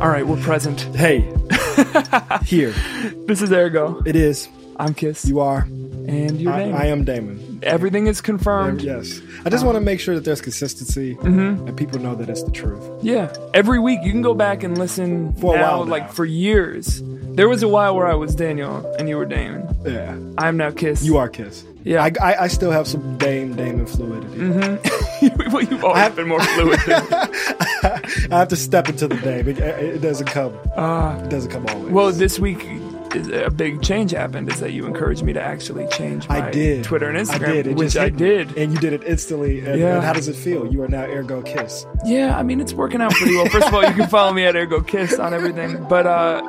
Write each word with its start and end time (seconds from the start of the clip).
All 0.00 0.08
right, 0.08 0.26
we're 0.26 0.40
present. 0.40 0.80
Hey, 0.96 1.20
here 2.46 2.70
This 3.26 3.42
is 3.42 3.52
Ergo. 3.52 4.00
it 4.06 4.16
is. 4.16 4.48
I'm 4.78 4.94
Kiss. 4.94 5.26
You 5.26 5.40
are. 5.40 5.60
and 5.60 6.40
you're 6.40 6.52
I, 6.52 6.58
Damon. 6.64 6.74
I 6.80 6.86
am 6.86 7.04
Damon. 7.04 7.60
Everything 7.62 8.06
is 8.06 8.22
confirmed. 8.22 8.80
Yes. 8.80 9.20
I 9.44 9.50
just 9.50 9.66
want 9.66 9.76
to 9.76 9.80
make 9.82 10.00
sure 10.00 10.14
that 10.14 10.24
there's 10.24 10.40
consistency 10.40 11.16
Mm-hmm. 11.16 11.66
and 11.68 11.76
people 11.76 11.98
know 11.98 12.14
that 12.14 12.30
it's 12.30 12.42
the 12.42 12.50
truth. 12.50 12.82
Yeah, 13.02 13.30
every 13.52 13.78
week 13.78 14.00
you 14.02 14.10
can 14.10 14.22
go 14.22 14.32
back 14.32 14.62
and 14.62 14.78
listen 14.78 15.34
For 15.34 15.54
a 15.54 15.58
now, 15.58 15.70
while 15.76 15.84
now. 15.84 15.90
like 15.90 16.10
for 16.12 16.24
years. 16.24 17.02
There 17.04 17.48
was 17.48 17.62
a 17.62 17.68
while 17.68 17.94
where 17.94 18.06
I 18.06 18.14
was 18.14 18.34
Daniel 18.34 18.84
and 18.98 19.06
you 19.08 19.16
were 19.18 19.26
Damon. 19.26 19.68
Yeah. 19.84 20.16
I'm 20.38 20.56
now 20.56 20.70
Kiss. 20.70 21.04
You 21.04 21.18
are 21.18 21.28
Kiss. 21.28 21.64
Yeah. 21.84 22.02
I, 22.02 22.12
I, 22.22 22.42
I 22.44 22.48
still 22.48 22.70
have 22.70 22.86
some 22.88 23.18
Dame 23.18 23.54
Damon 23.54 23.86
fluidity. 23.86 24.36
Mm-hmm. 24.38 25.50
well, 25.52 25.62
you've 25.62 25.84
always 25.84 26.12
been 26.14 26.28
more 26.28 26.40
fluid 26.42 26.80
than 26.86 27.02
I 28.30 28.38
have 28.38 28.48
to 28.48 28.56
step 28.56 28.88
into 28.88 29.08
the 29.08 29.16
Dame. 29.16 29.48
It, 29.48 29.58
it 29.58 30.00
doesn't 30.00 30.26
come. 30.26 30.54
it 30.54 31.30
doesn't 31.30 31.50
come 31.50 31.66
always. 31.68 31.88
Uh, 31.88 31.92
Well, 31.92 32.12
this 32.12 32.38
week 32.38 32.66
a 33.32 33.50
big 33.50 33.82
change 33.82 34.12
happened. 34.12 34.48
Is 34.52 34.60
that 34.60 34.72
you 34.72 34.86
encouraged 34.86 35.22
me 35.24 35.32
to 35.32 35.42
actually 35.42 35.86
change 35.88 36.28
my 36.28 36.46
I 36.46 36.50
did. 36.50 36.84
Twitter 36.84 37.08
and 37.10 37.18
Instagram, 37.18 37.48
I 37.58 37.62
did. 37.62 37.76
Which 37.78 37.96
I 37.96 38.08
did. 38.08 38.56
And 38.56 38.72
you 38.72 38.78
did 38.78 38.92
it 38.92 39.02
instantly. 39.04 39.60
And, 39.60 39.80
Yeah. 39.80 39.96
and 39.96 40.04
how 40.04 40.12
does 40.12 40.28
it 40.28 40.36
feel? 40.36 40.66
You 40.72 40.82
are 40.84 40.88
now 40.88 41.04
Ergo 41.04 41.42
Kiss. 41.42 41.86
Yeah, 42.04 42.38
I 42.38 42.42
mean 42.44 42.60
it's 42.60 42.72
working 42.72 43.00
out 43.00 43.12
pretty 43.12 43.34
well. 43.34 43.46
First 43.46 43.66
of 43.68 43.74
all, 43.74 43.82
you 43.84 43.94
can 43.94 44.08
follow 44.08 44.32
me 44.32 44.44
at 44.44 44.54
Ergo 44.54 44.80
Kiss 44.80 45.18
on 45.18 45.34
everything, 45.34 45.84
but 45.88 46.06
uh, 46.06 46.40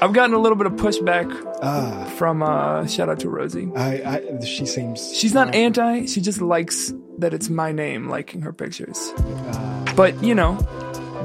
I've 0.00 0.12
gotten 0.12 0.34
a 0.34 0.38
little 0.38 0.56
bit 0.58 0.66
of 0.66 0.74
pushback 0.74 1.26
Ah. 1.62 2.04
from 2.16 2.42
uh, 2.42 2.86
shout 2.86 3.08
out 3.08 3.20
to 3.20 3.30
Rosie. 3.30 3.70
I, 3.74 3.94
I, 4.40 4.44
she 4.44 4.66
seems. 4.66 5.16
She's 5.16 5.32
not 5.34 5.54
anti. 5.54 6.04
She 6.06 6.20
just 6.20 6.40
likes 6.42 6.92
that 7.18 7.32
it's 7.34 7.48
my 7.48 7.72
name 7.72 8.08
liking 8.08 8.42
her 8.42 8.52
pictures. 8.52 8.98
Uh, 9.16 9.77
But 9.98 10.22
you 10.22 10.32
know, 10.32 10.54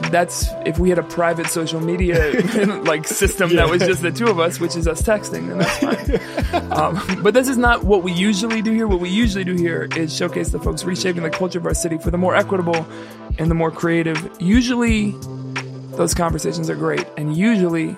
that's 0.10 0.48
if 0.66 0.80
we 0.80 0.90
had 0.90 0.98
a 0.98 1.04
private 1.04 1.46
social 1.46 1.80
media 1.80 2.32
like 2.86 3.06
system 3.08 3.56
that 3.56 3.70
was 3.70 3.84
just 3.84 4.02
the 4.02 4.12
two 4.12 4.26
of 4.26 4.40
us, 4.40 4.60
which 4.60 4.76
is 4.76 4.88
us 4.88 5.04
texting, 5.04 5.48
then 5.48 5.60
that's 5.60 5.78
fine. 5.78 6.72
um, 6.72 7.22
but 7.22 7.36
this 7.36 7.48
is 7.48 7.56
not 7.56 7.84
what 7.84 8.02
we 8.02 8.12
usually 8.12 8.64
do 8.64 8.74
here. 8.74 8.88
What 8.88 9.00
we 9.00 9.10
usually 9.10 9.44
do 9.44 9.54
here 9.54 9.88
is 9.96 10.12
showcase 10.16 10.50
the 10.50 10.60
folks 10.60 10.84
reshaping 10.86 11.22
the 11.22 11.30
culture 11.30 11.60
of 11.60 11.68
our 11.68 11.76
city 11.76 12.00
for 12.00 12.10
the 12.10 12.18
more 12.18 12.36
equitable 12.36 12.88
and 13.38 13.52
the 13.52 13.54
more 13.54 13.70
creative. 13.70 14.28
Usually, 14.40 15.12
those 15.92 16.16
conversations 16.16 16.68
are 16.68 16.76
great, 16.76 17.06
and 17.16 17.38
usually, 17.38 17.96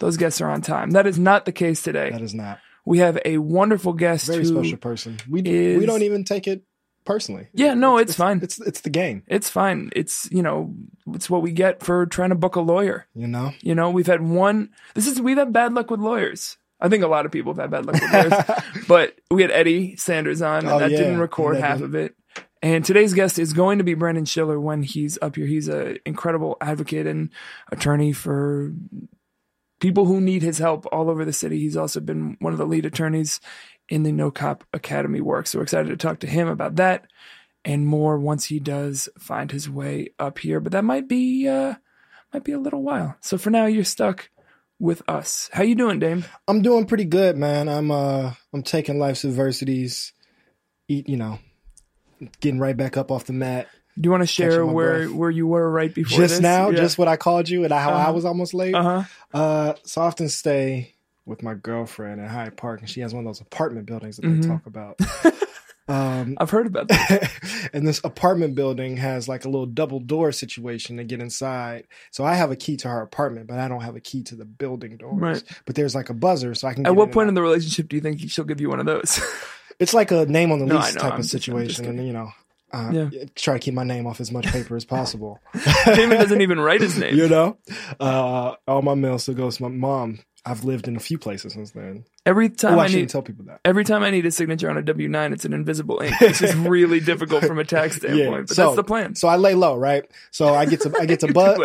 those 0.00 0.16
guests 0.16 0.40
are 0.40 0.50
on 0.50 0.62
time. 0.62 0.90
That 0.90 1.06
is 1.06 1.16
not 1.16 1.44
the 1.44 1.52
case 1.52 1.80
today. 1.80 2.10
that 2.10 2.22
is 2.22 2.34
not. 2.34 2.58
We 2.84 2.98
have 2.98 3.20
a 3.24 3.38
wonderful 3.38 3.92
guest 3.92 4.26
Very 4.26 4.44
special 4.44 4.78
person. 4.78 5.18
We, 5.28 5.42
we 5.42 5.86
don't 5.86 6.02
even 6.02 6.24
take 6.24 6.48
it 6.48 6.64
personally. 7.08 7.48
Yeah, 7.52 7.74
no, 7.74 7.98
it's, 7.98 8.14
fine. 8.14 8.38
It's 8.42 8.60
it's 8.60 8.82
the 8.82 8.90
game, 8.90 9.24
It's 9.26 9.50
fine. 9.50 9.90
It's 9.96 10.28
you 10.30 10.42
know, 10.42 10.74
it's 11.14 11.28
what 11.28 11.42
we 11.42 11.50
get 11.50 11.82
for 11.82 12.06
trying 12.06 12.28
to 12.28 12.36
book 12.36 12.54
a 12.54 12.60
lawyer. 12.60 13.06
you 13.14 13.26
know. 13.26 13.52
You 13.62 13.74
know, 13.74 13.90
we've 13.90 14.06
had 14.06 14.22
one. 14.22 14.70
This 14.94 15.06
is 15.08 15.20
we've 15.20 15.38
had 15.38 15.52
bad 15.52 15.72
luck 15.72 15.90
with 15.90 15.98
lawyers. 16.00 16.56
I 16.80 16.88
think 16.88 17.02
a 17.02 17.08
lot 17.08 17.26
of 17.26 17.32
people 17.32 17.52
have 17.54 17.60
had 17.60 17.70
bad 17.72 17.86
luck 17.86 17.94
with 18.00 18.12
lawyers, 18.12 18.84
but 18.88 19.18
we 19.32 19.42
had 19.42 19.50
Eddie 19.50 19.96
Sanders 19.96 20.40
on, 20.42 20.60
and 20.60 20.68
Oh, 20.68 20.78
that 20.78 20.92
yeah. 20.92 20.98
didn't 20.98 21.18
record 21.18 21.56
that 21.56 21.62
half 21.62 21.78
didn't- 21.78 21.94
of 21.96 22.00
it. 22.04 22.14
And 22.62 22.84
today's 22.84 23.14
guest 23.14 23.38
is 23.38 23.52
going 23.52 23.78
to 23.78 23.84
be 23.84 23.94
Brendan 23.94 24.24
Shiller 24.24 24.58
when 24.60 24.82
he's 24.82 25.16
up 25.22 25.36
here. 25.36 25.46
He's 25.46 25.68
an 25.68 25.98
incredible 26.04 26.56
advocate 26.60 27.06
and 27.06 27.30
attorney 27.72 28.12
for 28.12 28.72
people 29.80 30.06
who 30.06 30.20
need 30.20 30.42
his 30.42 30.58
help 30.58 30.84
all 30.90 31.08
over 31.08 31.24
the 31.24 31.32
city. 31.32 31.60
He's 31.60 31.76
also 31.76 32.00
been 32.00 32.36
one 32.40 32.52
of 32.52 32.58
the 32.58 32.66
lead 32.66 32.84
attorneys 32.84 33.40
in 33.88 34.02
the 34.02 34.12
No 34.12 34.30
Cop 34.30 34.64
Academy 34.72 35.20
work. 35.20 35.46
So 35.46 35.58
we're 35.58 35.62
excited 35.64 35.88
to 35.88 35.96
talk 35.96 36.20
to 36.20 36.26
him 36.26 36.48
about 36.48 36.76
that 36.76 37.06
and 37.64 37.86
more 37.86 38.18
once 38.18 38.46
he 38.46 38.60
does 38.60 39.08
find 39.18 39.50
his 39.50 39.68
way 39.68 40.10
up 40.18 40.38
here. 40.38 40.60
But 40.60 40.72
that 40.72 40.84
might 40.84 41.08
be 41.08 41.48
uh 41.48 41.74
might 42.32 42.44
be 42.44 42.52
a 42.52 42.58
little 42.58 42.82
while. 42.82 43.16
So 43.20 43.38
for 43.38 43.50
now 43.50 43.66
you're 43.66 43.84
stuck 43.84 44.30
with 44.78 45.02
us. 45.08 45.48
How 45.52 45.62
you 45.62 45.74
doing, 45.74 45.98
Dame? 45.98 46.24
I'm 46.46 46.62
doing 46.62 46.86
pretty 46.86 47.04
good, 47.06 47.36
man. 47.36 47.68
I'm 47.68 47.90
uh 47.90 48.32
I'm 48.52 48.62
taking 48.62 48.98
life's 48.98 49.24
adversities, 49.24 50.12
eat, 50.88 51.08
you 51.08 51.16
know, 51.16 51.38
getting 52.40 52.60
right 52.60 52.76
back 52.76 52.96
up 52.96 53.10
off 53.10 53.24
the 53.24 53.32
mat. 53.32 53.68
Do 54.00 54.06
you 54.06 54.10
want 54.12 54.22
to 54.22 54.26
share 54.28 54.64
where 54.64 55.06
breath. 55.06 55.10
where 55.16 55.30
you 55.30 55.46
were 55.48 55.68
right 55.68 55.92
before 55.92 56.18
just 56.20 56.34
this? 56.34 56.40
now, 56.40 56.70
Yeah. 56.70 56.76
just 56.76 56.98
what 56.98 57.08
I 57.08 57.16
called 57.16 57.48
you 57.48 57.64
and 57.64 57.72
how 57.72 57.90
I 57.92 58.02
Uh-huh. 58.02 58.12
was 58.12 58.24
almost 58.24 58.54
late. 58.54 58.74
uh-huh. 58.74 59.02
Uh, 59.36 59.74
so 59.84 60.02
I 60.02 60.06
often 60.06 60.28
stay 60.28 60.94
with 61.28 61.42
my 61.42 61.54
girlfriend 61.54 62.20
in 62.20 62.26
Hyde 62.26 62.56
Park, 62.56 62.80
and 62.80 62.88
she 62.90 63.00
has 63.02 63.14
one 63.14 63.24
of 63.24 63.28
those 63.28 63.40
apartment 63.40 63.86
buildings 63.86 64.16
that 64.16 64.24
Mhm. 64.24 64.42
they 64.42 64.48
talk 64.48 64.66
about. 64.66 64.98
um, 65.88 66.36
I've 66.38 66.50
heard 66.50 66.66
about 66.66 66.88
that. 66.88 67.30
and 67.72 67.86
this 67.86 68.00
apartment 68.04 68.54
building 68.54 68.96
has 68.98 69.28
like 69.28 69.44
a 69.44 69.48
little 69.48 69.66
double 69.66 70.00
door 70.00 70.32
situation 70.32 70.96
to 70.98 71.04
get 71.04 71.20
inside. 71.20 71.84
So 72.10 72.24
I 72.24 72.34
have 72.34 72.50
a 72.50 72.56
key 72.56 72.76
to 72.78 72.88
her 72.88 73.00
apartment, 73.00 73.46
but 73.46 73.58
I 73.58 73.68
don't 73.68 73.80
have 73.82 73.96
a 73.96 74.00
key 74.00 74.22
to 74.24 74.34
the 74.34 74.44
building 74.44 74.96
doors. 74.96 75.20
Right. 75.20 75.42
But 75.64 75.76
there's 75.76 75.94
like 75.94 76.10
a 76.10 76.14
buzzer, 76.14 76.54
so 76.54 76.68
I 76.68 76.74
can. 76.74 76.86
At 76.86 76.94
what 76.96 77.08
in 77.08 77.14
point 77.14 77.28
in 77.28 77.34
the 77.34 77.42
relationship 77.42 77.88
do 77.88 77.96
you 77.96 78.02
think 78.02 78.20
she'll 78.30 78.44
give 78.44 78.60
you 78.60 78.68
one 78.68 78.80
of 78.80 78.86
those? 78.86 79.20
It's 79.80 79.94
like 79.94 80.10
a 80.10 80.26
name 80.26 80.50
on 80.50 80.58
the 80.58 80.66
No, 80.66 80.74
lease 80.74 80.94
type 80.94 81.04
I'm 81.04 81.10
of 81.12 81.16
just 81.18 81.30
situation, 81.30 81.84
and 81.84 82.04
you 82.04 82.12
know. 82.12 82.30
Uh, 82.72 82.90
Yeah. 82.92 83.10
Try 83.36 83.54
to 83.54 83.60
keep 83.60 83.74
my 83.74 83.84
name 83.84 84.08
off 84.08 84.20
as 84.20 84.32
much 84.32 84.44
paper 84.46 84.74
as 84.74 84.84
possible. 84.84 85.38
Damon 85.86 86.18
doesn't 86.18 86.40
even 86.40 86.58
write 86.58 86.80
his 86.80 86.98
name. 86.98 87.14
you 87.14 87.28
know, 87.28 87.56
uh, 88.00 88.54
all 88.66 88.82
my 88.82 88.94
mail 88.94 89.20
still 89.20 89.34
goes 89.34 89.58
to 89.58 89.62
my 89.62 89.68
mom. 89.68 90.18
I've 90.46 90.64
lived 90.64 90.88
in 90.88 90.96
a 90.96 91.00
few 91.00 91.18
places 91.18 91.52
since 91.52 91.72
then. 91.72 92.04
Every 92.24 92.48
time 92.48 92.74
Oh, 92.74 92.78
I 92.78 92.84
I 92.84 92.88
need 92.88 93.08
tell 93.08 93.22
people 93.22 93.44
that. 93.46 93.60
every 93.64 93.84
time 93.84 94.02
I 94.02 94.10
need 94.10 94.24
a 94.24 94.30
signature 94.30 94.70
on 94.70 94.76
a 94.78 94.82
W 94.82 95.08
nine, 95.08 95.32
it's 95.32 95.44
an 95.44 95.52
invisible 95.52 96.00
ink. 96.00 96.14
It's 96.20 96.38
just 96.38 96.54
really 96.58 97.00
difficult 97.00 97.44
from 97.44 97.58
a 97.58 97.64
tax 97.64 97.96
standpoint. 97.98 98.48
But 98.48 98.56
so- 98.56 98.64
that's 98.66 98.76
the 98.76 98.84
plan. 98.84 99.14
So 99.14 99.28
I 99.28 99.36
lay 99.36 99.54
low, 99.54 99.76
right? 99.76 100.04
So 100.30 100.54
I 100.54 100.64
get 100.66 100.80
to 100.82 100.92
I 100.98 101.06
get 101.06 101.20
to 101.26 101.32
buzz 101.32 101.58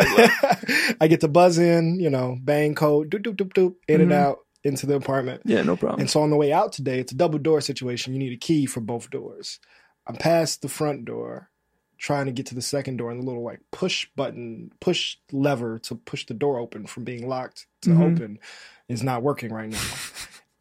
I 1.00 1.06
get 1.08 1.20
to 1.20 1.28
buzz 1.28 1.58
in, 1.58 2.00
you 2.00 2.10
know, 2.10 2.36
bang 2.42 2.74
code, 2.74 3.10
doop 3.10 3.22
doop 3.22 3.36
doop 3.36 3.52
doop, 3.52 3.74
in 3.88 4.00
and 4.00 4.10
Mhm. 4.10 4.14
out 4.14 4.38
into 4.64 4.86
the 4.86 4.94
apartment. 4.96 5.42
Yeah, 5.44 5.62
no 5.62 5.76
problem. 5.76 6.00
And 6.00 6.10
so 6.10 6.22
on 6.22 6.30
the 6.30 6.36
way 6.36 6.52
out 6.52 6.72
today, 6.72 6.98
it's 6.98 7.12
a 7.12 7.16
double 7.16 7.38
door 7.38 7.60
situation. 7.60 8.12
You 8.12 8.18
need 8.18 8.32
a 8.32 8.36
key 8.38 8.66
for 8.66 8.80
both 8.80 9.10
doors. 9.10 9.60
I'm 10.06 10.16
past 10.16 10.62
the 10.62 10.68
front 10.68 11.04
door, 11.04 11.50
trying 11.98 12.26
to 12.26 12.32
get 12.32 12.46
to 12.46 12.54
the 12.54 12.62
second 12.62 12.96
door, 12.98 13.10
and 13.10 13.20
the 13.20 13.24
little 13.26 13.42
like 13.44 13.60
push 13.70 14.06
button, 14.16 14.70
push 14.80 15.16
lever 15.32 15.78
to 15.80 15.94
push 15.94 16.26
the 16.26 16.34
door 16.34 16.58
open 16.58 16.86
from 16.86 17.04
being 17.04 17.28
locked 17.28 17.66
to 17.82 17.90
Mhm. 17.90 18.12
open 18.14 18.38
is 18.88 19.02
not 19.02 19.22
working 19.22 19.52
right 19.52 19.70
now. 19.70 19.80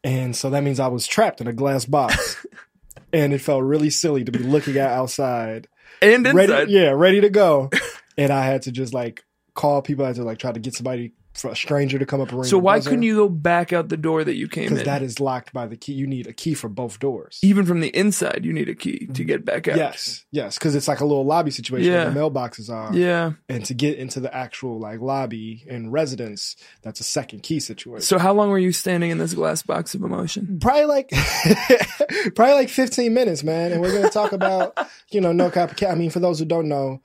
and 0.03 0.35
so 0.35 0.49
that 0.49 0.63
means 0.63 0.79
I 0.79 0.87
was 0.87 1.07
trapped 1.07 1.41
in 1.41 1.47
a 1.47 1.53
glass 1.53 1.85
box. 1.85 2.45
and 3.13 3.33
it 3.33 3.39
felt 3.41 3.63
really 3.63 3.89
silly 3.89 4.23
to 4.23 4.31
be 4.31 4.39
looking 4.39 4.77
at 4.77 4.89
outside 4.89 5.67
and 6.01 6.25
inside. 6.25 6.35
ready, 6.49 6.71
yeah, 6.71 6.89
ready 6.89 7.21
to 7.21 7.29
go. 7.29 7.69
and 8.17 8.31
I 8.31 8.45
had 8.45 8.63
to 8.63 8.71
just 8.71 8.93
like 8.93 9.23
call 9.53 9.81
people. 9.81 10.03
I 10.05 10.09
had 10.09 10.15
to 10.17 10.23
like 10.23 10.39
try 10.39 10.51
to 10.51 10.59
get 10.59 10.73
somebody, 10.75 11.13
for 11.33 11.49
a 11.49 11.55
stranger 11.55 11.97
to 11.99 12.05
come 12.05 12.21
up 12.21 12.29
and 12.29 12.39
ring. 12.39 12.49
so 12.49 12.57
why 12.57 12.79
couldn't 12.79 13.03
you 13.03 13.15
go 13.15 13.29
back 13.29 13.73
out 13.73 13.89
the 13.89 13.97
door 13.97 14.23
that 14.23 14.35
you 14.35 14.47
came 14.47 14.65
in? 14.65 14.69
Because 14.69 14.85
that 14.85 15.01
is 15.01 15.19
locked 15.19 15.51
by 15.53 15.65
the 15.67 15.75
key. 15.75 15.93
You 15.93 16.07
need 16.07 16.27
a 16.27 16.33
key 16.33 16.53
for 16.53 16.69
both 16.69 16.99
doors. 16.99 17.39
Even 17.41 17.65
from 17.65 17.79
the 17.79 17.89
inside, 17.89 18.41
you 18.43 18.53
need 18.53 18.69
a 18.69 18.75
key 18.75 18.99
to 18.99 19.05
mm-hmm. 19.05 19.23
get 19.23 19.45
back 19.45 19.67
out. 19.67 19.77
Yes, 19.77 20.25
yes, 20.31 20.57
because 20.57 20.75
it's 20.75 20.87
like 20.87 20.99
a 20.99 21.05
little 21.05 21.25
lobby 21.25 21.51
situation 21.51 21.91
Yeah. 21.91 22.05
where 22.05 22.13
the 22.13 22.19
mailboxes 22.19 22.69
are, 22.71 22.95
Yeah. 22.95 23.33
and 23.49 23.65
to 23.65 23.73
get 23.73 23.97
into 23.97 24.19
the 24.19 24.33
actual 24.33 24.79
like 24.79 24.99
lobby 24.99 25.65
and 25.69 25.91
residence, 25.91 26.55
that's 26.81 26.99
a 26.99 27.03
second 27.03 27.43
key 27.43 27.59
situation. 27.59 28.01
So 28.01 28.19
how 28.19 28.33
long 28.33 28.49
were 28.49 28.59
you 28.59 28.71
standing 28.71 29.11
in 29.11 29.17
this 29.17 29.33
glass 29.33 29.63
box 29.63 29.95
of 29.95 30.03
emotion? 30.03 30.59
probably 30.59 30.85
like 30.85 31.09
probably 32.35 32.53
like 32.53 32.69
15 32.69 33.13
minutes 33.13 33.43
man 33.43 33.71
and 33.71 33.81
we're 33.81 33.91
going 33.91 34.03
to 34.03 34.09
talk 34.09 34.31
about 34.31 34.77
you 35.11 35.21
know 35.21 35.31
no 35.31 35.49
copycat 35.49 35.91
i 35.91 35.95
mean 35.95 36.09
for 36.09 36.19
those 36.19 36.39
who 36.39 36.45
don't 36.45 36.67
know 36.67 37.01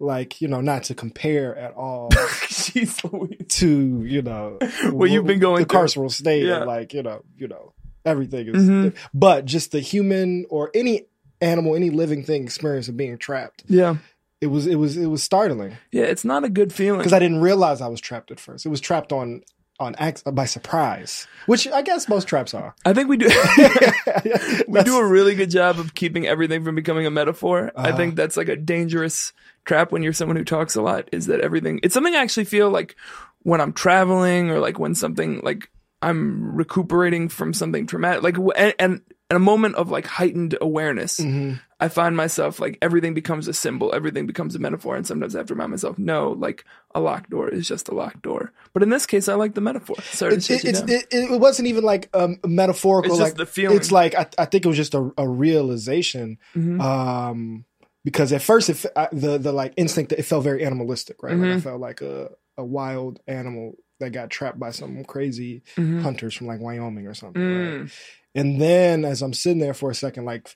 like 0.00 0.40
you 0.40 0.48
know 0.48 0.60
not 0.60 0.84
to 0.84 0.94
compare 0.94 1.56
at 1.56 1.72
all 1.74 2.08
Jeez 2.62 3.12
Louise. 3.12 3.46
to 3.60 4.04
you 4.04 4.22
know 4.22 4.58
What 4.90 5.10
you've 5.10 5.26
been 5.26 5.38
going 5.40 5.62
the 5.64 5.68
through. 5.68 5.80
carceral 5.80 6.10
state 6.10 6.44
Yeah. 6.46 6.58
and 6.58 6.66
like 6.66 6.92
you 6.94 7.02
know 7.02 7.22
you 7.36 7.48
know 7.48 7.72
everything 8.04 8.48
is 8.48 8.68
Mhm. 8.68 8.94
but 9.14 9.44
just 9.44 9.72
the 9.72 9.80
human 9.80 10.46
or 10.50 10.70
any 10.74 11.06
animal 11.40 11.74
any 11.76 11.90
living 11.90 12.24
thing 12.24 12.44
experience 12.44 12.88
of 12.88 12.96
being 12.96 13.18
trapped 13.18 13.64
Yeah. 13.68 13.96
it 14.40 14.46
was 14.48 14.66
it 14.66 14.76
was 14.76 14.96
it 14.96 15.06
was 15.06 15.22
startling 15.22 15.76
Yeah, 15.92 16.04
it's 16.04 16.24
not 16.24 16.44
a 16.44 16.48
good 16.48 16.72
feeling. 16.72 16.98
because 16.98 17.12
i 17.12 17.18
didn't 17.18 17.40
realize 17.40 17.80
i 17.80 17.88
was 17.88 18.00
trapped 18.00 18.30
at 18.30 18.40
first 18.40 18.64
it 18.66 18.70
was 18.70 18.80
trapped 18.80 19.12
on 19.12 19.42
on 19.82 19.94
ac- 20.00 20.22
by 20.32 20.44
surprise 20.46 21.26
which 21.46 21.66
i 21.68 21.82
guess 21.82 22.08
most 22.08 22.26
traps 22.28 22.54
are 22.54 22.74
I 22.86 22.92
think 22.94 23.08
we 23.08 23.16
do 23.16 23.26
we 24.68 24.82
do 24.82 24.96
a 24.98 25.06
really 25.06 25.34
good 25.34 25.50
job 25.50 25.78
of 25.78 25.94
keeping 25.94 26.26
everything 26.26 26.64
from 26.64 26.74
becoming 26.74 27.06
a 27.06 27.10
metaphor. 27.10 27.70
I 27.76 27.88
Uh-huh. 27.88 27.96
think 27.96 28.16
that's 28.16 28.36
like 28.36 28.48
a 28.48 28.56
dangerous 28.56 29.32
trap 29.64 29.92
when 29.92 30.02
you're 30.02 30.12
someone 30.12 30.36
who 30.36 30.44
talks 30.44 30.74
a 30.76 30.82
lot 30.82 31.08
is 31.12 31.26
that 31.26 31.40
everything 31.40 31.80
it's 31.82 31.94
something 31.94 32.14
I 32.14 32.18
actually 32.22 32.44
feel 32.44 32.70
like 32.70 32.96
when 33.42 33.60
I'm 33.60 33.72
traveling 33.72 34.50
or 34.50 34.60
like 34.60 34.78
when 34.78 34.94
something 34.94 35.40
like 35.42 35.70
I'm 36.00 36.54
recuperating 36.56 37.28
from 37.28 37.52
something 37.54 37.86
traumatic 37.86 38.22
like 38.22 38.36
and, 38.56 38.74
and 38.78 39.00
in 39.32 39.36
a 39.36 39.40
moment 39.52 39.74
of 39.76 39.90
like 39.90 40.06
heightened 40.06 40.52
awareness 40.60 41.18
Mhm. 41.18 41.58
I 41.80 41.88
find 41.88 42.14
myself 42.16 42.60
like 42.60 42.76
everything 42.80 43.12
becomes 43.14 43.48
a 43.48 43.52
symbol, 43.52 43.92
everything 43.92 44.26
becomes 44.26 44.54
a 44.54 44.58
metaphor, 44.60 44.94
and 44.94 45.04
sometimes 45.06 45.34
I 45.34 45.38
have 45.38 45.48
to 45.48 45.54
remind 45.54 45.70
myself, 45.70 45.98
no, 45.98 46.30
like 46.46 46.64
a 46.94 47.00
locked 47.00 47.30
door 47.30 47.48
is 47.48 47.66
just 47.66 47.88
a 47.88 47.94
locked 47.94 48.22
door. 48.22 48.52
But 48.72 48.82
in 48.84 48.90
this 48.90 49.06
case, 49.06 49.26
I 49.28 49.34
like 49.34 49.54
the 49.54 49.60
metaphor. 49.62 49.96
Sorry 50.02 50.34
It, 50.34 50.48
it, 50.50 50.64
it, 50.88 51.06
it 51.10 51.40
wasn't 51.40 51.66
even 51.68 51.82
like 51.82 52.08
um, 52.14 52.38
metaphorical. 52.46 53.10
It's 53.10 53.18
just 53.18 53.30
like 53.32 53.36
the 53.38 53.46
feeling. 53.52 53.78
It's 53.78 53.90
like 53.90 54.14
I, 54.14 54.26
I 54.38 54.44
think 54.44 54.64
it 54.64 54.68
was 54.68 54.76
just 54.76 54.94
a, 54.94 55.10
a 55.18 55.26
realization. 55.28 56.38
Mhm. 56.54 56.80
Um, 56.80 57.64
because 58.04 58.32
at 58.32 58.42
first, 58.42 58.68
it, 58.70 58.84
I, 58.94 59.08
the 59.12 59.38
the 59.38 59.52
like 59.52 59.72
instinct, 59.76 60.10
that 60.10 60.18
it 60.18 60.24
felt 60.24 60.44
very 60.44 60.64
animalistic, 60.64 61.22
right? 61.22 61.36
Like 61.36 61.50
I 61.50 61.54
Mhm. 61.56 61.62
felt 61.62 61.80
like 61.80 62.00
a, 62.02 62.30
a 62.56 62.64
wild 62.64 63.20
animal 63.26 63.74
that 64.00 64.10
got 64.10 64.30
trapped 64.30 64.58
by 64.58 64.70
some 64.70 65.04
crazy 65.04 65.62
Mhm. 65.76 66.02
hunters 66.02 66.34
from 66.34 66.46
like 66.48 66.60
Wyoming 66.60 67.06
or 67.06 67.14
something. 67.14 67.40
Mm. 67.42 67.80
Right? 67.82 67.90
And 68.34 68.60
then 68.60 69.04
as 69.04 69.20
I'm 69.22 69.34
sitting 69.34 69.58
there 69.58 69.74
for 69.74 69.90
a 69.90 69.94
second, 69.94 70.24
like 70.24 70.48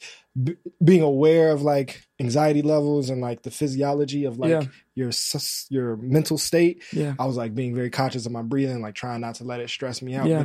b- 0.43 0.57
being 0.83 1.03
aware 1.03 1.51
of 1.51 1.63
like 1.63 2.07
anxiety 2.19 2.63
levels 2.63 3.11
and 3.11 3.21
like 3.21 3.43
the 3.43 3.51
physiology 3.51 4.25
of 4.25 4.39
like 4.39 4.51
Yeah. 4.51 4.63
your 4.95 5.13
sus- 5.13 5.67
your 5.69 5.97
mental 5.97 6.39
state, 6.39 6.83
Yeah. 6.93 7.15
I 7.19 7.27
was 7.27 7.37
like 7.37 7.55
being 7.55 7.75
very 7.75 7.91
conscious 7.91 8.25
of 8.25 8.33
my 8.33 8.43
breathing, 8.43 8.81
like 8.81 8.95
trying 8.95 9.21
not 9.21 9.35
to 9.37 9.45
let 9.45 9.61
it 9.61 9.69
stress 9.69 10.01
me 10.01 10.15
out. 10.15 10.27
Yeah. 10.27 10.43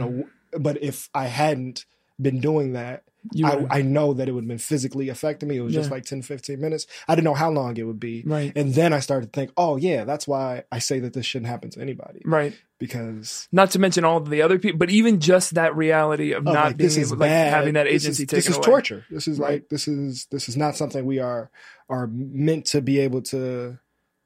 But, 0.59 0.83
if 0.83 1.09
I 1.13 1.27
hadn't 1.27 1.85
been 2.21 2.41
doing 2.41 2.73
that, 2.73 3.03
I, 3.45 3.67
I 3.69 3.81
know 3.83 4.13
that 4.13 4.27
it 4.27 4.31
would 4.33 4.43
have 4.43 4.47
been 4.49 4.57
physically 4.57 5.07
affecting 5.09 5.47
me. 5.47 5.57
It 5.57 5.61
was 5.61 5.73
just 5.73 5.91
like 5.91 6.03
10, 6.05 6.23
15 6.23 6.59
minutes. 6.59 6.87
I 7.07 7.13
didn't 7.15 7.25
know 7.25 7.33
how 7.35 7.51
long 7.51 7.77
it 7.77 7.83
would 7.83 7.99
be. 7.99 8.23
right. 8.25 8.51
And 8.55 8.73
then 8.73 8.93
I 8.93 8.99
started 8.99 9.31
to 9.31 9.39
think, 9.39 9.51
oh, 9.55 9.77
yeah, 9.77 10.03
that's 10.05 10.27
why 10.27 10.63
I 10.71 10.79
say 10.79 10.99
that 10.99 11.13
this 11.13 11.25
shouldn't 11.25 11.47
happen 11.49 11.69
to 11.69 11.79
anybody. 11.81 12.21
Right. 12.25 12.53
Because 12.81 13.47
Not 13.51 13.69
to 13.71 13.79
mention 13.79 14.03
all 14.05 14.19
the 14.21 14.41
other 14.41 14.57
people, 14.57 14.79
but 14.79 14.89
even 14.89 15.19
just 15.19 15.53
that 15.53 15.75
reality 15.75 16.31
of 16.31 16.47
oh, 16.47 16.51
not 16.51 16.65
like, 16.65 16.77
being 16.77 16.87
this 16.87 16.97
is 16.97 17.11
able, 17.11 17.19
like 17.19 17.29
bad. 17.29 17.53
having 17.53 17.75
that 17.75 17.85
This 17.85 18.03
agency 18.03 18.23
is, 18.23 18.27
taken 18.29 18.37
This 18.39 18.47
is 18.49 18.55
away. 18.57 18.65
torture. 18.65 19.05
This 19.11 19.27
is 19.27 19.37
Right. 19.37 19.51
like, 19.51 19.69
this 19.69 19.87
is, 19.87 20.25
this 20.31 20.49
is 20.49 20.57
not 20.57 20.75
something 20.75 21.05
we 21.05 21.19
are, 21.19 21.51
are 21.89 22.07
meant 22.11 22.65
to 22.65 22.81
be 22.81 22.99
able 22.99 23.21
to 23.21 23.77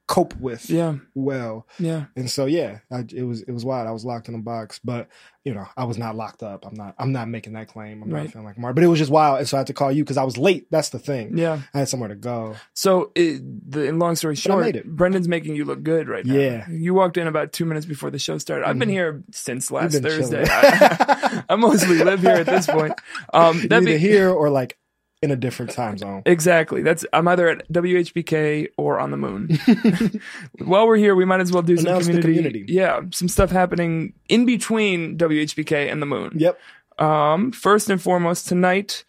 cope 0.07 0.35
with 0.37 0.69
Yeah. 0.69 0.95
well. 1.15 1.65
Yeah. 1.79 2.05
And 2.15 2.29
so, 2.29 2.45
yeah, 2.45 2.79
I, 2.91 3.05
it 3.13 3.23
was, 3.23 3.41
it 3.41 3.51
was 3.51 3.65
wild. 3.65 3.87
I 3.87 3.91
was 3.91 4.05
locked 4.05 4.27
in 4.29 4.35
a 4.35 4.39
box, 4.39 4.79
but 4.83 5.07
you 5.43 5.53
know, 5.53 5.65
I 5.77 5.83
was 5.85 5.97
not 5.97 6.15
locked 6.15 6.41
up. 6.41 6.65
I'm 6.65 6.73
not, 6.75 6.95
I'm 6.97 7.11
not 7.11 7.27
making 7.27 7.53
that 7.53 7.67
claim. 7.67 8.01
I'm 8.03 8.09
Right. 8.09 8.23
not 8.23 8.31
feeling 8.31 8.47
like 8.47 8.57
Mark, 8.57 8.73
but 8.75 8.83
it 8.83 8.87
was 8.87 8.97
just 8.99 9.11
wild. 9.11 9.37
And 9.39 9.47
so 9.47 9.57
I 9.57 9.59
had 9.59 9.67
to 9.67 9.73
call 9.73 9.91
you 9.91 10.03
because 10.03 10.17
I 10.17 10.23
was 10.23 10.37
late. 10.37 10.67
That's 10.71 10.89
the 10.89 10.97
thing. 10.99 11.37
Yeah. 11.37 11.59
I 11.73 11.79
had 11.79 11.89
somewhere 11.89 12.09
to 12.09 12.15
go. 12.15 12.55
So, 12.73 13.11
it, 13.15 13.41
the 13.71 13.83
in 13.85 13.99
long 13.99 14.15
story 14.15 14.35
short. 14.35 14.83
Brendan's 14.85 15.27
making 15.27 15.55
you 15.55 15.65
look 15.65 15.83
good 15.83 16.07
right 16.07 16.25
now. 16.25 16.33
Yeah. 16.35 16.69
You 16.69 16.93
walked 16.95 17.17
in 17.17 17.27
about 17.27 17.51
two 17.51 17.65
minutes 17.65 17.85
before 17.85 18.09
the 18.11 18.19
show 18.19 18.37
started. 18.39 18.67
I've 18.67 18.79
been 18.79 18.89
here 18.89 19.23
since 19.31 19.69
last 19.71 20.01
Thursday. 20.01 20.45
I, 20.49 21.43
I 21.49 21.55
mostly 21.55 22.03
live 22.03 22.21
here 22.21 22.31
at 22.31 22.45
this 22.47 22.65
point. 22.67 22.93
Um, 23.33 23.57
Either 23.57 23.67
that'd 23.67 23.85
be, 23.85 23.97
here 23.99 24.29
or 24.31 24.49
like 24.49 24.77
in 25.25 25.31
a 25.31 25.35
different 25.35 25.71
time 25.71 25.97
zone. 25.97 26.21
Exactly. 26.25 26.81
That's 26.81 27.05
I'm 27.11 27.27
either 27.27 27.49
at 27.49 27.67
WHPK 27.71 28.69
or 28.77 28.99
on 28.99 29.11
the 29.11 29.17
moon. 29.17 29.59
While 30.59 30.87
we're 30.87 30.95
here, 30.97 31.15
we 31.15 31.25
might 31.25 31.41
as 31.41 31.51
well 31.51 31.63
do 31.63 31.75
some 31.75 31.87
Announce 31.87 32.05
the 32.05 32.21
community, 32.21 32.37
community. 32.37 32.73
Yeah, 32.73 33.01
some 33.11 33.27
stuff 33.27 33.51
happening 33.51 34.13
in 34.29 34.45
between 34.45 35.17
WHPK 35.17 35.91
and 35.91 36.01
the 36.01 36.05
moon. 36.05 36.31
Yep. 36.35 36.59
Um, 36.99 37.51
first 37.51 37.89
and 37.89 38.01
foremost, 38.01 38.47
tonight 38.47 39.03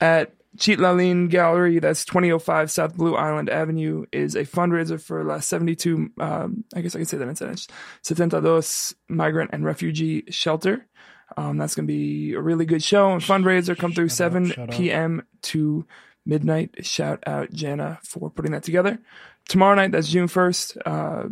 at 0.00 0.32
Cheat 0.58 0.78
Laline 0.78 1.28
Gallery, 1.28 1.80
that's 1.80 2.04
2005 2.04 2.70
South 2.70 2.96
Blue 2.96 3.14
Island 3.14 3.50
Avenue, 3.50 4.06
is 4.12 4.34
a 4.34 4.44
fundraiser 4.44 5.00
for 5.00 5.22
La 5.24 5.40
72, 5.40 6.10
um, 6.18 6.64
I 6.74 6.80
guess 6.80 6.94
I 6.94 6.98
can 6.98 7.06
say 7.06 7.18
that 7.18 7.28
in 7.28 7.36
Spanish, 7.36 7.66
72 8.02 8.94
Migrant 9.08 9.50
and 9.52 9.64
Refugee 9.64 10.24
Shelter. 10.30 10.86
Um, 11.36 11.58
that's 11.58 11.74
going 11.74 11.86
to 11.86 11.92
be 11.92 12.34
a 12.34 12.40
really 12.40 12.64
good 12.66 12.82
show 12.82 13.12
and 13.12 13.20
fundraiser. 13.22 13.76
Come 13.76 13.92
through 13.92 14.08
Shout 14.08 14.26
out, 14.26 14.32
7 14.32 14.46
shout 14.50 14.58
out. 14.58 14.70
p.m. 14.70 15.22
to 15.42 15.86
midnight. 16.24 16.84
Shout 16.86 17.22
out 17.26 17.52
Jana 17.52 17.98
for 18.02 18.30
putting 18.30 18.52
that 18.52 18.62
together. 18.62 18.98
Tomorrow 19.48 19.74
night, 19.76 19.92
that's 19.92 20.08
June 20.08 20.28
1st. 20.28 20.78
Uh, 20.86 21.28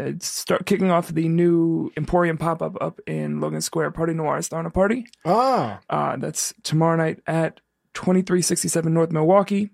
it's 0.00 0.26
start 0.26 0.66
kicking 0.66 0.90
off 0.90 1.08
the 1.08 1.28
new 1.28 1.90
Emporium 1.96 2.36
pop 2.36 2.60
up 2.62 2.76
up 2.80 3.00
in 3.06 3.40
Logan 3.40 3.60
Square. 3.60 3.92
Party 3.92 4.12
Noir 4.12 4.38
is 4.38 4.48
throwing 4.48 4.66
a 4.66 4.70
party. 4.70 5.06
Ah, 5.24 5.80
Uh, 5.88 6.16
that's 6.16 6.52
tomorrow 6.62 6.96
night 6.96 7.20
at 7.26 7.60
2367 7.94 8.92
North 8.92 9.12
Milwaukee, 9.12 9.70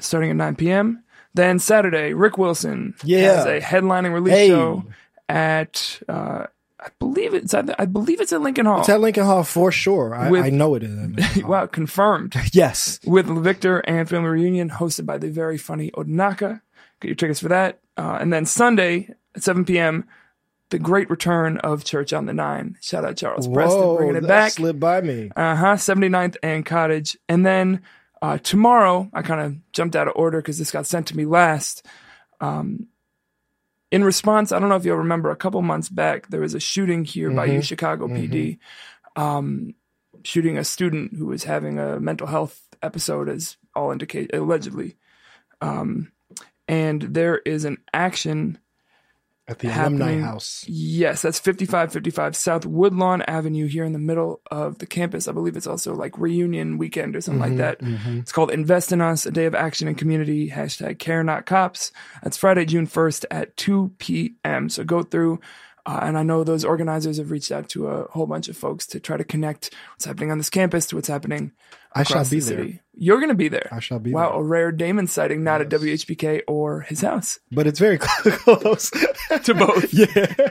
starting 0.00 0.30
at 0.30 0.36
9 0.36 0.56
p.m. 0.56 1.02
Then 1.34 1.58
Saturday, 1.58 2.12
Rick 2.12 2.36
Wilson 2.38 2.94
Yeah. 3.04 3.36
has 3.36 3.46
a 3.46 3.60
headlining 3.60 4.12
release 4.12 4.34
Hey. 4.34 4.48
show 4.48 4.84
at 5.28 6.00
uh, 6.08 6.46
I 6.82 6.88
believe 6.98 7.34
it's 7.34 7.52
at 7.54 7.78
I 7.80 7.84
believe 7.84 8.20
it's 8.20 8.32
at 8.32 8.40
Lincoln 8.40 8.66
Hall. 8.66 8.80
it's 8.80 8.88
at 8.88 9.00
Lincoln 9.00 9.24
Hall 9.24 9.44
for 9.44 9.70
sure. 9.70 10.14
I, 10.14 10.30
With- 10.30 10.44
I 10.44 10.50
know 10.50 10.74
it 10.74 10.82
is. 10.82 10.92
at 10.92 10.98
Lincoln 11.10 11.22
Hall. 11.42 11.50
wow, 11.50 11.66
confirmed 11.66 12.34
Yes. 12.52 12.98
with 13.04 13.26
Victor 13.26 13.80
and 13.80 14.08
Family 14.08 14.30
Reunion, 14.30 14.70
hosted 14.70 15.04
by 15.06 15.18
the 15.18 15.28
very 15.28 15.58
funny 15.58 15.90
Odinaka. 15.92 16.62
Get 17.00 17.08
your 17.08 17.14
tickets 17.16 17.40
for 17.40 17.48
that. 17.48 17.80
Uh, 17.96 18.18
and 18.20 18.32
then 18.32 18.46
Sunday 18.46 19.08
at 19.34 19.42
7 19.42 19.64
p.m. 19.64 20.06
The 20.70 20.78
great 20.78 21.10
return 21.10 21.58
of 21.58 21.82
Church 21.84 22.12
on 22.12 22.26
the 22.26 22.32
Nine. 22.32 22.78
Shout 22.80 23.04
out 23.04 23.16
Charles 23.16 23.48
Preston 23.48 23.96
bringing 23.96 24.16
it 24.16 24.26
back. 24.28 24.52
slipped 24.52 24.78
by 24.80 25.00
me. 25.00 25.30
Uh 25.34 25.56
huh. 25.56 25.74
79th 25.76 26.36
and 26.42 26.64
Cottage. 26.64 27.18
And 27.28 27.44
then 27.44 27.82
uh, 28.22 28.38
tomorrow, 28.38 29.10
I 29.12 29.22
kind 29.22 29.40
of 29.40 29.72
jumped 29.72 29.96
out 29.96 30.06
of 30.08 30.12
order 30.16 30.40
because 30.40 30.58
this 30.58 30.70
got 30.70 30.86
sent 30.86 31.08
to 31.08 31.16
me 31.16 31.24
last. 31.24 31.84
Um, 32.40 32.86
in 33.90 34.04
response, 34.04 34.52
I 34.52 34.58
don't 34.58 34.68
know 34.68 34.76
if 34.76 34.84
you'll 34.84 34.96
remember 34.96 35.30
a 35.30 35.36
couple 35.36 35.60
months 35.62 35.88
back, 35.88 36.28
there 36.28 36.40
was 36.40 36.54
a 36.54 36.60
shooting 36.60 37.04
here 37.04 37.30
by 37.30 37.48
Mhm. 37.48 37.54
U 37.54 37.62
Chicago 37.62 38.06
PD, 38.08 38.58
um, 39.16 39.74
shooting 40.22 40.58
a 40.58 40.64
student 40.64 41.14
who 41.16 41.26
was 41.26 41.44
having 41.44 41.78
a 41.78 41.98
mental 41.98 42.26
health 42.28 42.60
episode, 42.82 43.28
as 43.28 43.56
all 43.74 43.90
indicate, 43.90 44.34
allegedly. 44.34 44.96
Um, 45.60 46.12
and 46.68 47.02
there 47.02 47.38
is 47.38 47.64
an 47.64 47.78
action 47.92 48.58
At 49.50 49.58
the 49.58 49.68
alumni 49.68 50.20
house. 50.20 50.64
Yes, 50.68 51.22
that's 51.22 51.40
5555 51.40 52.36
South 52.36 52.64
Woodlawn 52.64 53.22
Avenue 53.22 53.66
here 53.66 53.84
in 53.84 53.92
the 53.92 53.98
middle 53.98 54.40
of 54.50 54.78
the 54.78 54.86
campus. 54.86 55.26
I 55.26 55.32
believe 55.32 55.56
it's 55.56 55.66
also 55.66 55.92
like 55.94 56.16
reunion 56.16 56.78
weekend 56.78 57.16
or 57.16 57.20
something 57.20 57.40
like 57.40 57.56
that. 57.58 57.80
mhm. 57.80 58.20
It's 58.20 58.30
called 58.32 58.50
Invest 58.52 58.92
in 58.92 59.00
Us, 59.00 59.26
a 59.26 59.30
day 59.32 59.46
of 59.46 59.54
action 59.54 59.88
and 59.88 59.98
community, 59.98 60.50
hashtag 60.50 60.98
care 61.00 61.24
not 61.24 61.46
cops. 61.46 61.90
That's 62.22 62.36
Friday, 62.36 62.64
June 62.64 62.86
1st 62.86 63.24
at 63.30 63.56
2 63.56 63.92
p.m. 63.98 64.68
So 64.68 64.84
go 64.84 65.02
through. 65.02 65.40
Uh, 65.86 66.00
and 66.02 66.18
I 66.18 66.22
know 66.22 66.44
those 66.44 66.64
organizers 66.64 67.16
have 67.16 67.30
reached 67.30 67.50
out 67.50 67.68
to 67.70 67.88
a 67.88 68.04
whole 68.10 68.26
bunch 68.26 68.48
of 68.48 68.56
folks 68.56 68.86
to 68.88 69.00
try 69.00 69.16
to 69.16 69.24
connect 69.24 69.74
what's 69.92 70.04
happening 70.04 70.30
on 70.30 70.38
this 70.38 70.50
campus 70.50 70.86
to 70.86 70.96
what's 70.96 71.08
happening 71.08 71.52
I 71.92 72.02
shall 72.04 72.22
be 72.24 72.38
the 72.38 72.54
there. 72.54 72.58
city. 72.64 72.80
You're 72.94 73.16
going 73.18 73.30
to 73.30 73.34
be 73.34 73.48
there. 73.48 73.68
I 73.72 73.80
shall 73.80 73.98
be 73.98 74.12
Wow, 74.12 74.30
there. 74.32 74.40
a 74.40 74.42
rare 74.44 74.72
Damon 74.72 75.06
sighting, 75.06 75.42
not 75.42 75.60
at 75.60 75.72
Yes. 75.72 75.80
WHPK 76.04 76.42
or 76.46 76.82
his 76.82 77.00
house. 77.00 77.38
But 77.50 77.66
it's 77.66 77.78
very 77.78 77.98
close 78.00 78.90
To 79.44 79.54
both. 79.54 79.92
yeah. 79.94 80.50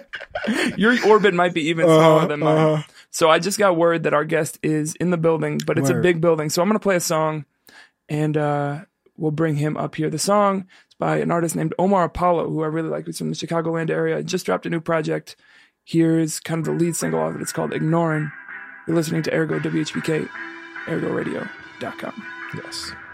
Your 0.78 0.96
orbit 1.08 1.34
might 1.34 1.54
be 1.54 1.70
even 1.70 1.86
smaller 1.86 2.18
Uh-huh, 2.20 2.28
than 2.28 2.40
mine. 2.42 2.58
uh-huh. 2.58 2.84
So 3.12 3.30
I 3.30 3.40
just 3.40 3.58
got 3.58 3.76
word 3.78 4.04
that 4.04 4.14
our 4.14 4.26
guest 4.26 4.60
is 4.64 4.96
in 4.96 5.10
the 5.12 5.18
building, 5.18 5.60
but 5.66 5.78
it's 5.80 5.90
a 5.90 5.96
big 5.96 6.22
building. 6.22 6.50
So 6.50 6.62
I'm 6.62 6.68
going 6.68 6.78
to 6.80 6.84
play 6.84 6.96
a 6.96 7.00
song 7.00 7.46
and 8.08 8.36
uh, 8.38 8.82
we'll 9.18 9.32
bring 9.32 9.56
him 9.56 9.78
up 9.78 9.96
here. 9.96 10.10
The 10.10 10.20
song 10.20 10.68
is 10.90 10.96
by 11.00 11.18
an 11.18 11.32
artist 11.32 11.56
named 11.56 11.74
Omar 11.80 12.04
Apollo, 12.06 12.50
who 12.50 12.64
I 12.64 12.68
really 12.68 12.90
like. 12.90 13.06
He's 13.06 13.18
from 13.18 13.30
the 13.30 13.36
Chicagoland 13.36 13.90
area. 13.90 14.22
Just 14.24 14.46
dropped 14.46 14.66
a 14.66 14.70
new 14.70 14.80
project. 14.82 15.36
Here's 15.86 16.40
kind 16.40 16.60
of 16.60 16.66
the 16.66 16.72
lead 16.84 16.96
single 16.96 17.26
of 17.28 17.36
it. 17.36 17.42
It's 17.42 17.52
called 17.54 17.74
Ignoring. 17.74 18.32
You're 18.88 18.96
listening 18.96 19.24
to 19.24 19.34
Ergo 19.34 19.60
WHPK, 19.60 20.30
ergoradio.com. 20.90 22.14
Yes. 22.54 23.09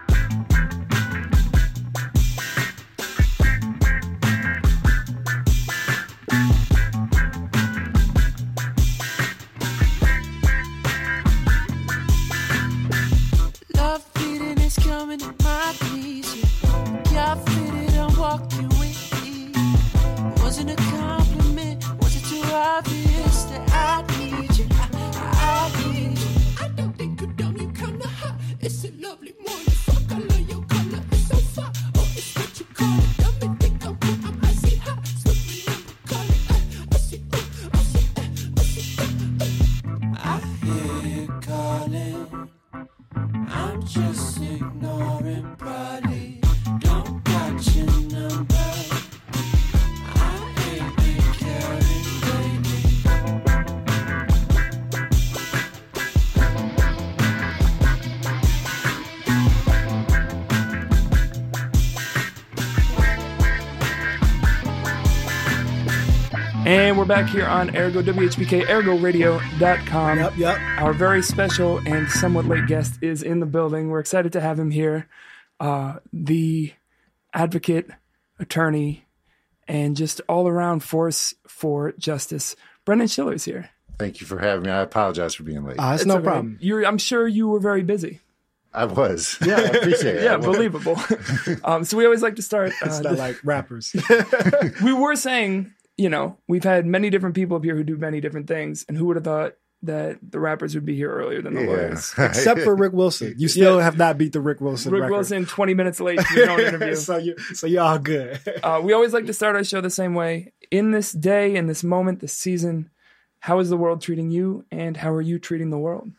We're 67.06 67.10
back 67.10 67.30
here 67.30 67.46
on 67.46 67.78
Ergo 67.78 68.02
WHPK, 68.02 68.64
ergoradio.com. 68.66 70.18
Yep, 70.18 70.38
yep. 70.38 70.58
Our 70.80 70.92
very 70.92 71.22
special 71.22 71.78
and 71.86 72.10
somewhat 72.10 72.46
late 72.46 72.66
guest 72.66 72.98
is 73.04 73.22
in 73.22 73.40
the 73.40 73.46
building. 73.46 73.92
We're 73.92 74.00
excited 74.00 74.34
to 74.34 74.42
have 74.42 74.58
him 74.58 74.72
here. 74.72 75.08
Uh, 75.60 75.98
the 76.12 76.74
advocate, 77.32 77.92
attorney, 78.40 79.06
and 79.68 79.96
just 79.96 80.20
all 80.28 80.48
around 80.48 80.80
force 80.80 81.36
for 81.48 81.92
justice. 82.00 82.56
Brendan 82.86 83.08
Shiller's 83.08 83.46
here. 83.46 83.70
Thank 84.00 84.20
you 84.20 84.26
for 84.26 84.40
having 84.40 84.64
me. 84.66 84.72
I 84.72 84.82
apologize 84.82 85.36
for 85.36 85.44
being 85.44 85.64
late. 85.64 85.78
Uh, 85.78 85.92
it's, 85.94 86.02
It's 86.02 86.08
no 86.08 86.16
all 86.16 86.22
right. 86.22 86.26
problem. 86.26 86.58
You're, 86.60 86.88
I'm 86.88 86.98
sure 86.98 87.28
you 87.28 87.48
were 87.50 87.60
very 87.60 87.84
busy. 87.84 88.22
I 88.74 88.86
was. 88.86 89.38
Yeah, 89.46 89.58
I 89.58 89.62
appreciate 89.78 90.16
it. 90.16 90.24
Yeah, 90.24 90.34
I 90.34 90.38
believable. 90.38 90.98
um, 91.64 91.84
so 91.84 91.98
we 91.98 92.06
always 92.06 92.24
like 92.24 92.38
to 92.38 92.42
start. 92.42 92.72
Uh, 92.82 92.88
It's 92.88 93.00
not 93.02 93.20
like 93.20 93.40
rappers. 93.44 93.96
we 94.84 94.92
were 94.92 95.16
saying, 95.16 95.72
you 95.98 96.10
know, 96.10 96.38
we've 96.48 96.64
had 96.64 96.86
many 96.86 97.10
different 97.10 97.36
people 97.36 97.58
up 97.58 97.64
here 97.64 97.75
who 97.75 97.84
do 97.84 97.98
many 97.98 98.20
different 98.22 98.48
things, 98.48 98.86
and 98.88 98.98
who 98.98 99.06
would 99.06 99.16
have 99.18 99.24
thought 99.25 99.54
that 99.84 100.18
the 100.32 100.40
rappers 100.40 100.74
would 100.74 100.86
be 100.86 100.96
here 100.96 101.12
earlier 101.12 101.42
than 101.44 101.54
the 101.54 101.62
lawyers? 101.62 102.14
Except 102.18 102.62
for 102.62 102.75
Rick 102.75 102.94
Wilson. 102.94 103.36
You 103.38 103.48
still 103.48 103.78
Yeah. 103.78 103.84
have 103.84 103.98
not 103.98 104.18
beat 104.18 104.34
the 104.34 104.42
Rick 104.42 104.60
Wilson 104.60 104.92
Rick 104.92 105.02
record. 105.04 105.14
Wilson, 105.14 105.46
20 105.46 105.74
minutes 105.75 106.00
late 106.00 106.20
to 106.20 106.34
your 106.36 106.50
own 106.50 106.60
interview. 106.62 106.96
so 106.96 107.18
you 107.18 107.38
so 107.54 107.68
you're 107.68 107.84
all 107.84 108.00
good. 108.00 108.40
Uh, 108.64 108.82
we 108.84 108.94
always 108.94 109.14
like 109.14 109.28
to 109.28 109.34
start 109.34 109.56
our 109.56 109.64
show 109.64 109.82
the 109.82 109.90
same 109.92 110.16
way. 110.16 110.54
In 110.72 110.90
this 110.92 111.12
day, 111.12 111.56
in 111.56 111.68
this 111.68 111.84
moment, 111.84 112.20
this 112.20 112.34
season, 112.34 112.90
how 113.42 113.60
is 113.60 113.70
the 113.70 113.78
world 113.78 114.02
treating 114.02 114.32
you, 114.32 114.66
and 114.72 114.98
how 114.98 115.12
are 115.12 115.22
you 115.22 115.38
treating 115.38 115.70
the 115.70 115.78
world? 115.78 116.10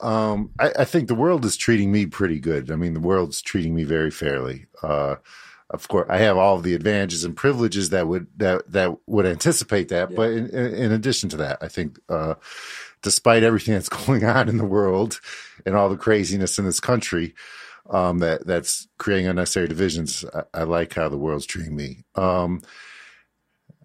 Um, 0.00 0.50
I, 0.60 0.72
I 0.80 0.84
think 0.84 1.08
the 1.08 1.14
world 1.14 1.44
is 1.44 1.56
treating 1.56 1.90
me 1.90 2.06
pretty 2.06 2.38
good. 2.38 2.70
I 2.70 2.76
mean, 2.76 2.94
the 2.94 3.00
world's 3.00 3.42
treating 3.42 3.74
me 3.74 3.82
very 3.84 4.10
fairly. 4.10 4.66
Uh, 4.82 5.16
of 5.70 5.86
course, 5.88 6.06
I 6.10 6.18
have 6.18 6.36
all 6.36 6.58
the 6.58 6.74
advantages 6.74 7.24
and 7.24 7.36
privileges 7.36 7.90
that 7.90 8.08
would 8.08 8.26
that 8.36 8.70
that 8.72 8.96
would 9.06 9.26
anticipate 9.26 9.88
that. 9.88 10.14
But 10.14 10.30
in, 10.30 10.48
in, 10.50 10.74
in 10.74 10.92
addition 10.92 11.28
to 11.30 11.36
that, 11.38 11.58
I 11.60 11.68
think, 11.68 11.98
uh, 12.08 12.34
despite 13.02 13.42
everything 13.42 13.74
that's 13.74 13.88
going 14.06 14.24
on 14.24 14.48
in 14.48 14.56
the 14.56 14.64
world 14.64 15.20
and 15.64 15.76
all 15.76 15.88
the 15.88 15.96
craziness 15.96 16.58
in 16.58 16.64
this 16.64 16.80
country, 16.80 17.34
um, 17.88 18.18
that 18.18 18.46
that's 18.46 18.88
creating 18.98 19.28
unnecessary 19.28 19.68
divisions, 19.68 20.24
I, 20.34 20.42
I 20.54 20.62
like 20.64 20.94
how 20.94 21.08
the 21.08 21.18
world's 21.18 21.46
treating 21.46 21.76
me. 21.76 22.04
Um, 22.16 22.62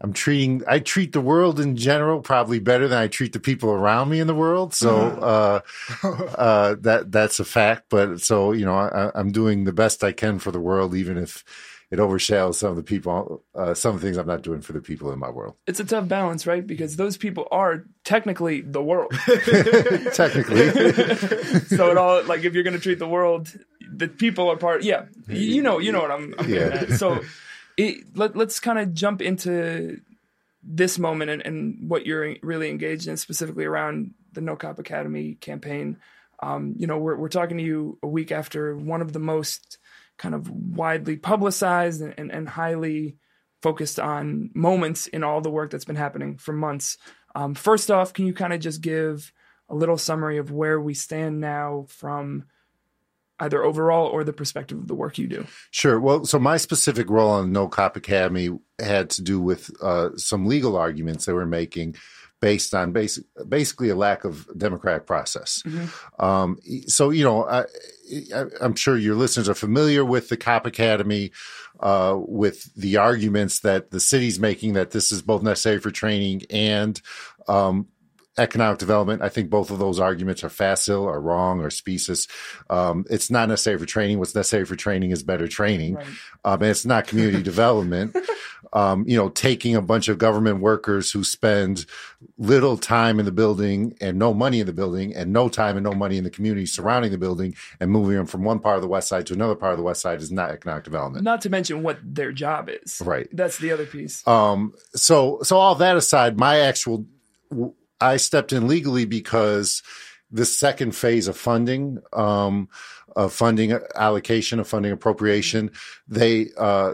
I'm 0.01 0.11
treating 0.11 0.63
I 0.67 0.79
treat 0.79 1.13
the 1.13 1.21
world 1.21 1.59
in 1.59 1.77
general 1.77 2.19
probably 2.19 2.59
better 2.59 2.87
than 2.87 2.97
I 2.97 3.07
treat 3.07 3.31
the 3.31 3.39
people 3.39 3.69
around 3.69 4.09
me 4.09 4.19
in 4.19 4.27
the 4.27 4.35
world. 4.35 4.73
So 4.73 4.95
uh, 4.97 5.59
uh, 6.37 6.75
that 6.81 7.11
that's 7.11 7.39
a 7.39 7.45
fact. 7.45 7.85
But 7.89 8.21
so 8.21 8.51
you 8.51 8.65
know, 8.65 8.75
I, 8.75 9.11
I'm 9.15 9.31
doing 9.31 9.63
the 9.63 9.71
best 9.71 10.03
I 10.03 10.11
can 10.11 10.39
for 10.39 10.51
the 10.51 10.59
world, 10.59 10.95
even 10.95 11.17
if 11.17 11.43
it 11.91 11.99
overshadows 11.99 12.57
some 12.57 12.71
of 12.71 12.75
the 12.75 12.83
people, 12.83 13.43
uh, 13.53 13.73
some 13.73 13.95
of 13.95 14.01
the 14.01 14.07
things 14.07 14.17
I'm 14.17 14.27
not 14.27 14.41
doing 14.41 14.61
for 14.61 14.73
the 14.73 14.81
people 14.81 15.11
in 15.11 15.19
my 15.19 15.29
world. 15.29 15.55
It's 15.67 15.79
a 15.79 15.85
tough 15.85 16.07
balance, 16.07 16.47
right? 16.47 16.65
Because 16.65 16.95
those 16.95 17.15
people 17.17 17.47
are 17.51 17.83
technically 18.03 18.61
the 18.61 18.81
world. 18.81 19.11
Technically, 20.13 20.71
so 21.67 21.91
it 21.91 21.97
all 21.97 22.23
like 22.23 22.43
if 22.43 22.53
you're 22.53 22.63
going 22.63 22.75
to 22.75 22.79
treat 22.81 22.99
the 22.99 23.07
world, 23.07 23.53
the 23.91 24.07
people 24.07 24.49
are 24.49 24.57
part. 24.57 24.83
Yeah, 24.83 25.05
you 25.27 25.61
know, 25.61 25.79
you 25.79 25.91
know 25.91 26.01
what 26.01 26.11
I'm. 26.11 26.33
I'm 26.37 26.47
getting 26.47 26.71
Yeah. 26.71 26.81
at. 26.93 26.99
So 26.99 27.21
it, 27.77 28.05
let, 28.15 28.35
let's 28.35 28.59
kind 28.59 28.79
of 28.79 28.93
jump 28.93 29.21
into 29.21 29.99
this 30.63 30.97
moment 30.97 31.29
and, 31.31 31.41
and 31.45 31.89
what 31.89 32.05
you're 32.05 32.35
really 32.41 32.69
engaged 32.69 33.07
in, 33.07 33.17
specifically 33.17 33.65
around 33.65 34.13
the 34.33 34.41
No 34.41 34.55
Cop 34.55 34.79
Academy 34.79 35.35
campaign. 35.35 35.97
Um, 36.41 36.75
you 36.77 36.87
know, 36.87 36.97
we're 36.97 37.15
we're 37.15 37.29
talking 37.29 37.57
to 37.57 37.63
you 37.63 37.97
a 38.03 38.07
week 38.07 38.31
after 38.31 38.75
one 38.75 39.01
of 39.01 39.13
the 39.13 39.19
most 39.19 39.77
kind 40.17 40.35
of 40.35 40.49
widely 40.49 41.17
publicized 41.17 42.01
and, 42.01 42.13
and, 42.17 42.31
and 42.31 42.49
highly 42.49 43.17
focused 43.61 43.99
on 43.99 44.51
moments 44.53 45.07
in 45.07 45.23
all 45.23 45.41
the 45.41 45.49
work 45.49 45.71
that's 45.71 45.85
been 45.85 45.95
happening 45.95 46.37
for 46.37 46.53
months. 46.53 46.97
Um, 47.33 47.55
first 47.55 47.91
off, 47.91 48.13
can 48.13 48.25
you 48.25 48.33
kind 48.33 48.53
of 48.53 48.59
just 48.59 48.81
give 48.81 49.33
a 49.69 49.75
little 49.75 49.97
summary 49.97 50.37
of 50.37 50.51
where 50.51 50.79
we 50.79 50.93
stand 50.93 51.41
now 51.41 51.85
from 51.89 52.45
either 53.39 53.63
overall 53.63 54.07
or 54.07 54.23
the 54.23 54.31
perspective 54.31 54.77
of 54.77 54.87
the 54.87 54.95
work 54.95 55.17
you 55.17 55.27
do? 55.27 55.45
Sure. 55.71 55.99
Well, 55.99 56.25
so 56.25 56.39
my 56.39 56.57
specific 56.57 57.09
role 57.09 57.31
on 57.31 57.51
No 57.51 57.67
Cop 57.67 57.97
Academy 57.97 58.49
had 58.79 59.09
to 59.11 59.21
do 59.21 59.41
with 59.41 59.69
uh, 59.81 60.11
some 60.15 60.45
legal 60.45 60.77
arguments 60.77 61.25
they 61.25 61.33
were 61.33 61.45
making 61.45 61.95
based 62.39 62.73
on 62.73 62.91
basic, 62.91 63.25
basically 63.49 63.89
a 63.89 63.95
lack 63.95 64.23
of 64.23 64.47
democratic 64.57 65.07
process. 65.07 65.63
Um, 66.19 66.59
so, 66.87 67.09
you 67.09 67.23
know, 67.23 67.45
I, 67.45 67.65
I'm 68.61 68.75
sure 68.75 68.97
your 68.97 69.15
listeners 69.15 69.49
are 69.49 69.55
familiar 69.55 70.05
with 70.05 70.29
the 70.29 70.37
Cop 70.37 70.65
Academy, 70.65 71.31
uh, 71.79 72.15
with 72.17 72.73
the 72.75 72.97
arguments 72.97 73.59
that 73.61 73.91
the 73.91 73.99
city's 73.99 74.39
making 74.39 74.73
that 74.73 74.91
this 74.91 75.11
is 75.11 75.21
both 75.21 75.43
necessary 75.43 75.79
for 75.79 75.91
training 75.91 76.43
and 76.49 77.01
um, 77.47 77.87
economic 78.37 78.79
development. 78.79 79.21
I 79.21 79.29
think 79.29 79.49
both 79.49 79.71
of 79.71 79.79
those 79.79 79.99
arguments 79.99 80.43
are 80.43 80.49
facile 80.49 81.03
or 81.03 81.21
wrong 81.21 81.61
or 81.61 81.69
specious. 81.69 82.27
Um, 82.69 83.05
it's 83.09 83.31
not 83.31 83.49
necessary 83.49 83.77
for 83.77 83.85
training. 83.85 84.19
What's 84.19 84.35
necessary 84.35 84.65
for 84.65 84.75
training 84.75 85.11
is 85.11 85.23
better 85.23 85.47
training. 85.47 85.95
Right. 85.95 86.07
Um, 86.43 86.61
and 86.61 86.71
it's 86.71 86.85
not 86.85 87.07
community 87.07 87.41
development. 87.43 88.15
Um, 88.73 89.05
you 89.07 89.15
know, 89.15 89.29
taking 89.29 89.75
a 89.75 89.81
bunch 89.81 90.09
of 90.09 90.17
government 90.17 90.59
workers 90.59 91.11
who 91.11 91.23
spend 91.23 91.85
little 92.37 92.77
time 92.77 93.19
in 93.19 93.25
the 93.25 93.31
building 93.31 93.95
and 94.01 94.19
no 94.19 94.33
money 94.33 94.59
in 94.59 94.65
the 94.65 94.73
building 94.73 95.15
and 95.15 95.31
no 95.31 95.47
time 95.47 95.77
and 95.77 95.83
no 95.83 95.93
money 95.93 96.17
in 96.17 96.25
the 96.25 96.29
community 96.29 96.65
surrounding 96.65 97.11
the 97.11 97.17
building 97.17 97.55
and 97.79 97.89
moving 97.89 98.17
them 98.17 98.25
from 98.25 98.43
one 98.43 98.59
part 98.59 98.75
of 98.75 98.81
the 98.81 98.87
west 98.87 99.07
side 99.07 99.25
to 99.27 99.33
another 99.33 99.55
part 99.55 99.71
of 99.71 99.77
the 99.77 99.83
west 99.83 100.01
side 100.01 100.19
is 100.19 100.31
not 100.31 100.51
economic 100.51 100.83
development. 100.83 101.23
Not 101.23 101.41
to 101.41 101.49
mention 101.49 101.83
what 101.83 101.99
their 102.03 102.33
job 102.33 102.69
is. 102.69 103.01
Right. 103.05 103.29
That's 103.31 103.59
the 103.59 103.71
other 103.71 103.85
piece. 103.85 104.27
Um, 104.27 104.73
so, 104.93 105.39
so 105.43 105.57
all 105.57 105.75
that 105.75 105.95
aside, 105.95 106.37
my 106.37 106.59
actual, 106.59 107.05
I 107.99 108.17
stepped 108.17 108.53
in 108.53 108.67
legally 108.67 109.05
because 109.05 109.83
the 110.31 110.45
second 110.45 110.95
phase 110.95 111.27
of 111.27 111.37
funding, 111.37 111.99
um, 112.13 112.69
of 113.15 113.33
funding 113.33 113.77
allocation, 113.95 114.59
of 114.59 114.67
funding 114.67 114.91
appropriation, 114.91 115.71
they, 116.07 116.49
uh, 116.57 116.93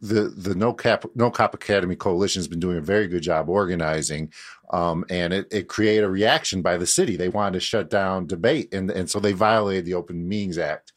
the 0.00 0.32
the 0.34 0.54
no 0.54 0.72
cap 0.72 1.04
no 1.14 1.30
cop 1.30 1.54
academy 1.54 1.94
coalition 1.94 2.40
has 2.40 2.48
been 2.48 2.60
doing 2.60 2.78
a 2.78 2.82
very 2.82 3.06
good 3.06 3.22
job 3.22 3.48
organizing 3.50 4.32
um, 4.70 5.04
and 5.10 5.32
it, 5.32 5.46
it 5.50 5.68
created 5.68 6.04
a 6.04 6.10
reaction 6.10 6.62
by 6.62 6.76
the 6.76 6.86
city. 6.86 7.16
They 7.16 7.28
wanted 7.28 7.54
to 7.54 7.60
shut 7.60 7.90
down 7.90 8.26
debate 8.26 8.72
and 8.72 8.90
and 8.90 9.10
so 9.10 9.20
they 9.20 9.32
violated 9.32 9.84
the 9.84 9.94
open 9.94 10.28
meetings 10.28 10.58
act. 10.58 10.92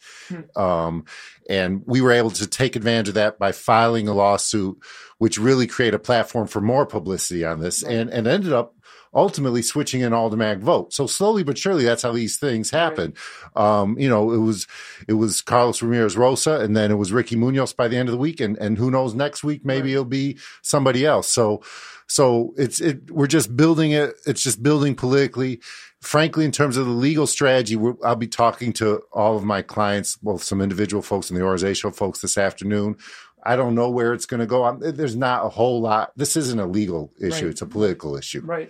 Um, 0.56 1.06
and 1.50 1.84
we 1.86 2.00
were 2.00 2.12
able 2.12 2.32
to 2.32 2.48
take 2.48 2.76
advantage 2.76 3.10
of 3.10 3.16
that 3.16 3.38
by 3.38 3.52
filing 3.52 4.08
a 4.08 4.14
lawsuit 4.14 4.78
which 5.18 5.38
really 5.38 5.68
created 5.68 5.96
a 5.96 6.00
platform 6.00 6.48
for 6.48 6.62
more 6.62 6.86
publicity 6.86 7.44
on 7.44 7.60
this 7.60 7.84
and 7.84 8.10
and 8.10 8.26
ended 8.26 8.54
up 8.54 8.76
ultimately 9.16 9.62
switching 9.62 10.04
an 10.04 10.14
automatic 10.14 10.64
vote. 10.64 10.94
So 10.94 11.08
slowly 11.08 11.44
but 11.44 11.58
surely, 11.58 11.84
that's 11.84 12.04
how 12.04 12.12
these 12.12 12.38
things 12.38 12.72
happen. 12.72 13.14
Um, 13.56 13.98
you 14.00 14.10
know, 14.10 14.32
it 14.32 14.38
was 14.38 14.68
it 15.08 15.14
was 15.14 15.42
Carlos 15.42 15.82
Ramirez 15.82 16.18
Rosa, 16.18 16.60
and 16.60 16.76
then 16.76 16.92
it 16.92 16.96
was 16.96 17.12
Ricky 17.12 17.36
Munoz 17.36 17.74
by 17.74 17.88
the 17.88 17.98
end 17.98 18.10
of 18.10 18.14
the 18.14 18.18
week, 18.20 18.40
and 18.40 18.58
and 18.58 18.78
who 18.78 18.90
knows 18.92 19.14
next 19.14 19.44
week 19.44 19.66
maybe 19.66 19.92
it'll 19.94 20.06
be 20.06 20.38
somebody 20.62 21.06
else. 21.06 21.30
So 21.30 21.62
so 22.08 22.54
it's 22.58 22.80
it 22.82 23.10
we're 23.12 23.28
just 23.28 23.56
building 23.56 23.92
it. 23.92 24.16
It's 24.26 24.44
just 24.44 24.62
building 24.64 24.96
politically. 24.96 25.62
Frankly, 26.02 26.44
in 26.44 26.52
terms 26.52 26.76
of 26.76 26.86
the 26.86 26.92
legal 26.92 27.26
strategy, 27.26 27.78
we're, 27.78 27.94
I'll 28.04 28.18
be 28.18 28.28
talking 28.28 28.74
to 28.74 29.04
all 29.14 29.38
of 29.38 29.46
my 29.46 29.62
clients, 29.62 30.18
both 30.18 30.44
some 30.44 30.60
individual 30.60 31.02
folks 31.02 31.30
and 31.30 31.40
the 31.40 31.44
organizational 31.44 31.94
folks 31.94 32.20
this 32.20 32.38
afternoon. 32.38 32.98
I 33.46 33.56
don't 33.56 33.74
know 33.74 33.90
where 33.90 34.14
it's 34.14 34.26
going 34.26 34.42
to 34.42 34.46
go. 34.46 34.66
I'm, 34.66 34.80
there's 34.80 35.16
not 35.16 35.46
a 35.46 35.50
whole 35.50 35.80
lot. 35.82 36.12
This 36.18 36.36
isn't 36.36 36.60
a 36.60 36.66
legal 36.66 37.12
issue; 37.22 37.46
Right. 37.46 37.52
it's 37.52 37.62
a 37.62 37.66
political 37.66 38.18
issue. 38.18 38.42
Right. 38.42 38.70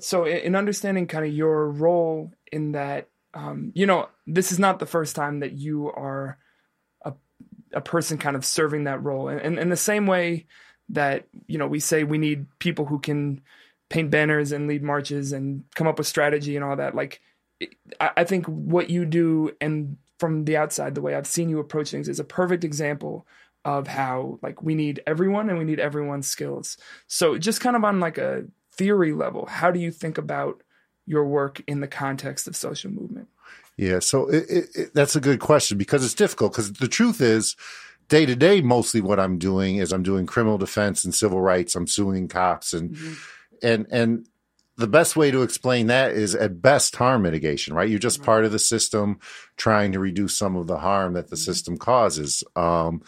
So, 0.00 0.26
in 0.26 0.54
understanding 0.54 1.06
kind 1.06 1.24
of 1.24 1.32
your 1.32 1.70
role 1.70 2.32
in 2.50 2.72
that, 2.72 3.08
um, 3.34 3.72
you 3.74 3.86
know, 3.86 4.08
this 4.26 4.52
is 4.52 4.58
not 4.58 4.78
the 4.78 4.86
first 4.86 5.16
time 5.16 5.40
that 5.40 5.52
you 5.52 5.88
are 5.88 6.38
a, 7.04 7.12
a 7.72 7.80
person 7.80 8.18
kind 8.18 8.36
of 8.36 8.44
serving 8.44 8.84
that 8.84 9.02
role. 9.02 9.28
And, 9.28 9.58
in 9.58 9.68
the 9.68 9.76
same 9.76 10.06
way 10.06 10.46
that, 10.90 11.26
you 11.46 11.58
know, 11.58 11.66
we 11.66 11.80
say 11.80 12.04
we 12.04 12.18
need 12.18 12.46
people 12.58 12.86
who 12.86 12.98
can 12.98 13.42
paint 13.90 14.10
banners 14.10 14.52
and 14.52 14.68
lead 14.68 14.82
marches 14.82 15.32
and 15.32 15.64
come 15.74 15.86
up 15.86 15.98
with 15.98 16.06
strategy 16.06 16.56
and 16.56 16.64
all 16.64 16.76
that. 16.76 16.94
Like, 16.94 17.20
I 18.00 18.24
think 18.24 18.46
what 18.46 18.88
you 18.88 19.04
do 19.04 19.50
and 19.60 19.96
from 20.18 20.44
the 20.44 20.56
outside, 20.56 20.94
the 20.94 21.00
way 21.00 21.14
I've 21.14 21.26
seen 21.26 21.48
you 21.48 21.58
approach 21.58 21.90
things 21.90 22.08
is 22.08 22.20
a 22.20 22.24
perfect 22.24 22.64
example 22.64 23.26
of 23.64 23.86
how 23.86 24.38
like 24.42 24.62
we 24.62 24.74
need 24.74 25.02
everyone 25.06 25.48
and 25.48 25.58
we 25.58 25.64
need 25.64 25.80
everyone's 25.80 26.28
skills. 26.28 26.76
So 27.06 27.38
just 27.38 27.60
kind 27.60 27.76
of 27.76 27.84
on 27.84 28.00
like 28.00 28.18
a 28.18 28.44
theory 28.78 29.12
level, 29.12 29.46
how 29.46 29.70
do 29.70 29.80
you 29.80 29.90
think 29.90 30.16
about 30.16 30.62
your 31.04 31.24
work 31.24 31.60
in 31.66 31.80
the 31.80 31.88
context 31.88 32.46
of 32.46 32.56
social 32.56 32.90
movement? 32.90 33.28
Yeah, 33.76 33.98
so 33.98 34.28
it, 34.28 34.44
it, 34.48 34.68
it, 34.74 34.94
that's 34.94 35.16
a 35.16 35.20
good 35.20 35.40
question 35.40 35.78
because 35.78 36.04
it's 36.04 36.14
difficult. 36.14 36.52
Because 36.52 36.72
the 36.74 36.88
truth 36.88 37.20
is, 37.20 37.56
day 38.08 38.26
to 38.26 38.34
day, 38.34 38.60
mostly 38.60 39.00
what 39.00 39.20
I'm 39.20 39.38
doing 39.38 39.76
is 39.76 39.92
I'm 39.92 40.02
doing 40.02 40.26
criminal 40.26 40.58
defense 40.58 41.04
and 41.04 41.14
civil 41.14 41.40
rights. 41.40 41.76
I'm 41.76 41.86
suing 41.86 42.28
cops, 42.28 42.72
and 42.72 42.96
and 43.62 43.86
and 43.90 44.26
the 44.76 44.88
best 44.88 45.16
way 45.16 45.30
to 45.30 45.42
explain 45.42 45.86
that 45.88 46.12
is 46.12 46.34
at 46.34 46.62
best 46.62 46.96
harm 46.96 47.22
mitigation. 47.22 47.72
Right, 47.74 47.88
you're 47.88 48.00
just 48.00 48.22
part 48.22 48.44
of 48.44 48.52
the 48.52 48.58
system 48.58 49.20
trying 49.56 49.92
to 49.92 50.00
reduce 50.00 50.36
some 50.36 50.56
of 50.56 50.66
the 50.66 50.78
harm 50.78 51.12
that 51.12 51.30
the 51.30 51.36
system 51.36 51.76
causes. 51.78 52.42
Um, 52.56 53.02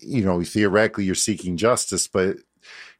you 0.00 0.24
know, 0.24 0.42
theoretically, 0.42 1.04
you're 1.04 1.14
seeking 1.14 1.56
justice, 1.56 2.08
but 2.08 2.38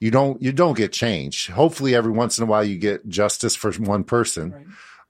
you 0.01 0.11
don't 0.11 0.41
you 0.43 0.53
don't 0.53 0.77
get 0.77 0.93
change. 0.93 1.49
Hopefully, 1.49 1.95
every 1.95 2.13
once 2.13 2.39
in 2.39 2.45
a 2.45 2.47
while, 2.47 2.65
you 2.65 2.77
get 2.77 3.09
justice 3.09 3.57
for 3.57 3.73
one 3.73 4.05
person. 4.05 4.53
Right. 4.53 4.67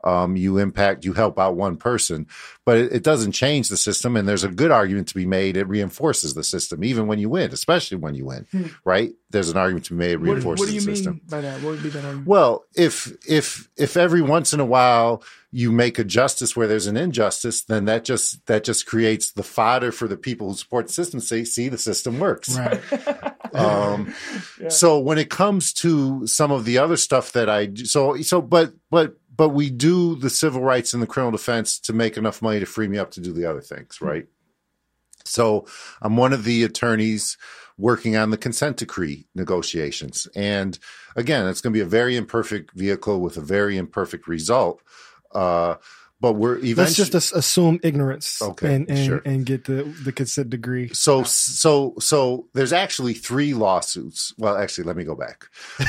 Um, 0.09 0.37
you 0.37 0.59
impact, 0.59 1.05
you 1.05 1.13
help 1.13 1.39
out 1.39 1.57
one 1.57 1.77
person, 1.77 2.27
but 2.65 2.79
it, 2.79 2.93
it 2.93 3.03
doesn't 3.03 3.33
change 3.33 3.69
the 3.69 3.77
system. 3.77 4.17
And 4.17 4.27
there's 4.27 4.45
a 4.45 4.49
good 4.49 4.71
argument 4.71 5.09
to 5.09 5.15
be 5.15 5.27
made. 5.27 5.57
It 5.57 5.69
reinforces 5.69 6.35
the 6.35 6.45
system, 6.45 6.83
even 6.83 7.07
when 7.07 7.19
you 7.19 7.29
win, 7.29 7.53
especially 7.53 7.99
when 7.99 8.15
you 8.15 8.25
win, 8.25 8.47
right? 8.85 9.13
There's 9.31 9.51
an 9.51 9.59
argument 9.59 9.85
to 9.87 9.93
be 9.93 9.99
made. 9.99 10.13
It 10.13 10.19
Hmm. 10.21 10.29
What, 10.29 10.59
what 10.59 10.69
do 10.69 10.75
you 10.75 10.81
the 10.81 10.95
system. 10.97 11.15
mean 11.15 11.23
by 11.29 11.41
that? 11.43 11.63
What 11.63 11.71
would 11.73 11.83
be 11.83 11.91
that? 11.91 12.05
argument? 12.05 12.27
Well, 12.27 12.65
if 12.75 13.13
if 13.29 13.69
if 13.77 13.97
every 13.97 14.23
once 14.23 14.55
in 14.55 14.61
a 14.61 14.65
while 14.65 15.23
you 15.51 15.73
make 15.73 15.99
a 15.99 16.05
justice 16.05 16.55
where 16.57 16.67
there's 16.67 16.87
an 16.87 16.97
injustice, 16.97 17.63
then 17.65 17.85
that 17.87 18.05
just 18.05 18.47
that 18.47 18.65
just 18.65 18.87
creates 18.87 19.33
the 19.33 19.43
fodder 19.43 19.93
for 19.93 20.09
the 20.09 20.17
people 20.17 20.49
who 20.49 20.55
support 20.55 20.87
the 20.87 20.93
system. 20.93 21.21
Say, 21.21 21.45
see, 21.45 21.69
the 21.69 21.79
system 21.79 22.19
works. 22.19 22.57
Right. 22.57 22.81
Um, 23.55 24.15
So 24.69 24.99
when 24.99 25.17
it 25.19 25.31
comes 25.31 25.73
to 25.75 26.27
some 26.27 26.51
of 26.53 26.65
the 26.67 26.77
other 26.79 26.97
stuff 26.99 27.33
that 27.33 27.49
I 27.49 27.67
do, 27.67 27.87
so 27.87 28.21
so 28.21 28.43
but 28.43 28.75
but 28.91 29.17
but 29.39 29.51
we 29.51 29.71
do 29.71 30.17
the 30.17 30.29
civil 30.29 30.61
rights 30.61 30.93
and 30.93 31.03
the 31.03 31.07
criminal 31.07 31.31
defense 31.31 31.79
to 31.79 31.93
make 31.95 32.19
enough 32.19 32.43
money 32.43 32.61
to 32.61 32.67
free 32.67 32.89
me 32.89 32.99
up 32.99 33.13
to 33.13 33.21
do 33.21 33.33
the 33.33 33.47
other 33.47 33.63
things, 33.63 34.03
right? 34.03 34.27
So 35.25 35.65
I'm 36.03 36.17
one 36.17 36.33
of 36.33 36.45
the 36.45 36.65
attorneys 36.65 37.39
working 37.79 38.17
on 38.17 38.31
the 38.31 38.37
consent 38.37 38.77
decree 38.77 39.29
negotiations. 39.37 40.27
And 40.35 40.77
again, 41.15 41.47
it's 41.47 41.61
going 41.61 41.73
to 41.73 41.77
be 41.77 41.83
a 41.83 41.87
very 41.87 42.17
imperfect 42.17 42.73
vehicle 42.73 43.21
with 43.21 43.37
a 43.37 43.41
very 43.41 43.77
imperfect 43.77 44.27
result. 44.27 44.83
Uh, 45.33 45.77
but 46.21 46.33
we're 46.33 46.57
eventually 46.57 46.85
Let's 46.85 46.97
just 46.97 47.33
assume 47.33 47.79
ignorance 47.85 48.43
Okay, 48.43 48.75
and 48.75 48.91
and, 48.91 49.07
sure. 49.07 49.23
and 49.25 49.47
get 49.47 49.67
the 49.67 49.85
the 50.03 50.11
consent 50.11 50.51
decree. 50.51 50.89
so 50.93 51.23
so 51.23 51.95
so 52.01 52.49
there's 52.55 52.73
actually 52.73 53.15
three 53.15 53.55
lawsuits. 53.55 54.35
Well, 54.37 54.57
actually, 54.57 54.85
let 54.85 54.97
me 54.97 55.05
go 55.05 55.15
back. 55.15 55.47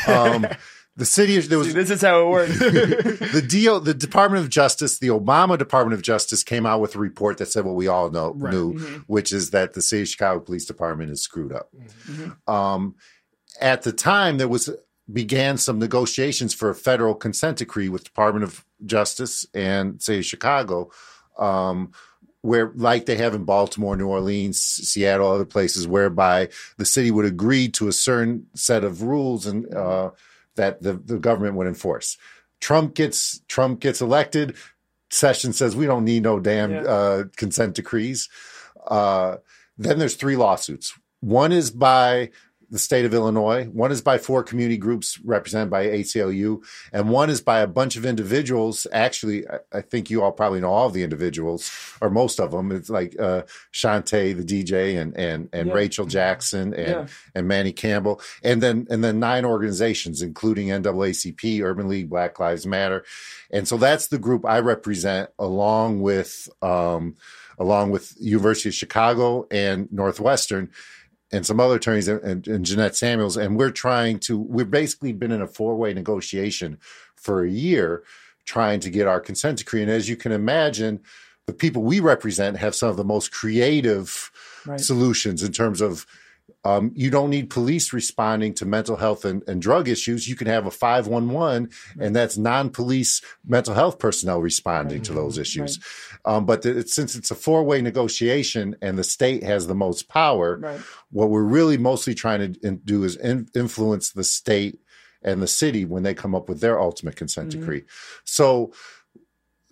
Um, 0.07 0.45
the 0.95 1.05
city 1.05 1.39
there 1.39 1.57
was 1.57 1.67
See, 1.67 1.73
this 1.73 1.89
is 1.91 2.01
how 2.01 2.21
it 2.25 2.29
works. 2.29 2.59
the 2.59 3.45
deal 3.47 3.79
the 3.79 3.93
department 3.93 4.43
of 4.43 4.49
justice 4.49 4.99
the 4.99 5.07
obama 5.07 5.57
department 5.57 5.93
of 5.93 6.01
justice 6.01 6.43
came 6.43 6.65
out 6.65 6.81
with 6.81 6.95
a 6.95 6.99
report 6.99 7.37
that 7.37 7.45
said 7.47 7.63
what 7.65 7.75
we 7.75 7.87
all 7.87 8.09
know 8.09 8.33
Right. 8.35 8.53
knew 8.53 8.73
Mm-hmm. 8.73 8.95
which 9.07 9.31
is 9.31 9.51
that 9.51 9.73
the 9.73 9.81
city 9.81 10.01
of 10.03 10.07
chicago 10.09 10.39
police 10.39 10.65
department 10.65 11.11
is 11.11 11.21
screwed 11.21 11.53
up 11.53 11.69
um, 12.47 12.95
at 13.61 13.83
the 13.83 13.91
time 13.93 14.37
there 14.37 14.47
was 14.47 14.69
began 15.11 15.57
some 15.57 15.79
negotiations 15.79 16.53
for 16.53 16.69
a 16.69 16.75
federal 16.75 17.15
consent 17.15 17.57
decree 17.57 17.89
with 17.89 18.03
department 18.03 18.43
of 18.43 18.65
justice 18.85 19.45
and 19.53 20.01
city 20.01 20.19
of 20.19 20.25
chicago 20.25 20.89
um, 21.37 21.91
where 22.41 22.71
like 22.75 23.05
they 23.05 23.15
have 23.17 23.33
in 23.33 23.43
baltimore 23.43 23.95
new 23.95 24.07
orleans 24.07 24.59
seattle 24.61 25.31
other 25.31 25.45
places 25.45 25.87
whereby 25.87 26.47
the 26.77 26.85
city 26.85 27.09
would 27.11 27.25
agree 27.25 27.67
to 27.67 27.87
a 27.87 27.91
certain 27.93 28.45
set 28.53 28.83
of 28.83 29.01
rules 29.01 29.45
and 29.45 29.73
uh, 29.73 30.09
that 30.55 30.81
the, 30.81 30.93
the 30.93 31.17
government 31.17 31.55
would 31.55 31.67
enforce. 31.67 32.17
Trump 32.59 32.93
gets 32.95 33.41
trump 33.47 33.79
gets 33.79 34.01
elected. 34.01 34.55
Session 35.09 35.53
says 35.53 35.75
we 35.75 35.85
don't 35.85 36.05
need 36.05 36.23
no 36.23 36.39
damn 36.39 36.71
Yeah. 36.71 36.81
uh, 36.81 37.23
consent 37.35 37.75
decrees. 37.75 38.29
Uh, 38.87 39.37
then 39.77 39.97
there's 39.99 40.15
three 40.15 40.35
lawsuits. 40.35 40.93
One 41.21 41.51
is 41.51 41.71
by 41.71 42.29
the 42.71 42.79
state 42.79 43.05
of 43.05 43.13
Illinois. 43.13 43.65
One 43.65 43.91
is 43.91 44.01
by 44.01 44.17
four 44.17 44.43
community 44.43 44.77
groups 44.77 45.19
represented 45.23 45.69
by 45.69 45.87
ACLU, 45.87 46.63
and 46.93 47.09
one 47.09 47.29
is 47.29 47.41
by 47.41 47.61
a 47.61 47.67
bunch 47.67 47.95
of 47.95 48.05
individuals. 48.05 48.85
Actually, 48.91 49.45
I, 49.73 49.81
think 49.81 50.09
you 50.09 50.21
all 50.21 50.31
probably 50.31 50.61
know 50.61 50.71
all 50.71 50.87
of 50.87 50.93
the 50.93 51.03
individuals, 51.03 51.71
or 52.01 52.09
most 52.09 52.39
of 52.39 52.51
them. 52.51 52.71
It's 52.71 52.89
like 52.89 53.19
uh, 53.19 53.43
Shantae, 53.73 54.35
the 54.37 54.43
DJ, 54.43 54.99
and 55.01 55.17
and 55.17 55.49
and 55.51 55.67
Yeah. 55.69 55.73
Rachel 55.73 56.05
Jackson 56.05 56.73
and 56.73 56.87
Yeah. 56.87 57.07
and 57.35 57.47
Manny 57.47 57.71
Campbell, 57.71 58.21
and 58.43 58.61
then 58.61 58.87
and 58.89 59.03
then 59.03 59.19
nine 59.19 59.45
organizations, 59.45 60.21
including 60.21 60.67
NAACP, 60.67 61.61
Urban 61.63 61.87
League, 61.87 62.09
Black 62.09 62.39
Lives 62.39 62.65
Matter, 62.67 63.03
and 63.51 63.67
so 63.67 63.77
that's 63.77 64.07
the 64.07 64.19
group 64.19 64.45
I 64.45 64.59
represent, 64.59 65.29
along 65.39 66.01
with 66.01 66.49
um, 66.61 67.15
along 67.57 67.91
with 67.91 68.13
University 68.19 68.69
of 68.69 68.75
Chicago 68.75 69.45
and 69.51 69.91
Northwestern 69.91 70.69
and 71.31 71.45
some 71.45 71.59
other 71.59 71.75
attorneys 71.75 72.07
and, 72.07 72.47
and, 72.47 72.65
Jeanette 72.65 72.95
Samuels. 72.95 73.37
And 73.37 73.57
we're 73.57 73.71
trying 73.71 74.19
to, 74.21 74.37
we've 74.37 74.71
basically 74.71 75.13
been 75.13 75.31
in 75.31 75.41
a 75.41 75.47
four 75.47 75.75
way 75.75 75.93
negotiation 75.93 76.79
for 77.15 77.43
a 77.43 77.49
year 77.49 78.03
trying 78.45 78.79
to 78.79 78.89
get 78.89 79.07
our 79.07 79.19
consent 79.19 79.59
decree. 79.59 79.81
And 79.81 79.91
as 79.91 80.09
you 80.09 80.15
can 80.15 80.31
imagine, 80.31 81.01
the 81.45 81.53
people 81.53 81.83
we 81.83 81.99
represent 81.99 82.57
have 82.57 82.73
some 82.75 82.89
of 82.89 82.97
the 82.97 83.03
most 83.03 83.31
creative 83.31 84.31
Right. 84.65 84.79
solutions 84.79 85.41
in 85.41 85.51
terms 85.51 85.79
of 85.79 86.05
um, 86.65 86.91
you 86.93 87.09
don't 87.09 87.29
need 87.29 87.49
police 87.49 87.93
responding 87.93 88.53
to 88.55 88.65
mental 88.65 88.97
health 88.97 89.23
and, 89.23 89.47
and 89.47 89.61
drug 89.61 89.87
issues. 89.87 90.27
You 90.27 90.35
can 90.35 90.47
have 90.47 90.65
a 90.65 90.71
511, 90.71 91.69
and 91.99 92.15
that's 92.15 92.37
non 92.37 92.69
police 92.69 93.21
mental 93.47 93.73
health 93.73 93.97
personnel 93.97 94.41
responding 94.41 95.01
to 95.03 95.13
those 95.13 95.37
issues. 95.37 95.79
Um, 96.25 96.45
but 96.45 96.63
the, 96.63 96.85
since 96.85 97.15
it's 97.15 97.31
a 97.31 97.35
four 97.35 97.63
way 97.63 97.81
negotiation 97.81 98.75
and 98.81 98.97
the 98.97 99.05
state 99.05 99.43
has 99.43 99.67
the 99.67 99.75
most 99.75 100.09
power, 100.09 100.57
Right. 100.57 100.81
what 101.11 101.29
we're 101.29 101.43
really 101.43 101.77
mostly 101.77 102.13
trying 102.13 102.53
to 102.53 102.71
do 102.71 103.03
is 103.05 103.15
in, 103.15 103.47
influence 103.55 104.11
the 104.11 104.25
state 104.25 104.79
and 105.21 105.41
the 105.41 105.47
city 105.47 105.85
when 105.85 106.03
they 106.03 106.13
come 106.13 106.35
up 106.35 106.49
with 106.49 106.59
their 106.59 106.79
ultimate 106.79 107.15
consent 107.15 107.51
decree. 107.51 107.83
So, 108.25 108.73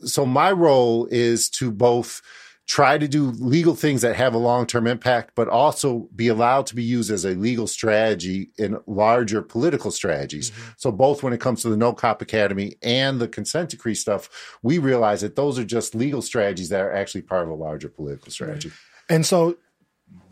so 0.05 0.25
my 0.25 0.51
role 0.51 1.07
is 1.09 1.49
to 1.51 1.71
both 1.71 2.21
try 2.67 2.97
to 2.97 3.07
do 3.07 3.31
legal 3.39 3.75
things 3.75 4.01
that 4.01 4.15
have 4.17 4.33
a 4.33 4.37
long-term 4.37 4.87
impact, 4.87 5.31
but 5.35 5.47
also 5.47 6.09
be 6.13 6.27
allowed 6.27 6.67
to 6.67 6.75
be 6.75 6.83
used 6.83 7.09
as 7.09 7.23
a 7.23 7.29
legal 7.29 7.65
strategy 7.65 8.51
in 8.57 8.77
larger 8.85 9.41
political 9.41 9.89
strategies. 9.89 10.51
So 10.75 10.91
both 10.91 11.23
when 11.23 11.31
it 11.31 11.39
comes 11.39 11.61
to 11.61 11.69
the 11.69 11.77
No 11.77 11.93
Cop 11.93 12.21
Academy 12.21 12.75
and 12.81 13.21
the 13.21 13.27
consent 13.29 13.69
decree 13.69 13.95
stuff, 13.95 14.59
we 14.61 14.79
realize 14.79 15.21
that 15.21 15.37
those 15.37 15.57
are 15.57 15.63
just 15.63 15.95
legal 15.95 16.21
strategies 16.21 16.67
that 16.69 16.81
are 16.81 16.91
actually 16.91 17.21
part 17.21 17.43
of 17.43 17.49
a 17.49 17.55
larger 17.55 17.87
political 17.87 18.31
strategy. 18.31 18.71
And 19.09 19.25
so, 19.25 19.57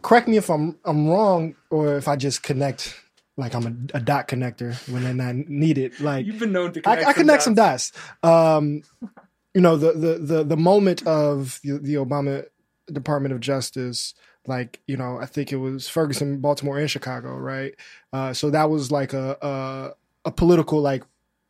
correct 0.02 0.28
me 0.28 0.36
if 0.36 0.50
I'm 0.50 0.78
I'm 0.84 1.08
wrong, 1.08 1.56
or 1.70 1.96
if 1.96 2.10
I 2.10 2.18
just 2.18 2.44
connect 2.44 3.00
like 3.38 3.54
I'm 3.54 3.90
a, 3.94 3.98
a 3.98 4.00
dot 4.02 4.28
connector 4.28 4.76
when 4.92 5.04
they're 5.04 5.14
not 5.14 5.36
needed. 5.50 6.00
Like 6.00 6.26
You've 6.26 6.40
been 6.40 6.52
known 6.52 6.74
to 6.74 6.82
connect 6.82 7.08
I 7.08 7.14
connect 7.14 7.44
some 7.44 7.56
dots. 7.56 7.92
dots. 8.22 8.58
Um, 8.58 8.84
you 9.56 9.62
know, 9.62 9.78
the, 9.78 9.94
the 9.94 10.18
the 10.20 10.44
the 10.44 10.58
moment 10.58 11.08
of 11.08 11.62
the, 11.64 11.80
the 11.80 11.94
Obama 11.96 12.46
Department 12.92 13.34
of 13.34 13.40
Justice, 13.40 14.14
like 14.46 14.82
you 14.86 14.98
know, 14.98 15.18
I 15.18 15.26
think 15.26 15.54
it 15.54 15.58
was 15.58 15.88
Ferguson, 15.88 16.40
Baltimore, 16.40 16.78
and 16.78 16.92
Chicago, 16.92 17.36
right? 17.38 17.74
Uh, 18.12 18.34
so 18.34 18.50
that 18.50 18.70
was 18.70 18.92
like 18.92 19.14
a, 19.14 19.38
a 19.42 20.28
a 20.28 20.32
political 20.32 20.82
like 20.82 21.04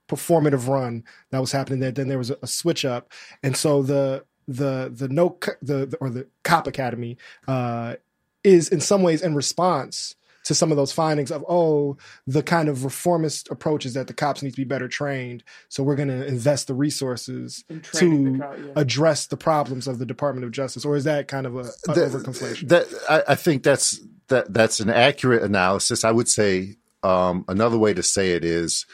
performative 0.08 0.68
run 0.68 1.04
that 1.32 1.40
was 1.40 1.52
happening 1.52 1.80
there. 1.80 1.92
Then 1.92 2.08
there 2.08 2.20
was 2.20 2.30
a, 2.30 2.38
a 2.44 2.48
switch 2.48 2.86
up, 2.86 3.12
and 3.42 3.58
so 3.58 3.82
the 3.82 4.24
the 4.48 4.92
the 4.94 5.10
no 5.10 5.40
the, 5.64 5.88
the 5.88 5.98
or 6.00 6.12
the 6.12 6.28
cop 6.44 6.68
academy 6.68 7.18
uh, 7.48 7.96
is 8.44 8.70
in 8.70 8.82
some 8.82 9.02
ways 9.02 9.24
in 9.24 9.34
response 9.34 10.16
to 10.46 10.56
some 10.56 10.72
of 10.72 10.78
those 10.78 10.92
findings 10.92 11.32
of 11.32 11.44
oh 11.50 11.98
the 12.26 12.42
kind 12.42 12.70
of 12.70 12.84
reformist 12.86 13.50
approaches 13.52 13.94
that 13.94 14.08
the 14.08 14.14
cops 14.14 14.42
need 14.42 14.52
to 14.52 14.58
be 14.58 14.64
better 14.64 14.88
trained 14.88 15.44
so 15.70 15.84
we're 15.84 15.96
going 15.96 16.08
to 16.08 16.26
invest 16.26 16.68
the 16.68 16.74
resources 16.74 17.64
In 17.70 17.82
to 17.82 18.34
the 18.34 18.40
cop, 18.40 18.58
yeah. 18.58 18.72
address 18.76 19.28
the 19.28 19.38
problems 19.38 19.88
of 19.88 20.00
the 20.00 20.06
department 20.06 20.46
of 20.46 20.52
justice 20.52 20.86
or 20.86 20.96
is 20.96 21.04
that 21.04 21.28
kind 21.28 21.46
of 21.46 21.56
a, 21.56 21.60
a 21.60 21.94
That- 21.94 22.12
overconflation 22.12 22.70
That 22.70 22.88
I, 23.10 23.34
I 23.34 23.36
think 23.36 23.64
that's 23.64 24.00
that 24.28 24.52
that's 24.54 24.80
an 24.80 24.90
accurate 24.90 25.44
analysis. 25.44 26.04
I 26.04 26.12
would 26.12 26.28
say 26.28 26.78
um, 27.04 27.46
another 27.48 27.78
way 27.78 27.94
to 27.94 28.02
say 28.02 28.32
it 28.32 28.44
is 28.44 28.86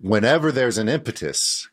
whenever 0.00 0.52
there's 0.52 0.78
an 0.78 0.88
impetus 0.88 1.68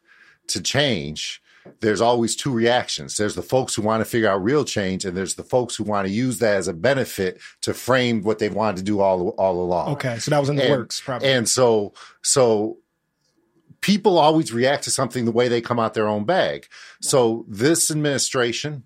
to 0.47 0.61
change, 0.61 1.41
there's 1.81 2.01
always 2.01 2.35
two 2.35 2.51
reactions. 2.51 3.17
There's 3.17 3.35
the 3.35 3.41
folks 3.41 3.75
who 3.75 3.81
want 3.81 4.01
to 4.01 4.05
figure 4.05 4.29
out 4.29 4.43
real 4.43 4.63
change, 4.65 5.05
and 5.05 5.15
there's 5.15 5.35
the 5.35 5.43
folks 5.43 5.75
who 5.75 5.83
want 5.83 6.07
to 6.07 6.13
use 6.13 6.39
that 6.39 6.55
as 6.57 6.67
a 6.67 6.73
benefit 6.73 7.39
to 7.61 7.73
frame 7.73 8.21
what 8.21 8.39
they 8.39 8.49
wanted 8.49 8.77
to 8.77 8.83
do 8.83 8.99
all 9.01 9.29
all 9.37 9.61
along. 9.61 9.93
okay 9.93 10.17
so 10.19 10.31
that 10.31 10.39
was 10.39 10.49
in 10.49 10.55
the 10.55 10.63
And- 10.63 10.71
works 10.79 11.01
probably 11.01 11.27
And 11.29 11.47
so, 11.49 11.93
so 12.21 12.77
people 13.81 14.17
always 14.17 14.51
react 14.51 14.83
to 14.85 14.91
something 14.91 15.25
the 15.25 15.31
way 15.31 15.47
they 15.47 15.61
come 15.61 15.79
out 15.79 15.93
their 15.93 16.07
own 16.07 16.23
bag. 16.25 16.67
So 17.01 17.45
this 17.47 17.91
administration 17.91 18.83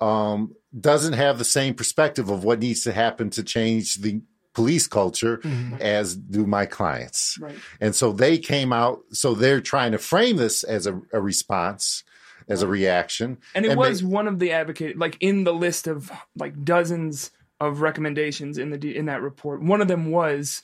um, 0.00 0.54
doesn't 0.78 1.12
have 1.12 1.38
the 1.38 1.44
same 1.44 1.74
perspective 1.74 2.28
of 2.28 2.42
what 2.42 2.58
needs 2.58 2.82
to 2.84 2.92
happen 2.92 3.30
to 3.30 3.42
change 3.44 3.96
the 3.96 4.20
police 4.52 4.86
culture 4.88 5.38
Mhm. 5.38 5.80
as 5.80 6.16
do 6.16 6.44
my 6.44 6.66
clients. 6.66 7.38
Right. 7.40 7.54
And 7.80 7.94
so 7.94 8.12
they 8.12 8.36
came 8.36 8.72
out, 8.72 9.00
so 9.12 9.34
they're 9.34 9.60
trying 9.60 9.92
to 9.92 9.98
frame 9.98 10.36
this 10.38 10.62
as 10.64 10.86
a, 10.86 11.00
a 11.12 11.20
response, 11.20 12.02
as 12.48 12.62
a 12.62 12.66
reaction. 12.66 13.38
And 13.54 13.64
it 13.64 13.70
And 13.72 13.78
was 13.78 14.00
they- 14.00 14.06
one 14.06 14.28
of 14.28 14.38
the 14.38 14.52
advocate, 14.52 14.98
like 14.98 15.16
in 15.20 15.44
the 15.44 15.54
list 15.54 15.86
of 15.86 16.10
like 16.36 16.64
dozens 16.64 17.30
of 17.60 17.80
recommendations 17.80 18.58
in 18.58 18.70
the 18.70 18.96
in 18.96 19.06
that 19.06 19.22
report. 19.22 19.62
One 19.62 19.80
of 19.80 19.88
them 19.88 20.10
was 20.10 20.62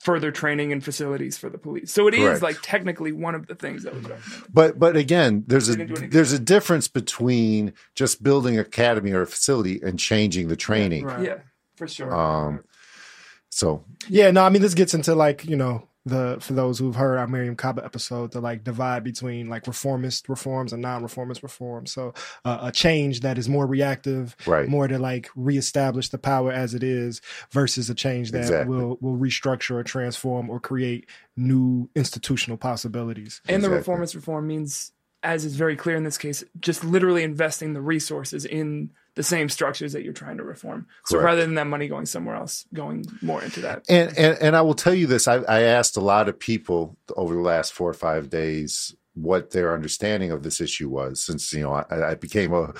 further 0.00 0.30
training 0.32 0.72
and 0.72 0.82
facilities 0.82 1.36
for 1.36 1.50
the 1.50 1.58
police. 1.58 1.92
So 1.92 2.06
it 2.08 2.14
is 2.14 2.20
Correct. 2.20 2.42
like 2.42 2.56
technically 2.62 3.12
one 3.12 3.34
of 3.34 3.46
the 3.48 3.54
things 3.54 3.82
that 3.82 3.92
was 3.94 4.04
recommended. 4.04 4.42
But 4.52 4.78
but 4.78 4.96
again, 4.96 5.44
there's 5.46 5.68
a 5.68 5.72
They 5.72 5.76
didn't 5.78 5.88
do 5.88 5.92
anything. 5.94 6.10
there's 6.10 6.32
a 6.32 6.38
difference 6.38 6.88
between 6.88 7.74
just 7.94 8.22
building 8.22 8.54
an 8.54 8.60
academy 8.60 9.12
or 9.12 9.20
a 9.22 9.26
facility 9.26 9.80
and 9.82 9.98
changing 9.98 10.48
the 10.48 10.56
training. 10.56 11.04
Right. 11.04 11.24
Yeah, 11.26 11.38
for 11.76 11.86
sure. 11.86 12.14
Um, 12.14 12.64
so 13.52 13.84
yeah 14.08 14.30
no 14.30 14.44
i 14.44 14.48
mean 14.48 14.62
this 14.62 14.74
gets 14.74 14.94
into 14.94 15.12
like 15.12 15.44
you 15.44 15.56
know 15.56 15.88
the 16.06 16.38
for 16.40 16.54
those 16.54 16.78
who've 16.78 16.94
heard 16.94 17.18
our 17.18 17.26
Mariame 17.26 17.56
Kaba 17.58 17.84
episode, 17.84 18.32
the 18.32 18.40
like 18.40 18.64
divide 18.64 19.04
between 19.04 19.48
like 19.48 19.66
reformist 19.66 20.28
reforms 20.28 20.72
and 20.72 20.80
non-reformist 20.80 21.42
reforms. 21.42 21.92
So 21.92 22.14
uh, 22.44 22.58
a 22.62 22.72
change 22.72 23.20
that 23.20 23.36
is 23.36 23.48
more 23.48 23.66
reactive, 23.66 24.34
Right. 24.46 24.66
more 24.68 24.88
to 24.88 24.98
like 24.98 25.28
reestablish 25.36 26.08
the 26.08 26.18
power 26.18 26.52
as 26.52 26.74
it 26.74 26.82
is, 26.82 27.20
versus 27.50 27.90
a 27.90 27.94
change 27.94 28.30
that 28.32 28.40
Exactly. 28.42 28.74
will 28.76 28.98
will 29.00 29.16
restructure 29.18 29.72
or 29.72 29.82
transform 29.82 30.48
or 30.48 30.58
create 30.60 31.08
new 31.36 31.88
institutional 31.94 32.56
possibilities. 32.56 33.40
And 33.48 33.62
the 33.62 33.70
reformist 33.70 34.14
reform 34.14 34.46
means, 34.46 34.92
as 35.22 35.44
is 35.44 35.56
very 35.56 35.76
clear 35.76 35.96
in 35.96 36.04
this 36.04 36.18
case, 36.18 36.42
just 36.60 36.84
literally 36.84 37.22
investing 37.22 37.72
the 37.74 37.80
resources 37.80 38.44
in 38.44 38.90
the 39.16 39.22
same 39.22 39.48
structures 39.48 39.92
that 39.92 40.02
you're 40.02 40.12
trying 40.12 40.36
to 40.38 40.44
reform. 40.44 40.86
So 41.06 41.16
Correct. 41.16 41.24
rather 41.24 41.40
than 41.42 41.54
that 41.56 41.66
money 41.66 41.88
going 41.88 42.06
somewhere 42.06 42.36
else, 42.36 42.64
going 42.72 43.04
more 43.20 43.42
into 43.42 43.60
that. 43.60 43.84
And, 43.88 44.16
and 44.16 44.38
and 44.40 44.56
I 44.56 44.62
will 44.62 44.74
tell 44.74 44.94
you 44.94 45.06
this: 45.06 45.28
I, 45.28 45.36
I 45.36 45.62
asked 45.62 45.96
a 45.96 46.00
lot 46.00 46.28
of 46.28 46.38
people 46.38 46.96
over 47.16 47.34
the 47.34 47.40
last 47.40 47.72
four 47.72 47.90
or 47.90 47.94
five 47.94 48.30
days 48.30 48.94
what 49.14 49.50
their 49.50 49.74
understanding 49.74 50.30
of 50.30 50.42
this 50.44 50.60
issue 50.60 50.88
was, 50.88 51.22
since 51.22 51.52
you 51.52 51.62
know 51.62 51.72
I, 51.72 52.12
I 52.12 52.14
became 52.14 52.54
a 52.54 52.72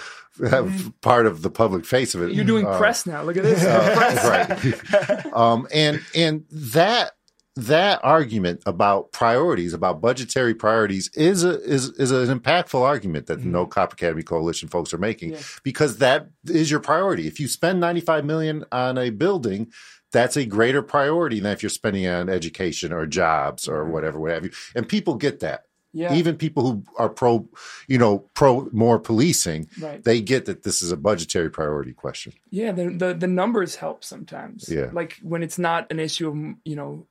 part 1.00 1.26
of 1.26 1.42
the 1.42 1.50
public 1.50 1.84
face 1.84 2.14
of 2.14 2.22
it. 2.22 2.32
You're 2.32 2.44
doing 2.44 2.66
Uh, 2.66 2.78
press 2.78 3.04
now. 3.04 3.22
Look 3.22 3.36
at 3.36 3.42
this. 3.42 3.64
right. 5.24 5.26
um, 5.34 5.66
and 5.74 6.00
and 6.14 6.44
that 6.50 7.12
that 7.56 8.00
argument 8.02 8.62
about 8.64 9.12
priorities, 9.12 9.74
about 9.74 10.00
budgetary 10.00 10.54
priorities, 10.54 11.10
is 11.14 11.44
a 11.44 11.60
is 11.62 11.88
is 11.90 12.10
an 12.10 12.38
impactful 12.38 12.80
argument 12.80 13.26
that 13.26 13.40
the 13.40 13.48
No 13.48 13.66
Cop 13.66 13.92
Academy 13.92 14.22
Coalition 14.22 14.68
folks 14.68 14.94
are 14.94 14.98
making 14.98 15.32
Yeah. 15.32 15.40
because 15.62 15.98
that 15.98 16.28
is 16.46 16.70
your 16.70 16.80
priority. 16.80 17.26
If 17.26 17.40
you 17.40 17.48
spend 17.48 17.80
ninety 17.80 18.00
five 18.00 18.24
million 18.24 18.64
on 18.72 18.98
a 18.98 19.10
building. 19.10 19.70
That's 20.12 20.36
a 20.36 20.44
greater 20.44 20.82
priority 20.82 21.38
than 21.38 21.52
if 21.52 21.62
you're 21.62 21.70
spending 21.70 22.04
on 22.08 22.28
education 22.28 22.92
or 22.92 23.06
jobs 23.06 23.68
or 23.68 23.84
mm-hmm. 23.84 23.92
whatever, 23.92 24.18
what 24.18 24.32
have 24.32 24.44
you. 24.44 24.50
And 24.74 24.88
people 24.88 25.14
get 25.14 25.38
that. 25.38 25.66
Yeah. 25.92 26.14
Even 26.14 26.36
people 26.36 26.64
who 26.64 26.84
are 26.96 27.08
pro, 27.08 27.48
you 27.86 27.96
know, 27.96 28.18
pro 28.34 28.68
more 28.72 28.98
policing, 28.98 29.68
Right. 29.80 30.02
they 30.02 30.20
get 30.20 30.46
that 30.46 30.64
this 30.64 30.82
is 30.82 30.90
a 30.90 30.96
budgetary 30.96 31.48
priority 31.48 31.92
question. 31.92 32.32
Yeah, 32.50 32.72
the, 32.72 32.90
the 32.90 33.14
the 33.14 33.26
numbers 33.28 33.76
help 33.76 34.02
sometimes. 34.02 34.68
Yeah. 34.68 34.90
like 34.92 35.18
when 35.22 35.44
it's 35.44 35.58
not 35.58 35.90
an 35.92 36.00
issue 36.00 36.28
of 36.28 36.34
you 36.64 36.74
know 36.74 37.06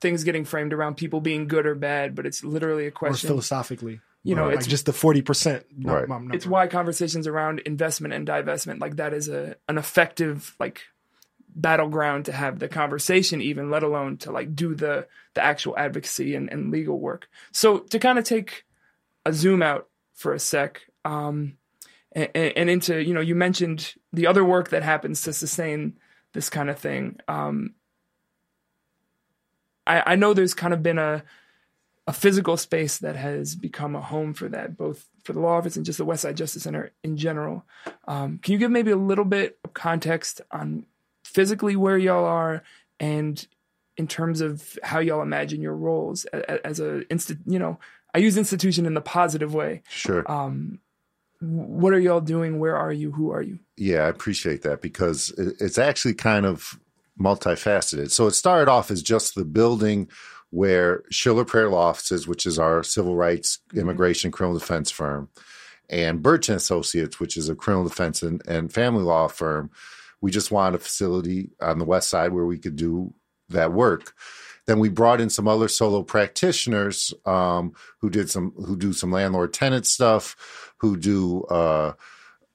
things 0.00 0.24
getting 0.24 0.44
framed 0.44 0.72
around 0.72 0.96
people 0.96 1.20
being 1.20 1.46
good 1.46 1.66
or 1.66 1.74
bad, 1.74 2.14
but 2.14 2.26
it's 2.26 2.42
literally 2.42 2.84
a 2.84 2.88
Or 2.88 2.92
question. 2.92 3.28
philosophically, 3.28 4.00
You 4.22 4.34
know, 4.34 4.46
like 4.46 4.56
it's 4.56 4.66
just 4.66 4.86
the 4.86 4.92
forty 4.92 5.22
percent. 5.22 5.64
Right. 5.80 6.06
it's 6.32 6.46
why 6.46 6.66
conversations 6.66 7.26
around 7.26 7.60
investment 7.60 8.14
and 8.14 8.26
divestment 8.26 8.80
like 8.80 8.96
that 8.96 9.12
is 9.12 9.28
a 9.28 9.56
an 9.68 9.78
effective 9.78 10.54
like 10.58 10.82
battleground 11.54 12.26
to 12.26 12.32
have 12.32 12.58
the 12.58 12.68
conversation 12.68 13.40
even 13.42 13.70
let 13.70 13.82
alone 13.82 14.16
to 14.18 14.30
like 14.30 14.54
do 14.54 14.74
the 14.74 15.06
the 15.34 15.42
actual 15.42 15.76
advocacy 15.76 16.36
and, 16.36 16.48
and 16.52 16.70
legal 16.70 16.98
work 17.00 17.28
so 17.50 17.78
to 17.78 17.98
kind 17.98 18.18
of 18.20 18.24
take 18.24 18.64
a 19.26 19.32
zoom 19.32 19.60
out 19.60 19.88
for 20.14 20.32
a 20.32 20.38
sec 20.38 20.82
um 21.04 21.56
and, 22.12 22.28
and 22.36 22.70
into 22.70 23.02
you 23.02 23.12
know 23.12 23.20
you 23.20 23.34
mentioned 23.34 23.94
the 24.12 24.28
other 24.28 24.44
work 24.44 24.70
that 24.70 24.84
happens 24.84 25.22
to 25.22 25.32
sustain 25.32 25.98
this 26.34 26.48
kind 26.48 26.70
of 26.70 26.78
thing 26.78 27.18
um 27.26 27.74
i 29.86 30.12
i 30.12 30.16
know 30.16 30.34
there's 30.34 30.54
kind 30.54 30.74
of 30.74 30.82
been 30.82 30.98
a 30.98 31.22
a 32.10 32.12
physical 32.12 32.56
space 32.56 32.98
that 32.98 33.14
has 33.14 33.54
become 33.54 33.94
a 33.94 34.00
home 34.00 34.34
for 34.34 34.48
that, 34.48 34.76
both 34.76 35.06
for 35.22 35.32
the 35.32 35.38
law 35.38 35.58
office 35.58 35.76
and 35.76 35.86
just 35.86 35.98
the 35.98 36.04
West 36.04 36.22
Side 36.22 36.36
Justice 36.36 36.64
Center 36.64 36.90
in 37.04 37.16
general. 37.16 37.64
Um, 38.08 38.38
can 38.42 38.52
you 38.52 38.58
give 38.58 38.72
maybe 38.72 38.90
a 38.90 38.96
little 38.96 39.24
bit 39.24 39.60
of 39.64 39.74
context 39.74 40.40
on 40.50 40.86
physically 41.22 41.76
where 41.76 41.96
y'all 41.96 42.24
are 42.24 42.64
and 42.98 43.46
in 43.96 44.08
terms 44.08 44.40
of 44.40 44.76
how 44.82 44.98
y'all 44.98 45.22
imagine 45.22 45.60
your 45.60 45.76
roles 45.76 46.24
as, 46.24 46.58
as 46.64 46.80
a 46.80 47.04
insti- 47.10 47.38
you 47.46 47.60
know, 47.60 47.78
I 48.12 48.18
use 48.18 48.36
institution 48.36 48.86
in 48.86 48.94
the 48.94 49.00
positive 49.00 49.54
way. 49.54 49.82
Sure. 49.88 50.28
Um, 50.28 50.80
what 51.40 51.92
are 51.92 52.00
y'all 52.00 52.20
doing? 52.20 52.58
Where 52.58 52.76
are 52.76 52.92
you? 52.92 53.12
Who 53.12 53.30
are 53.30 53.42
you? 53.42 53.60
Yeah, 53.76 54.00
I 54.00 54.08
appreciate 54.08 54.62
that 54.62 54.82
because 54.82 55.30
it's 55.38 55.78
actually 55.78 56.14
kind 56.14 56.44
of 56.44 56.80
multifaceted. 57.20 58.10
So 58.10 58.26
it 58.26 58.32
started 58.32 58.70
off 58.70 58.90
as 58.90 59.02
just 59.02 59.34
the 59.34 59.44
building 59.44 60.08
where 60.50 61.04
Shiller 61.10 61.44
Preyar 61.44 61.70
Law 61.70 61.88
Offices, 61.88 62.26
which 62.26 62.46
is 62.46 62.58
our 62.58 62.82
civil 62.82 63.14
rights, 63.14 63.58
immigration, 63.74 64.30
criminal 64.30 64.58
defense 64.58 64.90
firm, 64.90 65.28
and 65.88 66.24
and 66.24 66.48
Associates, 66.48 67.20
which 67.20 67.36
is 67.36 67.48
a 67.48 67.54
criminal 67.54 67.88
defense 67.88 68.22
and, 68.22 68.42
and 68.46 68.72
family 68.72 69.02
law 69.02 69.28
firm, 69.28 69.70
we 70.20 70.30
just 70.30 70.50
wanted 70.50 70.76
a 70.76 70.78
facility 70.78 71.50
on 71.60 71.78
the 71.78 71.84
west 71.84 72.08
side 72.08 72.32
where 72.32 72.46
we 72.46 72.58
could 72.58 72.76
do 72.76 73.12
that 73.48 73.72
work. 73.72 74.14
Then 74.66 74.78
we 74.78 74.88
brought 74.88 75.20
in 75.20 75.30
some 75.30 75.48
other 75.48 75.68
solo 75.68 76.02
practitioners 76.02 77.12
um, 77.26 77.72
who 77.98 78.10
did 78.10 78.30
some 78.30 78.52
who 78.52 78.76
do 78.76 78.92
some 78.92 79.10
landlord 79.10 79.52
tenant 79.52 79.86
stuff, 79.86 80.72
who 80.78 80.96
do 80.96 81.42
uh, 81.44 81.94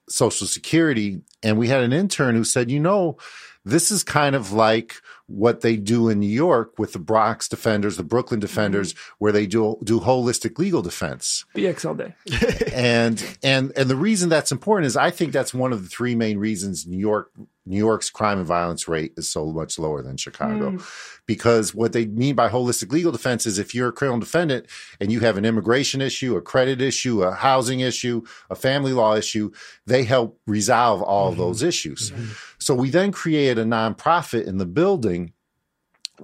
Social 0.08 0.46
Security, 0.46 1.20
and 1.42 1.58
we 1.58 1.68
had 1.68 1.82
an 1.82 1.92
intern 1.92 2.34
who 2.34 2.44
said, 2.44 2.70
you 2.70 2.80
know, 2.80 3.18
this 3.66 3.90
is 3.90 4.04
kind 4.04 4.36
of 4.36 4.52
like 4.52 5.02
what 5.26 5.60
they 5.60 5.76
do 5.76 6.08
in 6.08 6.20
New 6.20 6.28
York 6.28 6.78
with 6.78 6.92
the 6.92 7.00
Bronx 7.00 7.48
defenders, 7.48 7.96
the 7.96 8.04
Brooklyn 8.04 8.38
mm-hmm. 8.38 8.46
defenders, 8.46 8.94
where 9.18 9.32
they 9.32 9.44
do 9.44 9.76
do 9.82 9.98
holistic 9.98 10.56
legal 10.56 10.82
defense. 10.82 11.44
BX 11.54 11.84
all 11.84 11.94
day. 11.94 12.14
And 12.76 13.24
and 13.42 13.72
and 13.76 13.90
the 13.90 13.96
reason 13.96 14.28
that's 14.28 14.52
important 14.52 14.86
is 14.86 14.96
I 14.96 15.10
think 15.10 15.32
that's 15.32 15.52
one 15.52 15.72
of 15.72 15.82
the 15.82 15.88
three 15.88 16.14
main 16.14 16.38
reasons 16.38 16.86
New 16.86 16.98
York 16.98 17.32
New 17.66 17.76
York's 17.76 18.10
crime 18.10 18.38
and 18.38 18.46
violence 18.46 18.86
rate 18.86 19.12
is 19.16 19.28
so 19.28 19.46
much 19.46 19.78
lower 19.78 20.00
than 20.00 20.16
Chicago. 20.16 20.70
Mm. 20.70 21.20
Because 21.26 21.74
what 21.74 21.92
they 21.92 22.06
mean 22.06 22.36
by 22.36 22.48
holistic 22.48 22.92
legal 22.92 23.10
defense 23.10 23.44
is 23.44 23.58
if 23.58 23.74
you're 23.74 23.88
a 23.88 23.92
criminal 23.92 24.20
defendant 24.20 24.66
and 25.00 25.10
you 25.10 25.20
have 25.20 25.36
an 25.36 25.44
immigration 25.44 26.00
issue, 26.00 26.36
a 26.36 26.40
credit 26.40 26.80
issue, 26.80 27.24
a 27.24 27.32
housing 27.32 27.80
issue, 27.80 28.22
a 28.48 28.54
family 28.54 28.92
law 28.92 29.16
issue, 29.16 29.50
they 29.84 30.04
help 30.04 30.38
resolve 30.46 31.02
all 31.02 31.30
of 31.30 31.36
those 31.36 31.62
issues. 31.62 32.12
Mm-hmm. 32.12 32.32
So 32.58 32.74
we 32.74 32.90
then 32.90 33.12
created 33.12 33.58
a 33.58 33.64
nonprofit 33.64 34.46
in 34.46 34.58
the 34.58 34.66
building 34.66 35.32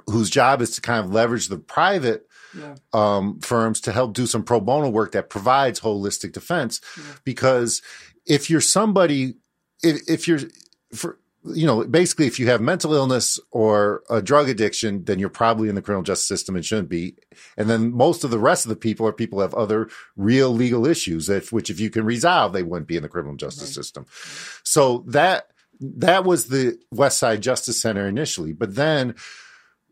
whose 0.08 0.30
job 0.30 0.62
is 0.62 0.70
to 0.72 0.80
kind 0.80 1.04
of 1.04 1.12
leverage 1.12 1.48
the 1.48 1.58
private 1.58 2.26
Yeah. 2.56 2.74
um, 2.92 3.40
firms 3.40 3.80
to 3.82 3.92
help 3.92 4.14
do 4.14 4.26
some 4.26 4.42
pro 4.42 4.60
bono 4.60 4.88
work 4.88 5.12
that 5.12 5.30
provides 5.30 5.80
holistic 5.80 6.32
defense. 6.32 6.80
Because 7.24 7.82
if 8.26 8.48
you're 8.50 8.60
somebody, 8.60 9.34
if, 9.82 10.00
if 10.08 10.28
you're, 10.28 10.40
for, 10.94 11.18
you 11.44 11.66
know, 11.66 11.84
basically, 11.84 12.26
if 12.26 12.38
you 12.38 12.46
have 12.46 12.60
mental 12.60 12.94
illness 12.94 13.40
or 13.50 14.02
a 14.08 14.22
drug 14.22 14.48
addiction, 14.48 15.04
then 15.04 15.18
you're 15.18 15.28
probably 15.28 15.68
in 15.68 15.74
the 15.74 15.82
criminal 15.82 16.04
justice 16.04 16.28
system 16.28 16.54
and 16.54 16.64
shouldn't 16.64 16.88
be. 16.88 17.16
And 17.56 17.68
then 17.68 17.92
most 17.92 18.22
of 18.22 18.30
the 18.30 18.38
rest 18.38 18.64
of 18.64 18.68
the 18.70 18.76
people 18.76 19.06
are 19.06 19.12
people 19.12 19.38
who 19.38 19.42
have 19.42 19.54
other 19.54 19.88
real 20.16 20.50
legal 20.54 20.86
issues, 20.86 21.26
that, 21.26 21.50
which 21.52 21.68
if 21.68 21.80
you 21.80 21.90
can 21.90 22.04
resolve, 22.04 22.52
they 22.52 22.62
wouldn't 22.62 22.86
be 22.86 22.96
in 22.96 23.02
the 23.02 23.08
criminal 23.08 23.36
justice 23.36 23.74
system. 23.74 24.06
So 24.62 25.04
that 25.08 25.48
that 25.82 26.24
was 26.24 26.46
the 26.46 26.78
West 26.90 27.18
Side 27.18 27.42
Justice 27.42 27.80
Center 27.80 28.06
initially, 28.06 28.52
but 28.52 28.74
then 28.74 29.14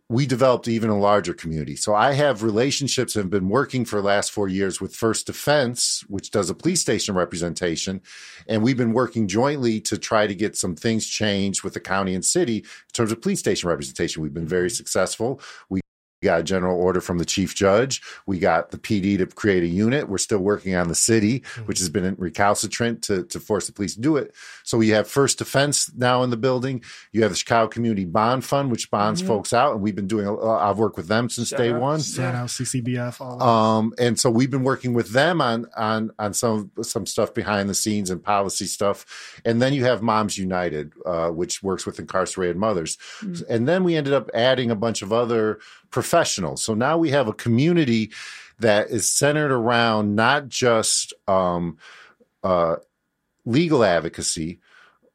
we 0.09 0.26
developed 0.26 0.66
even 0.66 0.90
a 0.90 0.98
larger 0.98 1.33
community. 1.33 1.76
So 1.76 1.94
I 1.94 2.14
have 2.14 2.42
relationships 2.42 3.14
and 3.14 3.24
have 3.24 3.31
been 3.31 3.48
working 3.48 3.85
for 3.85 3.96
the 3.96 4.07
last 4.07 4.33
four 4.33 4.48
years 4.48 4.81
with 4.81 4.94
First 4.94 5.26
Defense, 5.26 6.05
which 6.09 6.33
does 6.33 6.50
a 6.50 6.55
police 6.55 6.81
station 6.81 7.14
representation. 7.14 8.00
And 8.48 8.61
we've 8.61 8.76
been 8.76 8.92
working 8.92 9.29
jointly 9.29 9.81
to 9.83 9.96
try 9.96 10.26
to 10.26 10.35
get 10.35 10.57
some 10.57 10.74
things 10.74 11.07
changed 11.07 11.62
with 11.62 11.74
the 11.74 11.81
county 11.81 12.14
and 12.16 12.24
city 12.24 12.57
in 12.57 12.92
terms 12.92 13.12
of 13.12 13.22
police 13.22 13.38
station 13.38 13.68
representation. 13.68 14.20
We've 14.20 14.35
been 14.35 14.48
very 14.48 14.66
mm-hmm. 14.66 14.74
successful. 14.74 15.40
We 15.68 15.81
got 16.22 16.40
a 16.40 16.42
general 16.42 16.78
order 16.78 17.00
from 17.00 17.18
the 17.18 17.24
chief 17.24 17.54
judge. 17.54 18.02
We 18.26 18.38
got 18.38 18.70
the 18.70 18.78
PD 18.78 19.16
to 19.18 19.26
create 19.26 19.62
a 19.62 19.66
unit. 19.66 20.09
We're 20.09 20.18
still 20.18 20.38
working 20.38 20.74
on 20.74 20.88
the 20.88 20.94
city, 20.94 21.42
which 21.64 21.78
has 21.78 21.88
been 21.88 22.14
recalcitrant 22.18 23.02
to, 23.04 23.24
to 23.24 23.40
force 23.40 23.66
the 23.66 23.72
police 23.72 23.94
to 23.94 24.00
do 24.00 24.16
it. 24.16 24.35
So 24.62 24.76
we 24.76 24.90
have 24.90 25.09
First 25.09 25.38
Defense 25.38 25.90
now 25.96 26.22
in 26.22 26.30
the 26.30 26.37
building. 26.37 26.83
You 27.12 27.22
have 27.22 27.30
the 27.30 27.37
Chicago 27.37 27.68
Community 27.68 28.04
Bond 28.04 28.44
Fund, 28.44 28.70
which 28.70 28.90
bonds 28.90 29.22
folks 29.22 29.52
out, 29.52 29.72
and 29.72 29.80
we've 29.83 29.96
been 29.96 30.06
doing. 30.06 30.26
A, 30.26 30.46
I've 30.46 30.78
worked 30.78 30.96
with 30.96 31.09
them 31.09 31.28
since 31.30 31.48
Shout 31.48 31.59
day 31.59 31.72
out. 31.72 31.80
one. 31.80 32.00
Shout 32.00 32.35
out 32.35 32.48
CCBF. 32.48 33.40
Um, 33.40 33.94
and 33.98 34.18
so 34.20 34.30
we've 34.30 34.50
been 34.50 34.64
working 34.64 34.92
with 34.92 35.12
them 35.12 35.40
on 35.40 35.66
on 35.76 36.11
on 36.18 36.35
some 36.35 36.70
some 36.83 37.06
stuff 37.06 37.33
behind 37.33 37.68
the 37.70 37.74
scenes 37.74 38.11
and 38.11 38.22
policy 38.22 38.66
stuff. 38.66 39.40
And 39.44 39.62
then 39.62 39.72
you 39.72 39.85
have 39.85 40.02
Moms 40.02 40.37
United, 40.37 40.92
uh, 41.06 41.30
which 41.30 41.62
works 41.62 41.87
with 41.87 41.98
incarcerated 41.98 42.56
mothers. 42.56 42.98
And 43.48 43.66
then 43.66 43.85
we 43.85 43.96
ended 43.96 44.12
up 44.12 44.30
adding 44.35 44.70
a 44.70 44.76
bunch 44.76 45.02
of 45.02 45.12
other 45.12 45.61
professionals. 45.90 46.62
So 46.62 46.74
now 46.74 46.98
we 46.98 47.11
have 47.11 47.29
a 47.29 47.33
community 47.33 48.11
that 48.59 48.90
is 48.90 49.11
centered 49.11 49.50
around 49.53 50.14
not 50.14 50.48
just 50.48 51.14
um, 51.26 51.79
uh, 52.42 52.76
legal 53.44 53.85
advocacy, 53.85 54.61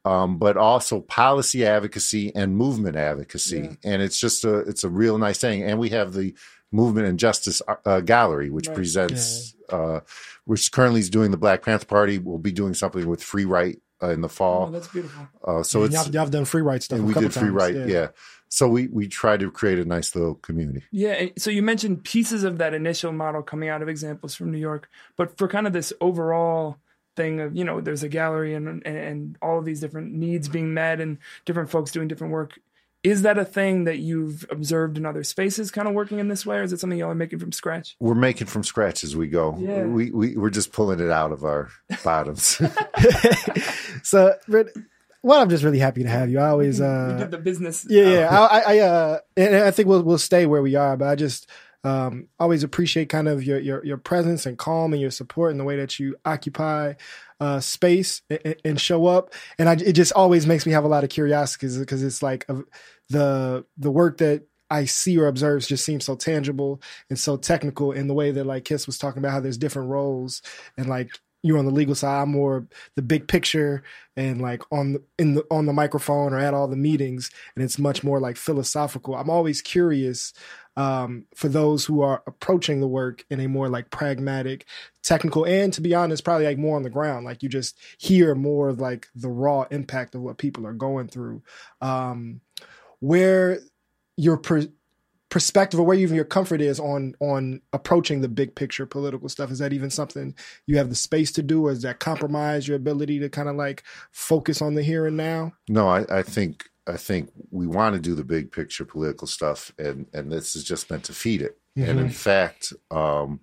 um, 0.04 0.38
but 0.38 0.56
also 0.56 1.00
policy 1.00 1.64
advocacy 1.66 2.34
and 2.34 2.56
movement 2.56 2.96
advocacy. 2.96 3.76
And 3.84 4.02
it's 4.02 4.18
just 4.20 4.44
a 4.44 4.58
it's 4.60 4.84
a 4.84 4.88
real 4.88 5.18
nice 5.18 5.38
thing. 5.38 5.62
And 5.62 5.78
we 5.78 5.90
have 5.90 6.12
the 6.12 6.34
Movement 6.72 7.06
and 7.06 7.18
Justice 7.18 7.62
uh, 7.84 8.00
Gallery, 8.00 8.50
which 8.50 8.66
Right. 8.66 8.74
presents, 8.74 9.54
uh, 9.70 10.00
which 10.44 10.70
currently 10.72 10.98
is 11.00 11.08
doing 11.08 11.30
the 11.30 11.36
Black 11.36 11.62
Panther 11.64 11.86
Party. 11.86 12.18
We'll 12.18 12.38
be 12.38 12.50
doing 12.52 12.74
something 12.74 13.06
with 13.08 13.22
Free 13.22 13.44
Write 13.44 13.80
uh, 14.02 14.08
in 14.10 14.20
the 14.20 14.26
Oh, 14.26 14.28
fall. 14.28 14.66
that's 14.72 14.88
beautiful. 14.88 15.28
Uh, 15.46 15.62
so 15.62 15.84
And 15.84 15.94
it's 15.94 16.04
y'all, 16.04 16.12
y'all 16.12 16.22
have 16.24 16.32
done 16.32 16.44
free 16.44 16.62
write 16.62 16.82
stuff. 16.82 16.98
we 17.00 17.14
did 17.14 17.32
free 17.32 17.42
times, 17.48 17.54
write, 17.54 17.74
yeah. 17.88 18.08
So 18.56 18.68
we 18.68 18.86
we 18.86 19.06
try 19.06 19.36
to 19.36 19.50
create 19.50 19.78
a 19.78 19.84
nice 19.84 20.16
little 20.16 20.36
community. 20.36 20.82
Yeah. 20.90 21.26
So 21.36 21.50
you 21.50 21.60
mentioned 21.60 22.04
pieces 22.04 22.42
of 22.42 22.56
that 22.56 22.72
initial 22.72 23.12
model 23.12 23.42
coming 23.42 23.68
out 23.68 23.82
of 23.82 23.88
examples 23.90 24.34
from 24.34 24.50
New 24.50 24.56
York, 24.56 24.88
but 25.18 25.36
for 25.36 25.46
kind 25.46 25.66
of 25.66 25.74
this 25.74 25.92
overall 26.00 26.78
thing 27.16 27.40
of 27.40 27.54
you 27.54 27.64
know 27.64 27.82
there's 27.82 28.02
a 28.02 28.08
gallery 28.08 28.54
and 28.54 28.82
and, 28.86 29.36
all 29.42 29.58
of 29.58 29.66
these 29.66 29.80
different 29.80 30.14
needs 30.14 30.48
being 30.48 30.72
met 30.72 31.02
and 31.02 31.18
different 31.44 31.68
folks 31.68 31.90
doing 31.90 32.08
different 32.08 32.32
work. 32.32 32.58
Is 33.02 33.20
that 33.22 33.36
a 33.36 33.44
thing 33.44 33.84
that 33.84 33.98
you've 33.98 34.46
observed 34.48 34.96
in 34.96 35.04
other 35.04 35.22
spaces, 35.22 35.70
kind 35.70 35.86
of 35.86 35.92
working 35.92 36.18
in 36.18 36.28
this 36.28 36.46
way, 36.46 36.56
or 36.56 36.62
is 36.62 36.72
it 36.72 36.80
something 36.80 36.98
y'all 36.98 37.10
are 37.10 37.14
making 37.14 37.40
from 37.40 37.52
scratch? 37.52 37.94
We're 38.00 38.14
making 38.14 38.46
from 38.46 38.64
scratch 38.64 39.04
as 39.04 39.14
we 39.14 39.26
go. 39.26 39.54
Yeah. 39.60 39.84
We, 39.84 40.10
we 40.12 40.34
we're 40.34 40.48
just 40.48 40.72
pulling 40.72 41.00
it 41.00 41.10
out 41.10 41.30
of 41.30 41.44
our 41.44 41.68
bottoms. 42.02 42.58
so, 44.02 44.34
Britt, 44.48 44.74
well, 45.26 45.42
I'm 45.42 45.50
just 45.50 45.64
really 45.64 45.80
happy 45.80 46.04
to 46.04 46.08
have 46.08 46.30
you. 46.30 46.38
I 46.38 46.50
always, 46.50 46.78
you 46.78 46.84
uh, 46.84 47.18
did 47.18 47.32
the 47.32 47.38
business. 47.38 47.84
yeah, 47.88 48.04
yeah. 48.04 48.28
I, 48.30 48.46
I, 48.46 48.60
I, 48.60 48.78
uh, 48.78 49.18
and 49.36 49.56
I 49.56 49.72
think 49.72 49.88
we'll 49.88 50.04
we'll 50.04 50.18
stay 50.18 50.46
where 50.46 50.62
we 50.62 50.76
are, 50.76 50.96
but 50.96 51.08
I 51.08 51.16
just 51.16 51.50
um, 51.82 52.28
always 52.38 52.62
appreciate 52.62 53.08
kind 53.08 53.26
of 53.26 53.42
your 53.42 53.58
your 53.58 53.84
your 53.84 53.96
presence 53.96 54.46
and 54.46 54.56
calm 54.56 54.92
and 54.92 55.02
your 55.02 55.10
support 55.10 55.50
and 55.50 55.58
the 55.58 55.64
way 55.64 55.78
that 55.78 55.98
you 55.98 56.14
occupy 56.24 56.94
uh, 57.40 57.58
space 57.58 58.22
and, 58.30 58.54
and 58.64 58.80
show 58.80 59.06
up. 59.06 59.34
And 59.58 59.68
I, 59.68 59.72
it 59.72 59.94
just 59.94 60.12
always 60.12 60.46
makes 60.46 60.64
me 60.64 60.70
have 60.70 60.84
a 60.84 60.88
lot 60.88 61.02
of 61.02 61.10
curiosity 61.10 61.76
because 61.76 62.04
it's 62.04 62.22
like 62.22 62.46
uh, 62.48 62.62
the 63.08 63.66
the 63.76 63.90
work 63.90 64.18
that 64.18 64.46
I 64.70 64.84
see 64.84 65.18
or 65.18 65.26
observe 65.26 65.66
just 65.66 65.84
seems 65.84 66.04
so 66.04 66.14
tangible 66.14 66.80
and 67.10 67.18
so 67.18 67.36
technical 67.36 67.90
in 67.90 68.06
the 68.06 68.14
way 68.14 68.30
that 68.30 68.46
like 68.46 68.64
Kiss 68.64 68.86
was 68.86 68.96
talking 68.96 69.18
about 69.18 69.32
how 69.32 69.40
there's 69.40 69.58
different 69.58 69.88
roles 69.88 70.40
and 70.76 70.88
like 70.88 71.10
you're 71.46 71.58
on 71.58 71.64
the 71.64 71.70
legal 71.70 71.94
side, 71.94 72.22
I'm 72.22 72.30
more 72.30 72.66
the 72.94 73.02
big 73.02 73.28
picture 73.28 73.82
and 74.16 74.40
like 74.40 74.62
on 74.72 74.94
the, 74.94 75.02
in 75.18 75.34
the 75.34 75.44
on 75.50 75.66
the 75.66 75.72
microphone 75.72 76.32
or 76.32 76.38
at 76.38 76.54
all 76.54 76.68
the 76.68 76.76
meetings, 76.76 77.30
and 77.54 77.64
it's 77.64 77.78
much 77.78 78.02
more 78.02 78.18
like 78.18 78.36
philosophical. 78.36 79.14
I'm 79.14 79.30
always 79.30 79.62
curious 79.62 80.32
um, 80.76 81.24
for 81.34 81.48
those 81.48 81.84
who 81.84 82.02
are 82.02 82.22
approaching 82.26 82.80
the 82.80 82.88
work 82.88 83.24
in 83.30 83.40
a 83.40 83.48
more 83.48 83.68
like 83.68 83.90
pragmatic, 83.90 84.66
technical, 85.02 85.46
and 85.46 85.72
to 85.72 85.80
be 85.80 85.94
honest, 85.94 86.24
probably 86.24 86.46
like 86.46 86.58
more 86.58 86.76
on 86.76 86.82
the 86.82 86.90
ground. 86.90 87.24
Like 87.24 87.42
you 87.42 87.48
just 87.48 87.78
hear 87.98 88.34
more 88.34 88.68
of 88.68 88.80
like 88.80 89.08
the 89.14 89.28
raw 89.28 89.66
impact 89.70 90.14
of 90.14 90.22
what 90.22 90.38
people 90.38 90.66
are 90.66 90.74
going 90.74 91.08
through. 91.08 91.42
Um, 91.80 92.40
where 93.00 93.60
your 94.16 94.38
per- 94.38 94.68
perspective 95.36 95.78
or 95.78 95.84
where 95.84 95.98
even 95.98 96.16
your 96.16 96.24
comfort 96.24 96.62
is 96.62 96.80
on 96.80 97.14
on 97.20 97.60
approaching 97.74 98.22
the 98.22 98.28
big 98.28 98.54
picture 98.54 98.86
political 98.86 99.28
stuff 99.28 99.50
is 99.50 99.58
that 99.58 99.74
even 99.74 99.90
something 99.90 100.34
you 100.66 100.78
have 100.78 100.88
the 100.88 100.94
space 100.94 101.30
to 101.30 101.42
do 101.42 101.66
or 101.66 101.74
does 101.74 101.82
that 101.82 101.98
compromise 101.98 102.66
your 102.66 102.76
ability 102.76 103.18
to 103.18 103.28
kind 103.28 103.48
of 103.48 103.56
like 103.56 103.82
focus 104.12 104.62
on 104.62 104.74
the 104.74 104.82
here 104.82 105.06
and 105.06 105.16
now 105.16 105.52
no, 105.68 105.88
I, 105.88 106.06
I 106.08 106.22
think 106.22 106.70
I 106.86 106.96
think 106.96 107.30
we 107.50 107.66
want 107.66 107.94
to 107.96 108.00
do 108.00 108.14
the 108.14 108.24
big 108.24 108.52
picture 108.52 108.84
political 108.84 109.26
stuff, 109.26 109.72
and 109.78 110.06
and 110.12 110.30
this 110.30 110.54
is 110.54 110.64
just 110.64 110.90
meant 110.90 111.04
to 111.04 111.12
feed 111.12 111.42
it. 111.42 111.58
And 111.76 112.00
in 112.00 112.08
fact, 112.08 112.72
um, 112.90 113.40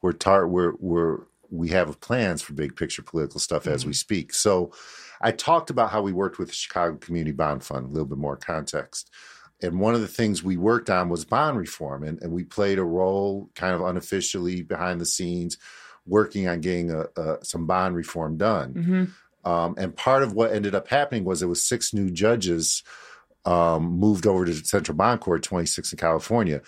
we're 0.00 0.12
tar- 0.12 0.48
we're 0.48 0.74
we're 0.78 1.18
we 1.50 1.68
have 1.70 2.00
plans 2.00 2.40
for 2.40 2.54
big 2.54 2.76
picture 2.76 3.02
political 3.02 3.40
stuff 3.40 3.66
as 3.66 3.84
we 3.84 3.92
speak. 3.92 4.32
So, 4.32 4.72
I 5.20 5.32
talked 5.32 5.70
about 5.70 5.90
how 5.90 6.02
we 6.02 6.12
worked 6.12 6.38
with 6.38 6.48
the 6.48 6.54
Chicago 6.54 6.96
Community 6.96 7.32
Bond 7.32 7.64
Fund. 7.64 7.86
A 7.86 7.88
little 7.88 8.06
bit 8.06 8.18
more 8.18 8.36
context. 8.36 9.10
And 9.62 9.80
one 9.80 9.94
of 9.94 10.00
the 10.00 10.08
things 10.08 10.42
we 10.42 10.56
worked 10.56 10.90
on 10.90 11.08
was 11.08 11.24
bond 11.24 11.58
reform, 11.58 12.02
and, 12.02 12.20
and 12.22 12.32
we 12.32 12.44
played 12.44 12.78
a 12.78 12.84
role 12.84 13.48
kind 13.54 13.74
of 13.74 13.80
unofficially 13.82 14.62
behind 14.62 15.00
the 15.00 15.06
scenes, 15.06 15.56
working 16.06 16.48
on 16.48 16.60
getting 16.60 16.90
a, 16.90 17.06
a, 17.16 17.44
some 17.44 17.66
bond 17.66 17.96
reform 17.96 18.36
done. 18.36 18.72
hmm 18.72 19.04
Um, 19.50 19.74
and 19.78 19.94
part 19.94 20.22
of 20.22 20.32
what 20.32 20.52
ended 20.52 20.74
up 20.74 20.88
happening 20.88 21.24
was 21.24 21.40
there 21.40 21.48
was 21.48 21.64
six 21.64 21.92
new 21.94 22.10
judges 22.10 22.82
um, 23.44 23.84
moved 23.84 24.26
over 24.26 24.44
to 24.44 24.54
Central 24.54 24.96
Bond 24.96 25.20
Court, 25.20 25.42
26 25.42 25.92
in 25.92 25.98
California. 25.98 26.62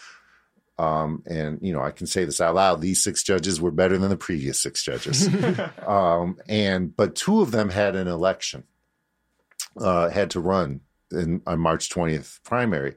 Um, 0.79 1.22
and 1.27 1.59
you 1.62 1.72
know, 1.72 1.81
I 1.81 1.90
can 1.90 2.07
say 2.07 2.25
this 2.27 2.40
out 2.40 2.55
loud: 2.55 2.83
these 2.83 3.03
six 3.03 3.22
judges 3.22 3.61
were 3.61 3.70
better 3.70 3.96
than 3.96 4.11
the 4.11 4.16
previous 4.16 4.61
six 4.61 4.83
judges. 4.83 5.27
um, 5.87 6.37
and 6.49 6.94
but 6.94 7.14
two 7.14 7.40
of 7.40 7.51
them 7.51 7.70
had 7.70 7.96
an 7.96 8.09
election, 8.09 8.64
uh, 9.81 10.11
had 10.11 10.31
to 10.33 10.40
run 10.40 10.83
in 11.12 11.42
on 11.47 11.61
March 11.61 11.90
20th 11.90 12.42
primary. 12.45 12.95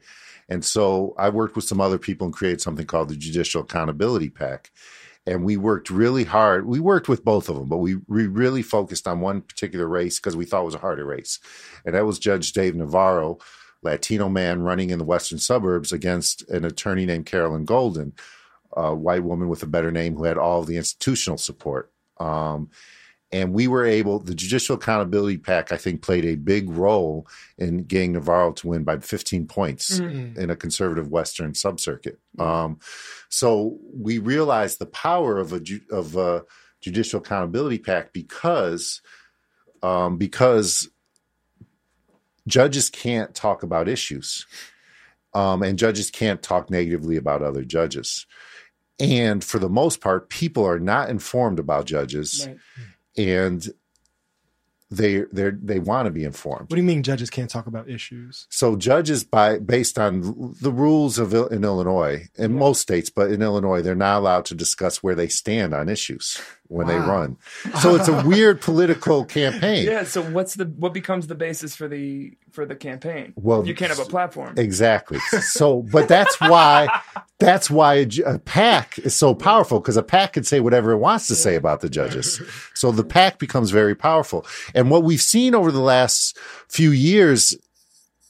And 0.49 0.65
so 0.65 1.13
I 1.17 1.29
worked 1.29 1.55
with 1.55 1.65
some 1.65 1.79
other 1.79 1.99
people 1.99 2.25
and 2.25 2.33
created 2.33 2.61
something 2.61 2.85
called 2.85 3.09
the 3.09 3.15
Judicial 3.15 3.61
Accountability 3.61 4.29
PAC. 4.29 4.71
and 5.27 5.43
we 5.43 5.57
worked 5.57 5.89
really 5.91 6.23
hard. 6.23 6.65
We 6.65 6.79
worked 6.79 7.07
with 7.07 7.23
both 7.23 7.49
of 7.49 7.55
them, 7.55 7.69
but 7.69 7.77
we, 7.77 7.97
we 8.07 8.25
really 8.25 8.63
focused 8.63 9.07
on 9.07 9.19
one 9.19 9.41
particular 9.41 9.87
race 9.87 10.17
because 10.17 10.35
we 10.35 10.45
thought 10.45 10.61
it 10.61 10.65
was 10.65 10.75
a 10.75 10.79
harder 10.79 11.05
race. 11.05 11.39
And 11.85 11.93
that 11.93 12.05
was 12.05 12.17
Judge 12.17 12.51
Dave 12.51 12.75
Navarro, 12.75 13.37
Latino 13.83 14.27
man 14.27 14.61
running 14.63 14.89
in 14.89 14.97
the 14.97 15.05
western 15.05 15.37
suburbs 15.37 15.91
against 15.93 16.49
an 16.49 16.65
attorney 16.65 17.05
named 17.05 17.27
Carolyn 17.27 17.65
Golden, 17.65 18.13
a 18.75 18.95
white 18.95 19.23
woman 19.23 19.49
with 19.49 19.61
a 19.63 19.67
better 19.67 19.91
name 19.91 20.15
who 20.15 20.23
had 20.23 20.37
all 20.37 20.63
the 20.63 20.77
institutional 20.77 21.37
support. 21.37 21.91
Um, 22.19 22.69
and 23.31 23.53
we 23.53 23.67
were 23.67 23.85
able, 23.85 24.19
the 24.19 24.33
Judicial 24.33 24.75
Accountability 24.75 25.37
PAC, 25.37 25.71
I 25.71 25.77
think, 25.77 26.01
played 26.01 26.25
a 26.25 26.35
big 26.35 26.69
role 26.69 27.27
in 27.57 27.83
getting 27.83 28.13
Navarro 28.13 28.53
to 28.53 28.67
win 28.67 28.83
by 28.83 28.97
15 28.97 29.45
points 29.45 29.99
in 30.35 30.49
a 30.49 30.55
conservative 30.55 31.09
Western 31.09 31.51
subcircuit. 31.53 32.17
Um, 32.39 32.79
so 33.29 33.77
we 33.93 34.17
realized 34.17 34.79
the 34.79 34.87
power 34.87 35.37
of 35.37 35.53
a 35.53 35.61
of 35.91 36.15
a 36.15 36.43
Judicial 36.81 37.19
Accountability 37.19 37.77
PAC 37.77 38.13
because 38.13 39.01
um, 39.83 40.17
because 40.17 40.89
judges 42.47 42.89
can't 42.89 43.35
talk 43.35 43.61
about 43.61 43.87
issues, 43.87 44.47
um, 45.35 45.61
and 45.61 45.77
judges 45.77 46.09
can't 46.09 46.41
talk 46.41 46.71
negatively 46.71 47.15
about 47.15 47.43
other 47.43 47.63
judges. 47.63 48.25
And 48.99 49.43
for 49.43 49.59
the 49.59 49.69
most 49.69 50.01
part, 50.01 50.29
people 50.29 50.65
are 50.65 50.79
not 50.79 51.09
informed 51.09 51.59
about 51.59 51.85
judges 51.85 52.47
Right. 52.47 52.57
And 53.17 53.67
they 54.91 55.23
they 55.31 55.51
they 55.51 55.79
want 55.79 56.07
to 56.07 56.11
be 56.11 56.23
informed. 56.23 56.69
what 56.69 56.75
do 56.75 56.77
you 56.77 56.83
mean 56.83 57.03
judges 57.03 57.29
can't 57.29 57.49
talk 57.49 57.67
about 57.67 57.89
issues? 57.89 58.47
So 58.49 58.75
judges, 58.75 59.23
by 59.23 59.59
based 59.59 59.99
on 59.99 60.55
the 60.61 60.71
rules 60.71 61.19
of 61.19 61.33
in 61.33 61.63
Illinois, 61.63 62.27
in 62.35 62.55
most 62.55 62.81
states, 62.81 63.09
but 63.09 63.31
in 63.31 63.41
Illinois, 63.41 63.81
they're 63.81 63.95
not 63.95 64.17
allowed 64.17 64.45
to 64.45 64.55
discuss 64.55 65.03
where 65.03 65.15
they 65.15 65.27
stand 65.27 65.73
on 65.73 65.89
issues 65.89 66.41
when 66.69 66.85
they 66.87 66.97
run. 66.97 67.35
So 67.81 67.95
it's 67.95 68.07
a 68.07 68.25
weird 68.25 68.61
political 68.61 69.25
campaign. 69.25 69.85
Yeah. 69.85 70.03
So 70.03 70.21
what's 70.21 70.53
the 70.53 70.65
what 70.65 70.93
becomes 70.93 71.27
the 71.27 71.35
basis 71.35 71.75
for 71.75 71.87
the 71.87 72.37
for 72.51 72.65
the 72.65 72.75
campaign? 72.75 73.33
Well, 73.35 73.67
you 73.67 73.75
can't 73.75 73.89
have 73.89 73.99
a 73.99 74.09
platform. 74.09 74.53
Exactly. 74.57 75.19
So, 75.41 75.81
but 75.81 76.07
that's 76.07 76.39
why 76.39 76.87
that's 77.39 77.69
why 77.69 77.95
a, 77.95 78.07
a 78.25 78.39
PAC 78.39 78.99
is 78.99 79.15
so 79.15 79.33
powerful 79.33 79.79
because 79.79 79.97
a 79.97 80.03
PAC 80.03 80.33
can 80.33 80.43
say 80.43 80.59
whatever 80.59 80.91
it 80.91 80.97
wants 80.97 81.27
to 81.27 81.35
say 81.35 81.55
about 81.55 81.81
the 81.81 81.89
judges. 81.89 82.39
So 82.75 82.91
the 82.91 83.03
PAC 83.03 83.39
becomes 83.39 83.71
very 83.71 83.95
powerful. 83.95 84.45
And 84.75 84.91
what 84.91 85.03
we've 85.03 85.21
seen 85.21 85.55
over 85.55 85.71
the 85.71 85.81
last 85.81 86.37
few 86.67 86.91
years 86.91 87.57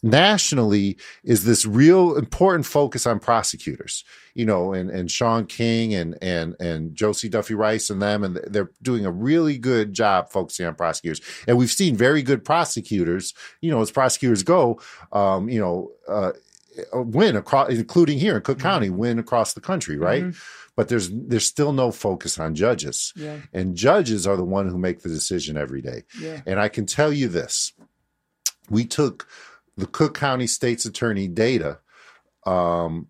nationally 0.02 0.98
is 1.24 1.44
this 1.44 1.66
real 1.66 2.16
important 2.18 2.66
focus 2.66 3.06
on 3.06 3.20
prosecutors. 3.20 4.04
You 4.36 4.46
know, 4.46 4.74
and 4.74 4.90
and 4.90 5.12
Shaun 5.12 5.46
King 5.48 5.94
and 5.94 6.18
and 6.22 6.56
and 6.62 6.96
Josie 6.96 7.28
Duffy 7.30 7.56
Rice 7.56 7.90
and 7.90 8.02
them, 8.02 8.24
and 8.24 8.40
they're 8.48 8.72
doing 8.82 9.06
a 9.06 9.12
really 9.12 9.58
good 9.58 9.94
job 9.94 10.32
focusing 10.32 10.66
on 10.66 10.76
prosecutors. 10.76 11.20
And 11.48 11.58
we've 11.58 11.72
seen 11.72 11.96
very 11.98 12.22
good 12.22 12.46
prosecutors. 12.46 13.34
You 13.60 13.72
know, 13.72 13.82
as 13.82 13.92
prosecutors 13.92 14.44
go, 14.44 14.80
um, 15.12 15.50
you 15.50 15.60
know. 15.60 15.92
Uh, 16.08 16.32
win 16.94 17.36
across, 17.36 17.70
including 17.72 18.18
here 18.20 18.38
in 18.38 18.42
Cook 18.42 18.60
County, 18.60 18.90
win 18.90 19.20
across 19.20 19.54
the 19.54 19.60
country, 19.60 19.98
right? 19.98 20.34
But 20.78 20.88
there's 20.88 21.10
there's 21.12 21.46
still 21.46 21.74
no 21.74 21.92
focus 21.92 22.40
on 22.40 22.56
judges, 22.56 23.12
Yeah. 23.18 23.38
and 23.52 23.76
judges 23.76 24.26
are 24.26 24.38
the 24.38 24.46
one 24.46 24.70
who 24.70 24.78
make 24.78 25.02
the 25.02 25.10
decision 25.10 25.58
every 25.58 25.82
day. 25.82 26.04
Yeah. 26.22 26.40
And 26.46 26.58
I 26.58 26.70
can 26.70 26.86
tell 26.86 27.12
you 27.12 27.28
this: 27.28 27.74
we 28.70 28.86
took 28.86 29.28
the 29.80 29.88
Cook 29.88 30.15
County 30.18 30.48
State's 30.48 30.86
Attorney 30.86 31.28
data 31.28 31.80
um, 32.46 33.08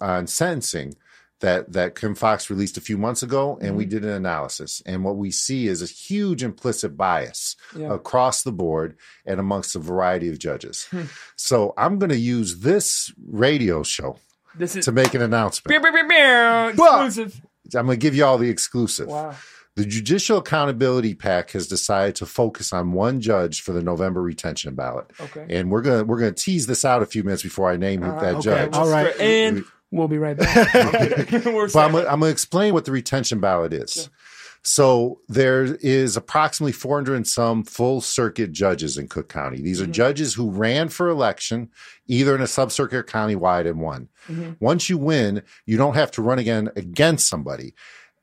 on 0.00 0.26
sentencing 0.26 0.94
that 1.40 1.72
that 1.72 1.96
Kim 1.96 2.14
Foxx 2.14 2.48
released 2.50 2.76
a 2.76 2.80
few 2.80 2.96
months 2.96 3.22
ago, 3.22 3.54
and 3.60 3.70
Mm-hmm. 3.70 3.76
we 3.76 3.84
did 3.84 4.04
an 4.04 4.10
analysis. 4.10 4.80
And 4.86 5.02
what 5.04 5.16
we 5.16 5.30
see 5.32 5.66
is 5.66 5.82
a 5.82 5.86
huge 5.86 6.42
implicit 6.44 6.96
bias 6.96 7.56
Yeah. 7.76 7.92
across 7.92 8.42
the 8.44 8.52
board 8.52 8.96
and 9.26 9.40
amongst 9.40 9.74
a 9.74 9.80
variety 9.80 10.28
of 10.28 10.38
judges. 10.38 10.86
Hmm. 10.92 11.02
So 11.36 11.74
I'm 11.76 11.98
going 11.98 12.10
to 12.10 12.18
use 12.18 12.60
this 12.60 13.12
radio 13.26 13.82
show 13.82 14.18
This 14.54 14.76
is 14.76 14.84
to 14.84 14.92
make 14.92 15.14
an 15.14 15.22
announcement. 15.22 15.82
Beow, 15.82 15.90
beow, 15.90 16.08
beow, 16.08 16.68
exclusive. 17.06 17.40
I'm 17.74 17.86
going 17.86 17.98
to 17.98 18.02
give 18.02 18.14
you 18.14 18.24
all 18.24 18.38
the 18.38 18.50
exclusive. 18.50 19.08
Wow. 19.08 19.34
The 19.74 19.86
Judicial 19.86 20.38
Accountability 20.38 21.14
PAC 21.14 21.52
has 21.52 21.66
decided 21.66 22.14
to 22.16 22.26
focus 22.26 22.72
on 22.74 22.92
one 22.92 23.20
judge 23.20 23.62
for 23.62 23.72
the 23.72 23.82
November 23.82 24.20
retention 24.22 24.74
ballot. 24.74 25.06
Okay. 25.18 25.46
And 25.48 25.70
we're 25.70 25.80
gonna 25.80 26.04
we're 26.04 26.18
gonna 26.18 26.32
tease 26.32 26.66
this 26.66 26.84
out 26.84 27.02
a 27.02 27.06
few 27.06 27.24
minutes 27.24 27.42
before 27.42 27.70
I 27.70 27.76
name 27.76 28.02
Uh, 28.02 28.18
that 28.20 28.34
okay, 28.36 28.42
judge. 28.42 28.74
All 28.74 28.88
right. 28.90 29.18
And 29.18 29.64
we'll 29.90 30.08
be 30.08 30.18
right 30.18 30.36
back. 30.36 30.74
But 31.72 31.76
I'm 31.76 31.92
gonna, 31.92 32.06
I'm 32.06 32.20
gonna 32.20 32.26
explain 32.26 32.74
what 32.74 32.84
the 32.84 32.92
retention 32.92 33.40
ballot 33.40 33.72
is. 33.72 34.10
So 34.64 35.20
there 35.28 35.64
is 35.64 36.16
approximately 36.16 36.70
400 36.72 37.16
and 37.16 37.26
some 37.26 37.64
full 37.64 38.00
circuit 38.00 38.52
judges 38.52 38.96
in 38.96 39.08
Cook 39.08 39.28
County. 39.28 39.60
These 39.60 39.80
are 39.80 39.86
judges 39.88 40.34
who 40.34 40.50
ran 40.50 40.88
for 40.88 41.08
election, 41.08 41.70
either 42.06 42.34
in 42.36 42.42
a 42.42 42.46
sub 42.46 42.70
circuit 42.70 42.96
or 42.98 43.02
countywide 43.02 43.68
and 43.68 43.80
won. 43.80 44.08
Once 44.60 44.88
you 44.88 44.98
win, 44.98 45.42
you 45.66 45.76
don't 45.76 45.94
have 45.94 46.12
to 46.12 46.22
run 46.22 46.38
again 46.38 46.70
against 46.76 47.28
somebody. 47.28 47.74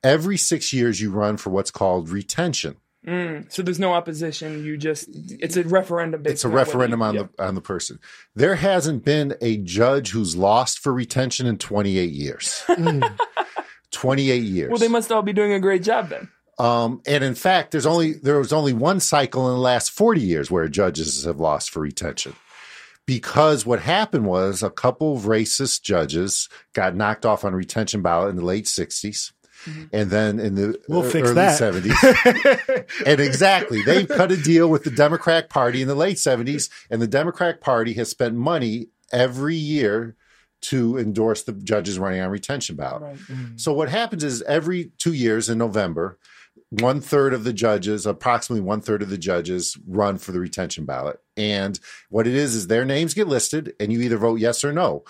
Every 0.03 0.37
six 0.37 0.71
years, 0.71 1.01
you 1.01 1.11
run 1.11 1.37
for 1.37 1.49
what's 1.49 1.71
called 1.71 2.09
retention. 2.09 2.77
Mm, 3.07 3.51
so 3.51 3.61
there's 3.61 3.79
no 3.79 3.93
opposition. 3.93 4.65
You 4.65 4.77
just 4.77 5.07
it's 5.11 5.55
a 5.55 5.63
referendum. 5.63 6.23
It's 6.25 6.43
a 6.43 6.47
on 6.47 6.53
referendum 6.53 6.99
you- 6.99 7.05
on 7.05 7.15
yeah. 7.15 7.23
the 7.37 7.43
on 7.43 7.55
the 7.55 7.61
person. 7.61 7.99
There 8.35 8.55
hasn't 8.55 9.05
been 9.05 9.35
a 9.41 9.57
judge 9.57 10.11
who's 10.11 10.35
lost 10.35 10.79
for 10.79 10.93
retention 10.93 11.47
in 11.47 11.57
28 11.57 12.11
years. 12.11 12.63
28 13.91 14.43
years. 14.43 14.69
Well, 14.69 14.79
they 14.79 14.87
must 14.87 15.11
all 15.11 15.21
be 15.21 15.33
doing 15.33 15.53
a 15.53 15.59
great 15.59 15.81
job 15.81 16.09
then. 16.09 16.29
Um, 16.59 17.01
and 17.07 17.23
in 17.23 17.35
fact, 17.35 17.71
there's 17.71 17.85
only 17.85 18.13
there 18.13 18.37
was 18.37 18.51
only 18.51 18.73
one 18.73 18.99
cycle 18.99 19.47
in 19.47 19.53
the 19.53 19.61
last 19.61 19.91
40 19.91 20.19
years 20.19 20.51
where 20.51 20.67
judges 20.67 21.23
have 21.23 21.39
lost 21.39 21.69
for 21.69 21.79
retention. 21.79 22.35
Because 23.05 23.65
what 23.65 23.79
happened 23.79 24.25
was 24.25 24.61
a 24.61 24.69
couple 24.69 25.15
of 25.15 25.23
racist 25.23 25.81
judges 25.81 26.47
got 26.73 26.95
knocked 26.95 27.25
off 27.25 27.43
on 27.43 27.55
retention 27.55 28.01
ballot 28.03 28.29
in 28.29 28.35
the 28.35 28.45
late 28.45 28.65
60s. 28.65 29.31
Mm-hmm. 29.65 29.83
And 29.91 30.09
then 30.09 30.39
in 30.39 30.55
the 30.55 30.79
We'll 30.87 31.03
fix 31.03 31.29
early 31.29 31.35
that. 31.35 31.59
70s. 31.59 32.85
and 33.05 33.19
exactly, 33.19 33.81
they 33.81 34.05
cut 34.05 34.31
a 34.31 34.37
deal 34.37 34.69
with 34.69 34.83
the 34.83 34.91
Democratic 34.91 35.49
Party 35.49 35.81
in 35.81 35.87
the 35.87 35.95
late 35.95 36.17
70s, 36.17 36.69
and 36.89 37.01
the 37.01 37.07
Democratic 37.07 37.61
Party 37.61 37.93
has 37.93 38.09
spent 38.09 38.35
money 38.35 38.87
every 39.11 39.55
year 39.55 40.15
to 40.61 40.97
endorse 40.97 41.43
the 41.43 41.53
judges 41.53 41.97
running 41.97 42.21
on 42.21 42.29
retention 42.29 42.75
ballot. 42.75 43.01
Right. 43.01 43.15
Mm-hmm. 43.15 43.57
So 43.57 43.73
what 43.73 43.89
happens 43.89 44.23
is 44.23 44.41
every 44.43 44.91
two 44.97 45.13
years 45.13 45.49
in 45.49 45.57
November, 45.57 46.17
one 46.69 47.01
third 47.01 47.33
of 47.33 47.43
the 47.43 47.53
judges, 47.53 48.05
approximately 48.05 48.61
one 48.61 48.81
third 48.81 49.01
of 49.01 49.09
the 49.09 49.17
judges, 49.17 49.77
run 49.87 50.17
for 50.17 50.31
the 50.31 50.39
retention 50.39 50.85
ballot. 50.85 51.19
And 51.37 51.79
what 52.09 52.27
it 52.27 52.35
is 52.35 52.55
is 52.55 52.67
their 52.67 52.85
names 52.85 53.13
get 53.13 53.27
listed, 53.27 53.73
and 53.79 53.91
you 53.91 54.01
either 54.01 54.17
vote 54.17 54.39
yes 54.39 54.63
or 54.63 54.73
no. 54.73 55.03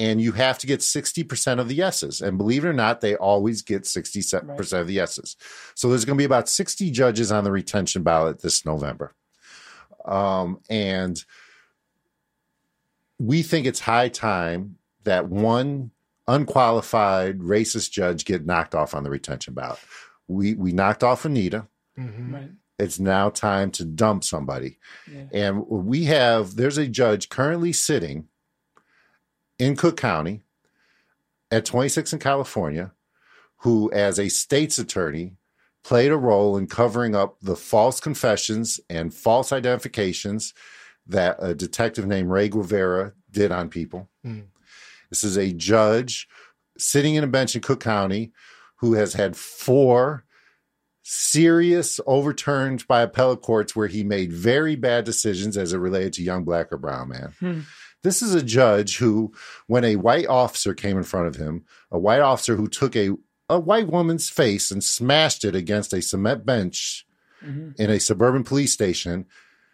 And 0.00 0.20
you 0.20 0.32
have 0.32 0.58
to 0.58 0.66
get 0.66 0.80
60% 0.80 1.60
of 1.60 1.68
the 1.68 1.74
yeses. 1.74 2.20
And 2.22 2.38
believe 2.38 2.64
it 2.64 2.68
or 2.68 2.72
not, 2.72 3.00
they 3.00 3.16
always 3.16 3.60
get 3.60 3.82
60% 3.82 4.72
of 4.72 4.86
the 4.86 4.94
yeses. 4.94 5.36
So 5.74 5.88
there's 5.88 6.04
going 6.06 6.16
to 6.16 6.22
be 6.22 6.24
about 6.24 6.48
60 6.48 6.90
judges 6.90 7.30
on 7.30 7.44
the 7.44 7.52
retention 7.52 8.02
ballot 8.02 8.40
this 8.40 8.64
November. 8.64 9.14
Um, 10.06 10.60
and 10.70 11.22
we 13.18 13.42
think 13.42 13.66
it's 13.66 13.80
high 13.80 14.08
time 14.08 14.76
that 15.04 15.28
one 15.28 15.90
unqualified 16.26 17.38
racist 17.38 17.90
judge 17.90 18.24
get 18.24 18.46
knocked 18.46 18.74
off 18.74 18.94
on 18.94 19.04
the 19.04 19.10
retention 19.10 19.52
ballot. 19.52 19.78
We 20.28 20.54
we 20.54 20.72
knocked 20.72 21.04
off 21.04 21.24
Anita. 21.24 21.66
Right. 22.32 22.50
It's 22.78 22.98
now 22.98 23.28
time 23.28 23.70
to 23.72 23.84
dump 23.84 24.24
somebody. 24.24 24.78
Yeah. 25.12 25.24
And 25.32 25.66
we 25.68 26.04
have 26.04 26.56
there's 26.56 26.78
a 26.78 26.88
judge 26.88 27.28
currently 27.28 27.72
sitting 27.72 28.28
in 29.60 29.76
Cook 29.76 29.96
County 29.96 30.42
at 31.50 31.64
26 31.64 32.14
in 32.14 32.18
California 32.18 32.92
who 33.58 33.92
as 33.92 34.18
a 34.18 34.30
state's 34.30 34.78
attorney 34.78 35.36
played 35.84 36.10
a 36.10 36.16
role 36.16 36.56
in 36.56 36.66
covering 36.66 37.14
up 37.14 37.36
the 37.40 37.56
false 37.56 38.00
confessions 38.00 38.80
and 38.88 39.14
false 39.14 39.52
identifications 39.52 40.54
that 41.06 41.36
a 41.40 41.54
detective 41.54 42.06
named 42.06 42.30
Ray 42.30 42.48
Guevara 42.48 43.12
did 43.30 43.52
on 43.52 43.68
people. 43.68 44.08
Mm. 44.24 44.46
This 45.10 45.24
is 45.24 45.36
a 45.36 45.52
judge 45.52 46.26
sitting 46.78 47.14
in 47.14 47.24
a 47.24 47.28
bench 47.28 47.54
in 47.54 47.60
Cook 47.60 47.80
County 47.80 48.32
who 48.76 48.94
has 48.94 49.12
had 49.12 49.36
four 49.36 50.24
serious 51.02 51.98
overturned 52.06 52.86
by 52.86 53.02
appellate 53.02 53.42
courts 53.42 53.74
where 53.74 53.88
he 53.88 54.04
made 54.04 54.32
very 54.32 54.76
bad 54.76 55.04
decisions 55.04 55.56
as 55.56 55.72
it 55.72 55.78
related 55.78 56.12
to 56.14 56.22
young 56.22 56.44
black 56.44 56.72
or 56.72 56.78
brown 56.78 57.08
man. 57.08 57.34
Hmm. 57.40 57.60
This 58.02 58.22
is 58.22 58.34
a 58.34 58.42
judge 58.42 58.96
who, 58.98 59.32
when 59.66 59.84
a 59.84 59.96
white 59.96 60.26
officer 60.26 60.72
came 60.74 60.96
in 60.96 61.02
front 61.04 61.26
of 61.28 61.36
him, 61.36 61.64
a 61.90 61.98
white 61.98 62.20
officer 62.20 62.56
who 62.56 62.66
took 62.68 62.96
a, 62.96 63.10
a 63.48 63.60
white 63.60 63.88
woman's 63.88 64.30
face 64.30 64.70
and 64.70 64.82
smashed 64.82 65.44
it 65.44 65.54
against 65.54 65.92
a 65.92 66.00
cement 66.02 66.46
bench 66.46 67.06
Mhm. 67.44 67.74
in 67.80 67.88
a 67.90 67.98
suburban 67.98 68.44
police 68.44 68.70
station, 68.72 69.24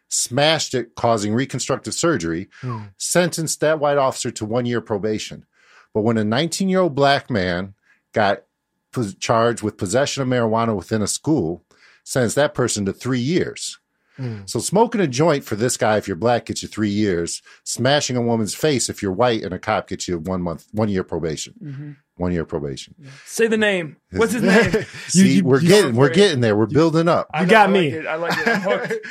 smashed 0.09 0.73
it, 0.73 0.95
causing 0.95 1.35
reconstructive 1.35 1.95
surgery, 1.95 2.49
Hmm. 2.61 2.85
sentenced 2.97 3.59
that 3.61 3.81
white 3.81 3.99
officer 3.99 4.31
to 4.31 4.45
one 4.45 4.67
year 4.67 4.81
probation. 4.81 5.45
But 5.93 6.03
when 6.03 6.17
a 6.17 6.23
19 6.25 6.69
year 6.69 6.79
old 6.81 6.95
black 6.95 7.29
man 7.29 7.75
got 8.13 8.45
charged 9.19 9.63
with 9.63 9.77
possession 9.77 10.23
of 10.23 10.29
marijuana 10.29 10.75
within 10.77 11.03
a 11.03 11.07
school, 11.09 11.65
sentenced 12.05 12.37
that 12.37 12.55
person 12.55 12.87
to 12.87 12.93
three 12.93 13.19
years. 13.21 13.79
Mm. 14.19 14.49
So 14.49 14.59
smoking 14.61 15.01
a 15.01 15.07
joint 15.07 15.45
for 15.45 15.57
this 15.57 15.77
guy, 15.77 15.97
if 15.99 16.07
you're 16.09 16.17
black, 16.17 16.47
gets 16.47 16.63
you 16.63 16.69
three 16.69 16.89
years. 16.91 17.43
Smashing 17.65 18.17
a 18.17 18.23
woman's 18.23 18.55
face 18.55 18.89
if 18.89 19.03
you're 19.03 19.13
white 19.13 19.43
and 19.43 19.53
a 19.53 19.59
cop 19.59 19.89
gets 19.89 20.09
you 20.09 20.19
one 20.19 20.41
month, 20.43 20.67
one 20.73 20.89
year 20.89 21.05
probation. 21.05 21.55
Mhm. 21.63 21.97
One 22.17 22.33
year 22.33 22.47
probation. 22.47 22.95
Say 23.27 23.47
the 23.47 23.59
name. 23.59 23.97
What's 24.13 24.33
his 24.33 24.43
name? 24.75 24.85
See, 25.09 25.37
you- 25.37 25.45
we're 25.45 25.61
you- 25.61 25.69
getting, 25.69 25.97
we're 25.97 26.09
getting 26.09 26.41
there. 26.41 26.57
We're 26.57 26.65
building 26.67 27.09
up. 27.09 27.29
I 27.35 27.43
You 27.43 27.47
got 27.49 27.69
I 27.69 27.73
me. 27.73 27.91
Like 27.91 28.01
it. 28.01 28.07
I 28.07 28.15
like 28.17 28.91
it. 28.91 29.03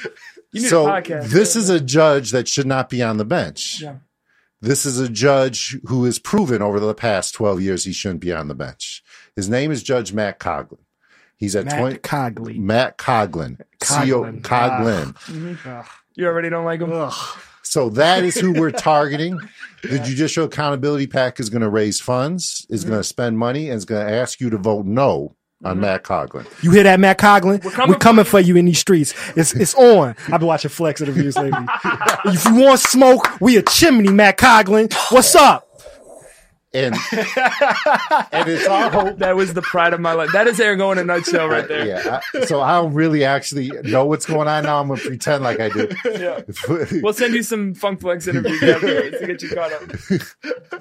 You 0.53 0.61
need 0.61 0.67
so 0.69 0.87
a 0.87 0.91
podcast. 1.01 1.29
this 1.29 1.55
is 1.55 1.69
a 1.69 1.79
judge 1.79 2.31
that 2.31 2.47
should 2.47 2.65
not 2.65 2.89
be 2.89 3.03
on 3.03 3.17
the 3.17 3.25
bench. 3.25 3.81
Yeah. 3.81 3.97
This 4.61 4.85
is 4.87 4.99
a 4.99 5.09
judge 5.09 5.77
who 5.85 6.05
has 6.05 6.17
proven 6.17 6.61
over 6.63 6.79
the 6.79 6.95
past 6.95 7.35
12 7.35 7.61
years 7.61 7.83
he 7.83 7.93
shouldn't 7.93 8.21
be 8.21 8.33
on 8.33 8.47
the 8.47 8.55
bench. 8.55 9.03
His 9.35 9.49
name 9.49 9.69
is 9.69 9.83
Judge 9.83 10.11
Matt 10.13 10.39
Coghlan. 10.39 10.77
He's 11.37 11.55
at 11.55 11.65
Matt 11.65 11.79
20 11.79 11.97
Cogley. 11.97 12.57
Matt 12.57 12.97
Coghlan. 12.97 13.61
Coghlan. 13.81 14.41
Coghlan. 14.41 15.13
Ah. 15.15 15.31
Mm-hmm. 15.31 15.69
Ugh. 15.69 15.85
You 16.15 16.27
already 16.27 16.49
don't 16.49 16.65
like 16.65 16.79
him. 16.79 16.91
Ugh. 16.93 17.39
So 17.61 17.89
that 17.89 18.23
is 18.23 18.35
who 18.35 18.53
we're 18.53 18.71
targeting. 18.71 19.39
The 19.81 19.99
Judicial 19.99 20.45
Accountability 20.45 21.07
PAC 21.07 21.39
is 21.39 21.49
going 21.49 21.61
to 21.61 21.69
raise 21.69 21.99
funds, 21.99 22.65
is 22.69 22.81
mm-hmm. 22.81 22.91
going 22.91 22.99
to 23.01 23.03
spend 23.03 23.37
money, 23.37 23.69
and 23.69 23.77
is 23.77 23.85
going 23.85 24.05
to 24.05 24.13
ask 24.13 24.39
you 24.39 24.49
to 24.51 24.57
vote 24.57 24.85
no 24.85 25.35
on 25.63 25.73
mm-hmm. 25.73 25.81
Matt 25.81 26.03
Coghlan. 26.03 26.47
You 26.63 26.71
hear 26.71 26.83
that, 26.83 26.99
Matt 26.99 27.17
Coghlan? 27.17 27.63
We're 27.63 27.71
coming 27.71 27.99
coming, 27.99 28.25
for 28.25 28.39
you 28.39 28.55
in 28.55 28.65
these 28.65 28.79
streets. 28.79 29.13
It's 29.35 29.53
it's 29.53 29.75
on. 29.75 30.15
I've 30.27 30.39
been 30.39 30.47
watching 30.47 30.69
Flex 30.69 31.01
interviews 31.01 31.35
lately. 31.35 31.65
if 32.25 32.45
you 32.45 32.55
want 32.55 32.79
smoke, 32.79 33.41
we 33.41 33.57
a 33.57 33.63
chimney, 33.63 34.09
Matt 34.09 34.37
Coghlan. 34.37 34.93
What's 35.11 35.35
up? 35.35 35.64
And 36.75 36.95
and 38.33 38.49
it's 38.49 38.67
our 38.67 38.91
hope. 38.91 39.19
That 39.19 39.37
was 39.37 39.53
the 39.53 39.61
pride 39.61 39.93
of 39.93 40.01
my 40.01 40.11
life. 40.11 40.31
That 40.33 40.45
is 40.47 40.59
Aaron 40.59 40.77
going 40.77 40.97
in 40.97 41.09
a 41.09 41.13
nutshell 41.13 41.47
right 41.47 41.65
there. 41.67 41.87
Yeah. 41.87 42.19
I, 42.33 42.45
so 42.45 42.59
I 42.61 42.73
don't 42.73 42.93
really 42.93 43.23
actually 43.23 43.71
know 43.83 44.03
what's 44.05 44.25
going 44.25 44.49
on 44.49 44.63
now. 44.63 44.81
I'm 44.81 44.93
to 44.93 45.01
pretend 45.01 45.43
like 45.43 45.61
I 45.61 45.69
do. 45.69 45.89
Yeah. 46.05 46.41
We'll 47.01 47.13
send 47.13 47.33
you 47.33 47.43
some 47.43 47.73
Funk 47.73 48.01
Flex 48.01 48.27
interviews 48.27 48.61
afterwards 48.61 49.19
to 49.19 49.27
get 49.27 49.41
you 49.41 49.49
caught 49.49 49.71
up. 49.71 49.83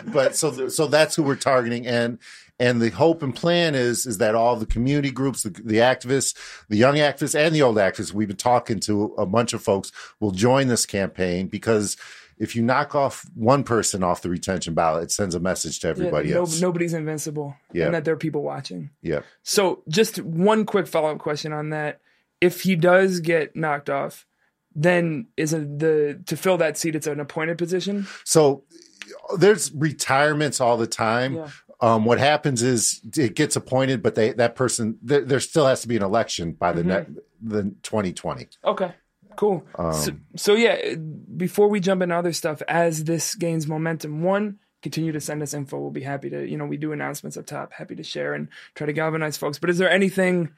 but 0.12 0.34
so 0.34 0.68
so 0.68 0.86
that's 0.86 1.14
who 1.14 1.22
we're 1.22 1.36
targeting 1.36 1.86
and 1.86 2.18
and 2.58 2.80
the 2.80 2.90
hope 2.90 3.22
and 3.22 3.34
plan 3.34 3.74
is 3.74 4.06
is 4.06 4.18
that 4.18 4.34
all 4.34 4.56
the 4.56 4.66
community 4.66 5.10
groups 5.10 5.42
the, 5.42 5.50
the 5.50 5.76
activists 5.76 6.36
the 6.68 6.76
young 6.76 6.96
activists 6.96 7.34
and 7.34 7.54
the 7.54 7.62
old 7.62 7.76
activists 7.76 8.12
we've 8.12 8.28
been 8.28 8.36
talking 8.36 8.80
to 8.80 9.14
a 9.18 9.26
bunch 9.26 9.52
of 9.52 9.62
folks 9.62 9.92
will 10.20 10.30
join 10.30 10.68
this 10.68 10.86
campaign 10.86 11.46
because 11.46 11.96
if 12.38 12.56
you 12.56 12.62
knock 12.62 12.94
off 12.94 13.24
one 13.34 13.62
person 13.64 14.02
off 14.02 14.22
the 14.22 14.28
retention 14.28 14.74
ballot 14.74 15.04
it 15.04 15.10
sends 15.12 15.34
a 15.34 15.40
message 15.40 15.80
to 15.80 15.88
everybody 15.88 16.28
Yeah, 16.28 16.34
no- 16.34 16.40
else 16.40 16.60
nobody's 16.60 16.94
invincible. 16.94 17.56
Yeah. 17.72 17.86
And 17.86 17.94
that 17.94 18.04
there 18.04 18.14
are 18.14 18.18
people 18.18 18.42
watching. 18.42 18.90
yeah 19.02 19.20
So, 19.42 19.82
just 19.88 20.20
one 20.22 20.64
quick 20.66 20.86
follow 20.86 21.10
up 21.12 21.18
question 21.18 21.52
on 21.52 21.70
that. 21.70 22.00
If 22.40 22.62
he 22.62 22.76
does 22.76 23.20
get 23.20 23.54
knocked 23.56 23.88
off, 23.88 24.26
then 24.74 25.28
is 25.36 25.52
it 25.52 25.78
the 25.78 26.20
to 26.26 26.36
fill 26.36 26.56
that 26.58 26.76
seat? 26.76 26.96
It's 26.96 27.06
an 27.06 27.20
appointed 27.20 27.58
position. 27.58 28.06
so 28.24 28.64
there's 29.38 29.72
retirements 29.72 30.60
all 30.60 30.76
the 30.76 30.86
time 30.86 31.34
Yeah. 31.36 31.48
um, 31.80 32.04
what 32.04 32.18
happens 32.18 32.62
is 32.62 33.00
it 33.16 33.34
gets 33.36 33.54
appointed 33.54 34.02
but 34.02 34.14
they 34.14 34.32
that 34.32 34.56
person 34.56 34.98
there, 35.02 35.20
there 35.20 35.40
still 35.40 35.66
has 35.66 35.82
to 35.82 35.88
be 35.88 35.96
an 35.96 36.02
election 36.02 36.52
by 36.52 36.72
the 36.72 36.82
net 36.82 37.08
the 37.42 37.64
2020 37.82 38.48
Okay, 38.64 38.92
cool. 39.36 39.66
so, 39.76 39.82
Um, 40.12 40.24
so 40.36 40.54
yeah, 40.54 40.94
before 41.36 41.68
we 41.68 41.80
jump 41.80 42.02
into 42.02 42.14
other 42.14 42.32
stuff, 42.32 42.62
as 42.68 43.04
this 43.04 43.34
gains 43.34 43.66
momentum, 43.66 44.22
one 44.22 44.58
continue 44.82 45.12
to 45.12 45.20
send 45.20 45.42
us 45.42 45.54
info. 45.54 45.78
We'll 45.78 45.90
be 45.90 46.02
happy 46.02 46.30
to, 46.30 46.46
you 46.46 46.56
know, 46.58 46.66
we 46.66 46.76
do 46.76 46.92
announcements 46.92 47.36
up 47.36 47.46
top, 47.46 47.72
happy 47.72 47.96
to 47.96 48.04
share 48.04 48.34
and 48.34 48.48
try 48.74 48.86
to 48.86 48.92
galvanize 48.92 49.36
folks. 49.36 49.58
But 49.58 49.70
is 49.70 49.78
there 49.78 49.90
anything 49.90 50.50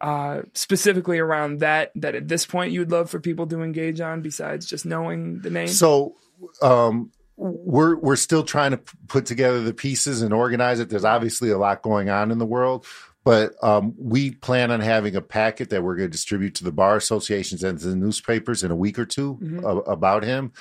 uh, 0.00 0.42
specifically 0.52 1.18
around 1.18 1.60
that 1.60 1.90
that 1.96 2.14
at 2.14 2.28
this 2.28 2.46
point 2.46 2.72
you'd 2.72 2.90
love 2.90 3.10
for 3.10 3.20
people 3.20 3.46
to 3.48 3.62
engage 3.62 4.00
on 4.00 4.20
besides 4.20 4.66
just 4.66 4.84
knowing 4.84 5.40
the 5.40 5.50
name? 5.50 5.68
So 5.68 6.16
um, 6.62 7.10
we're 7.36 7.96
we're 7.96 8.16
still 8.16 8.44
trying 8.44 8.72
to 8.72 8.76
p- 8.76 8.98
put 9.08 9.26
together 9.26 9.62
the 9.62 9.74
pieces 9.74 10.20
and 10.20 10.32
organize 10.34 10.78
it. 10.78 10.90
There's 10.90 11.04
obviously 11.04 11.50
a 11.50 11.58
lot 11.58 11.82
going 11.82 12.10
on 12.10 12.30
in 12.30 12.38
the 12.38 12.46
world, 12.46 12.84
but 13.24 13.52
um, 13.62 13.94
we 13.98 14.30
plan 14.32 14.70
on 14.70 14.80
having 14.80 15.14
a 15.16 15.20
packet 15.20 15.70
that 15.70 15.82
we're 15.82 15.96
going 15.96 16.08
to 16.08 16.12
distribute 16.12 16.54
to 16.56 16.64
the 16.64 16.72
bar 16.72 16.96
associations 16.96 17.62
and 17.62 17.78
to 17.78 17.88
the 17.88 17.96
newspapers 17.96 18.62
in 18.62 18.70
a 18.70 18.76
week 18.76 18.98
or 18.98 19.04
2 19.06 19.60
a- 19.64 19.76
about 19.90 20.22
him. 20.24 20.52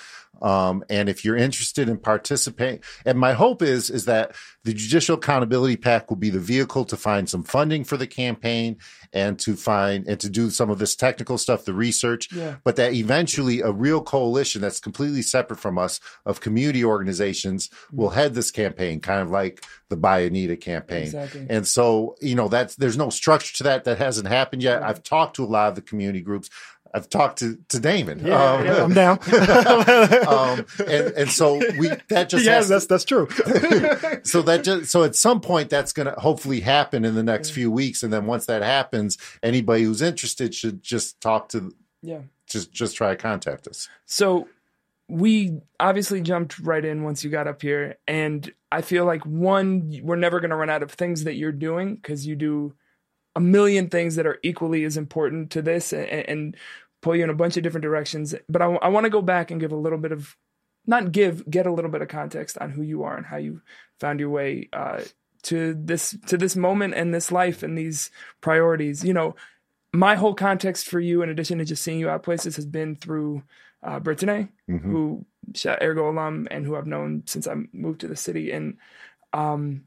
Um, 0.41 0.83
and 0.89 1.09
if 1.09 1.25
you're 1.25 1.37
interested 1.37 1.89
in 1.89 1.97
participating, 1.97 2.81
and 3.05 3.17
my 3.17 3.33
hope 3.33 3.61
is 3.61 3.89
is 3.89 4.05
that 4.05 4.35
the 4.63 4.73
Judicial 4.73 5.15
Accountability 5.15 5.77
PAC 5.77 6.09
will 6.09 6.17
be 6.17 6.29
the 6.29 6.39
vehicle 6.39 6.85
to 6.85 6.97
find 6.97 7.29
some 7.29 7.43
funding 7.43 7.83
for 7.83 7.97
the 7.97 8.07
campaign 8.07 8.77
and 9.13 9.39
to 9.39 9.55
find 9.55 10.07
and 10.07 10.19
to 10.19 10.29
do 10.29 10.49
some 10.49 10.69
of 10.69 10.79
this 10.79 10.95
technical 10.95 11.37
stuff, 11.37 11.65
the 11.65 11.73
research. 11.73 12.31
Yeah. 12.31 12.55
But 12.63 12.75
that 12.75 12.93
eventually 12.93 13.61
a 13.61 13.71
real 13.71 14.01
coalition 14.01 14.61
that's 14.61 14.79
completely 14.79 15.21
separate 15.21 15.59
from 15.59 15.77
us 15.77 15.99
of 16.25 16.41
community 16.41 16.83
organizations 16.83 17.69
will 17.91 18.09
head 18.09 18.33
this 18.33 18.51
campaign, 18.51 18.99
kind 18.99 19.21
of 19.21 19.31
like 19.31 19.63
the 19.89 19.97
Bye 19.97 20.19
Anita 20.19 20.55
campaign. 20.55 21.03
Exactly. 21.03 21.47
And 21.49 21.67
so, 21.67 22.15
you 22.21 22.35
know, 22.35 22.47
that's 22.47 22.75
there's 22.75 22.97
no 22.97 23.09
structure 23.09 23.55
to 23.57 23.63
that. 23.63 23.85
That 23.85 23.97
hasn't 23.97 24.27
happened 24.27 24.61
yet. 24.61 24.83
I've 24.83 25.03
talked 25.03 25.35
to 25.37 25.43
a 25.43 25.45
lot 25.45 25.69
of 25.69 25.75
the 25.75 25.81
community 25.81 26.21
groups. 26.21 26.49
I've 26.93 27.09
talked 27.09 27.39
to, 27.39 27.57
to 27.69 27.79
Damon. 27.79 28.19
Um, 28.21 28.25
Yeah, 28.65 28.83
I'm 28.83 28.93
down. 28.93 29.19
um, 30.27 30.65
and, 30.79 31.07
and 31.15 31.29
so 31.29 31.55
we 31.77 31.89
that 32.09 32.29
just 32.29 32.45
yeah, 32.45 32.61
to- 32.61 32.67
that's 32.67 32.85
that's 32.87 33.05
true. 33.05 33.27
so 34.23 34.41
that 34.41 34.61
just 34.63 34.91
so 34.91 35.03
at 35.03 35.15
some 35.15 35.41
point 35.41 35.69
that's 35.69 35.93
going 35.93 36.07
to 36.13 36.19
hopefully 36.19 36.59
happen 36.61 37.05
in 37.05 37.15
the 37.15 37.23
next 37.23 37.51
few 37.51 37.69
weeks, 37.71 38.03
and 38.03 38.11
then 38.11 38.25
once 38.25 38.45
that 38.47 38.61
happens, 38.61 39.17
anybody 39.43 39.83
who's 39.83 40.01
interested 40.01 40.53
should 40.55 40.81
just 40.83 41.19
talk 41.21 41.49
to 41.49 41.73
Yeah. 42.01 42.21
just 42.47 42.71
just 42.71 42.95
try 42.95 43.09
to 43.11 43.15
contact 43.15 43.67
us. 43.67 43.87
So 44.05 44.47
we 45.07 45.59
obviously 45.79 46.21
jumped 46.21 46.59
right 46.59 46.83
in 46.85 47.03
once 47.03 47.23
you 47.23 47.29
got 47.29 47.47
up 47.47 47.61
here, 47.61 47.97
and 48.07 48.51
I 48.71 48.81
feel 48.81 49.05
like 49.05 49.25
one, 49.25 49.99
we're 50.03 50.15
never 50.15 50.39
going 50.39 50.51
to 50.51 50.55
run 50.55 50.69
out 50.69 50.83
of 50.83 50.91
things 50.91 51.23
that 51.23 51.33
you're 51.35 51.51
doing 51.51 51.95
because 51.95 52.27
you 52.27 52.35
do 52.35 52.73
a 53.35 53.39
million 53.39 53.89
things 53.89 54.15
that 54.15 54.25
are 54.25 54.39
equally 54.43 54.83
as 54.83 54.97
important 54.97 55.51
to 55.51 55.61
this 55.61 55.93
and, 55.93 56.07
and 56.07 56.57
pull 57.01 57.15
you 57.15 57.23
in 57.23 57.29
a 57.29 57.35
bunch 57.35 57.57
of 57.57 57.63
different 57.63 57.83
directions. 57.83 58.35
But 58.47 58.61
I, 58.61 58.87
want 58.87 59.05
to 59.05 59.09
go 59.09 59.21
back 59.21 59.51
and 59.51 59.59
give 59.59 59.71
a 59.71 59.77
little 59.77 59.97
bit 59.97 60.11
of, 60.11 60.35
not 60.85 61.11
give, 61.11 61.49
get 61.49 61.65
a 61.65 61.71
little 61.71 61.91
bit 61.91 62.01
of 62.01 62.07
context 62.07 62.57
on 62.57 62.71
who 62.71 62.81
you 62.81 63.03
are 63.03 63.15
and 63.15 63.25
how 63.25 63.37
you 63.37 63.61
found 63.99 64.19
your 64.19 64.29
way 64.29 64.69
uh, 64.73 65.01
to 65.43 65.73
this 65.73 66.17
to 66.27 66.37
this 66.37 66.55
moment 66.55 66.93
and 66.95 67.13
this 67.13 67.31
life 67.31 67.63
and 67.63 67.77
these 67.77 68.11
priorities. 68.41 69.03
You 69.03 69.13
know, 69.13 69.35
my 69.93 70.15
whole 70.15 70.33
context 70.33 70.87
for 70.87 70.99
you, 70.99 71.21
in 71.21 71.29
addition 71.29 71.59
to 71.59 71.65
just 71.65 71.83
seeing 71.83 71.99
you 71.99 72.09
out 72.09 72.23
places, 72.23 72.55
has 72.55 72.65
been 72.65 72.95
through 72.95 73.43
uh, 73.83 73.99
Brittany, 73.99 74.49
who 74.81 75.25
shot 75.55 75.81
Ergo 75.81 76.09
alum 76.09 76.47
and 76.51 76.65
who 76.65 76.75
I've 76.75 76.87
known 76.87 77.23
since 77.25 77.47
I 77.47 77.55
moved 77.71 78.01
to 78.01 78.07
the 78.07 78.15
city. 78.15 78.51
And, 78.51 78.77
um, 79.33 79.85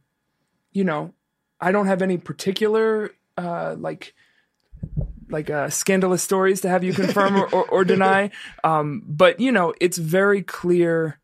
you 0.72 0.84
know, 0.84 1.12
I 1.60 1.72
don't 1.72 1.86
have 1.86 2.02
any 2.02 2.16
particular 2.16 3.10
uh, 3.36 3.74
like 3.78 4.14
like 5.28 5.50
uh, 5.50 5.70
scandalous 5.70 6.22
stories 6.22 6.60
to 6.60 6.68
have 6.68 6.84
you 6.84 6.92
confirm 6.92 7.36
or, 7.36 7.46
or, 7.54 7.64
or 7.68 7.84
deny. 7.84 8.30
Um, 8.64 9.02
but 9.06 9.40
you 9.40 9.50
know, 9.50 9.74
it's 9.80 9.98
very 9.98 10.42
clear 10.42 11.18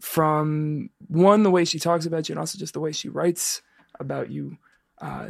from 0.00 0.90
one 1.06 1.44
the 1.44 1.50
way 1.50 1.64
she 1.64 1.78
talks 1.78 2.06
about 2.06 2.28
you, 2.28 2.32
and 2.32 2.40
also 2.40 2.58
just 2.58 2.74
the 2.74 2.80
way 2.80 2.92
she 2.92 3.08
writes 3.08 3.62
about 4.00 4.30
you. 4.30 4.58
Uh, 5.00 5.28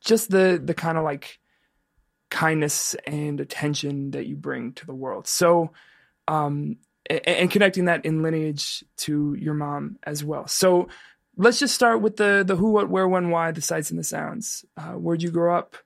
just 0.00 0.30
the 0.30 0.60
the 0.62 0.74
kind 0.74 0.98
of 0.98 1.04
like 1.04 1.38
kindness 2.30 2.94
and 3.06 3.40
attention 3.40 4.10
that 4.12 4.26
you 4.26 4.36
bring 4.36 4.72
to 4.74 4.86
the 4.86 4.94
world. 4.94 5.26
So, 5.26 5.70
um, 6.26 6.76
and, 7.08 7.26
and 7.26 7.50
connecting 7.50 7.86
that 7.86 8.04
in 8.04 8.22
lineage 8.22 8.84
to 8.98 9.34
your 9.34 9.54
mom 9.54 9.98
as 10.02 10.24
well. 10.24 10.46
So, 10.46 10.88
let's 11.38 11.58
just 11.58 11.74
start 11.74 12.02
with 12.02 12.16
the 12.18 12.44
the 12.46 12.56
who, 12.56 12.72
what, 12.72 12.90
where, 12.90 13.08
when, 13.08 13.30
why, 13.30 13.50
the 13.52 13.62
sights 13.62 13.90
and 13.90 13.98
the 13.98 14.04
sounds. 14.04 14.64
Uh, 14.76 14.92
where'd 14.92 15.22
you 15.22 15.30
grow 15.30 15.56
up? 15.56 15.76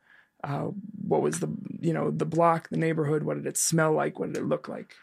Uh, 0.42 0.70
what 1.06 1.22
was 1.22 1.38
the 1.38 1.48
you 1.80 1.92
know 1.92 2.10
the 2.10 2.24
block, 2.26 2.68
the 2.70 2.76
neighborhood? 2.76 3.22
What 3.22 3.36
did 3.36 3.46
it 3.46 3.56
smell 3.56 3.92
like? 3.92 4.18
What 4.18 4.32
did 4.32 4.42
it 4.42 4.46
look 4.46 4.68
like? 4.68 4.96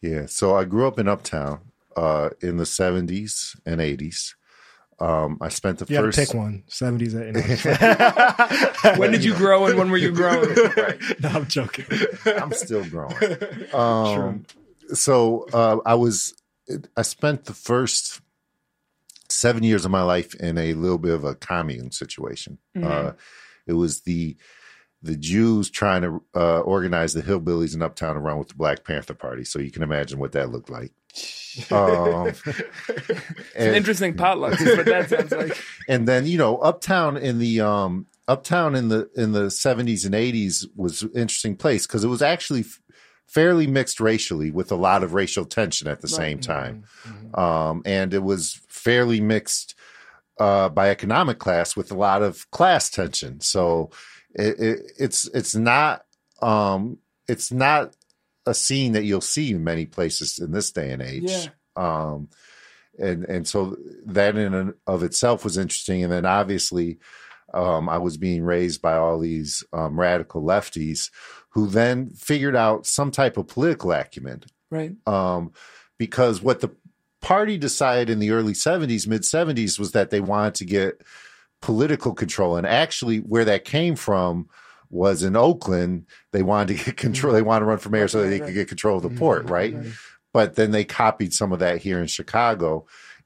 Yeah. 0.00 0.24
So 0.26 0.56
I 0.56 0.64
grew 0.64 0.86
up 0.86 0.98
in 0.98 1.08
Uptown 1.08 1.60
uh, 1.96 2.30
in 2.40 2.56
the 2.58 2.64
70s 2.64 3.58
and 3.66 3.80
80s. 3.80 4.34
Um, 4.98 5.36
I 5.42 5.48
spent 5.50 5.78
the 5.78 5.86
You 5.92 6.00
first. 6.00 6.18
pick 6.18 6.32
one. 6.34 6.62
Seventies 6.68 7.12
and 7.12 7.36
eighties. 7.36 7.64
When 8.98 9.12
did 9.12 9.24
you 9.24 9.34
grow 9.34 9.66
and 9.66 9.76
when 9.78 9.90
were 9.90 9.98
you 9.98 10.10
growing? 10.12 10.48
Right. 10.76 10.98
no, 11.20 11.28
I'm 11.28 11.46
joking. 11.46 11.84
I'm 12.24 12.52
still 12.52 12.84
growing. 12.88 13.14
Um, 13.74 14.46
so 14.94 15.46
uh, 15.52 15.78
I 15.84 15.94
was. 15.96 16.34
I 16.96 17.02
spent 17.02 17.44
the 17.44 17.52
first 17.52 18.20
seven 19.30 19.62
years 19.62 19.84
of 19.84 19.90
my 19.90 20.02
life 20.02 20.34
in 20.34 20.58
a 20.58 20.74
little 20.74 20.98
bit 20.98 21.12
of 21.14 21.24
a 21.24 21.34
commune 21.34 21.90
situation. 21.90 22.58
Uh, 22.80 23.12
it 23.66 23.72
was 23.74 24.00
the 24.02 24.36
the 25.02 25.16
Jews 25.16 25.70
trying 25.70 26.02
to 26.02 26.22
uh, 26.34 26.60
organize 26.60 27.12
the 27.14 27.22
hillbillies 27.22 27.74
in 27.74 27.82
Uptown 27.82 28.16
around 28.16 28.38
with 28.38 28.48
the 28.48 28.54
Black 28.54 28.82
Panther 28.84 29.14
Party. 29.14 29.44
So 29.44 29.58
you 29.60 29.70
can 29.70 29.82
imagine 29.82 30.18
what 30.18 30.32
that 30.32 30.50
looked 30.50 30.70
like. 30.70 30.90
Um, 31.70 32.32
and- 33.56 33.76
Interesting 33.76 34.14
potlucks 34.14 34.60
is 34.60 34.76
what 34.76 34.86
that 34.86 35.08
sounds 35.10 35.32
like. 35.32 35.56
and 35.88 36.06
then 36.08 36.26
you 36.26 36.38
know 36.38 36.56
uptown 36.58 37.16
in 37.16 37.38
the 37.38 37.60
um 37.60 38.06
uptown 38.28 38.74
in 38.74 38.88
the 38.88 39.08
in 39.16 39.32
the 39.32 39.46
70s 39.46 40.04
and 40.04 40.14
80s 40.14 40.66
was 40.74 41.02
an 41.02 41.10
interesting 41.14 41.56
place 41.56 41.86
because 41.86 42.02
it 42.04 42.08
was 42.08 42.22
actually 42.22 42.64
fairly 43.26 43.66
mixed 43.66 44.00
racially 44.00 44.50
with 44.50 44.70
a 44.72 44.76
lot 44.76 45.02
of 45.02 45.12
racial 45.14 45.44
tension 45.44 45.88
at 45.88 46.00
the 46.00 46.08
same 46.08 46.38
time. 46.38 46.84
Um 47.34 47.82
and 47.84 48.14
it 48.14 48.22
was 48.22 48.60
fairly 48.68 49.20
mixed 49.20 49.74
uh 50.38 50.68
by 50.68 50.90
economic 50.90 51.38
class 51.38 51.76
with 51.76 51.90
a 51.90 51.96
lot 51.96 52.22
of 52.22 52.50
class 52.50 52.90
tension. 52.90 53.40
So 53.40 53.90
it, 54.34 54.58
it 54.60 54.92
it's 54.98 55.28
it's 55.34 55.54
not 55.54 56.04
um 56.40 56.98
it's 57.28 57.50
not 57.50 57.94
a 58.46 58.54
scene 58.54 58.92
that 58.92 59.04
you'll 59.04 59.20
see 59.20 59.50
in 59.50 59.64
many 59.64 59.86
places 59.86 60.38
in 60.38 60.52
this 60.52 60.70
day 60.70 60.92
and 60.92 61.02
age. 61.02 61.24
Yeah. 61.30 61.48
um 61.76 62.28
and 62.98 63.24
and 63.24 63.46
so 63.46 63.76
that 64.06 64.36
in 64.36 64.54
and 64.54 64.74
of 64.86 65.02
itself 65.02 65.44
was 65.44 65.58
interesting. 65.58 66.02
And 66.04 66.12
then 66.12 66.24
obviously 66.24 66.98
um, 67.54 67.88
I 67.88 67.98
was 67.98 68.16
being 68.16 68.42
raised 68.42 68.82
by 68.82 68.96
all 68.96 69.18
these 69.18 69.64
um, 69.72 69.98
radical 69.98 70.42
lefties 70.42 71.10
who 71.56 71.66
then 71.66 72.10
figured 72.10 72.54
out 72.54 72.86
some 72.86 73.10
type 73.10 73.36
of 73.36 73.48
political 73.48 73.90
acumen 73.92 74.42
Right. 74.70 74.92
um, 75.06 75.52
because 75.98 76.42
what 76.42 76.60
the 76.60 76.70
party 77.20 77.56
decided 77.58 78.10
in 78.10 78.18
the 78.18 78.30
early 78.30 78.52
70s 78.52 79.06
mid 79.06 79.22
70s 79.22 79.78
was 79.78 79.92
that 79.92 80.10
they 80.10 80.20
wanted 80.20 80.54
to 80.56 80.64
get 80.64 81.02
political 81.62 82.14
control 82.14 82.56
and 82.56 82.66
actually 82.66 83.18
where 83.18 83.44
that 83.46 83.64
came 83.64 83.96
from 83.96 84.48
was 84.90 85.22
in 85.22 85.34
Oakland 85.34 86.06
they 86.32 86.42
wanted 86.42 86.76
to 86.76 86.84
get 86.84 86.96
control 87.06 87.32
they 87.32 87.42
wanted 87.42 87.60
to 87.60 87.66
run 87.66 87.78
for 87.78 87.88
mayor 87.90 88.06
so 88.06 88.22
that 88.22 88.28
they 88.28 88.38
could 88.38 88.54
get 88.54 88.68
control 88.68 88.98
of 88.98 89.02
the 89.02 89.10
port 89.18 89.48
right 89.50 89.74
but 90.32 90.54
then 90.54 90.70
they 90.70 90.84
copied 90.84 91.32
some 91.32 91.50
of 91.52 91.60
that 91.60 91.78
here 91.80 91.98
in 91.98 92.06
Chicago. 92.08 92.84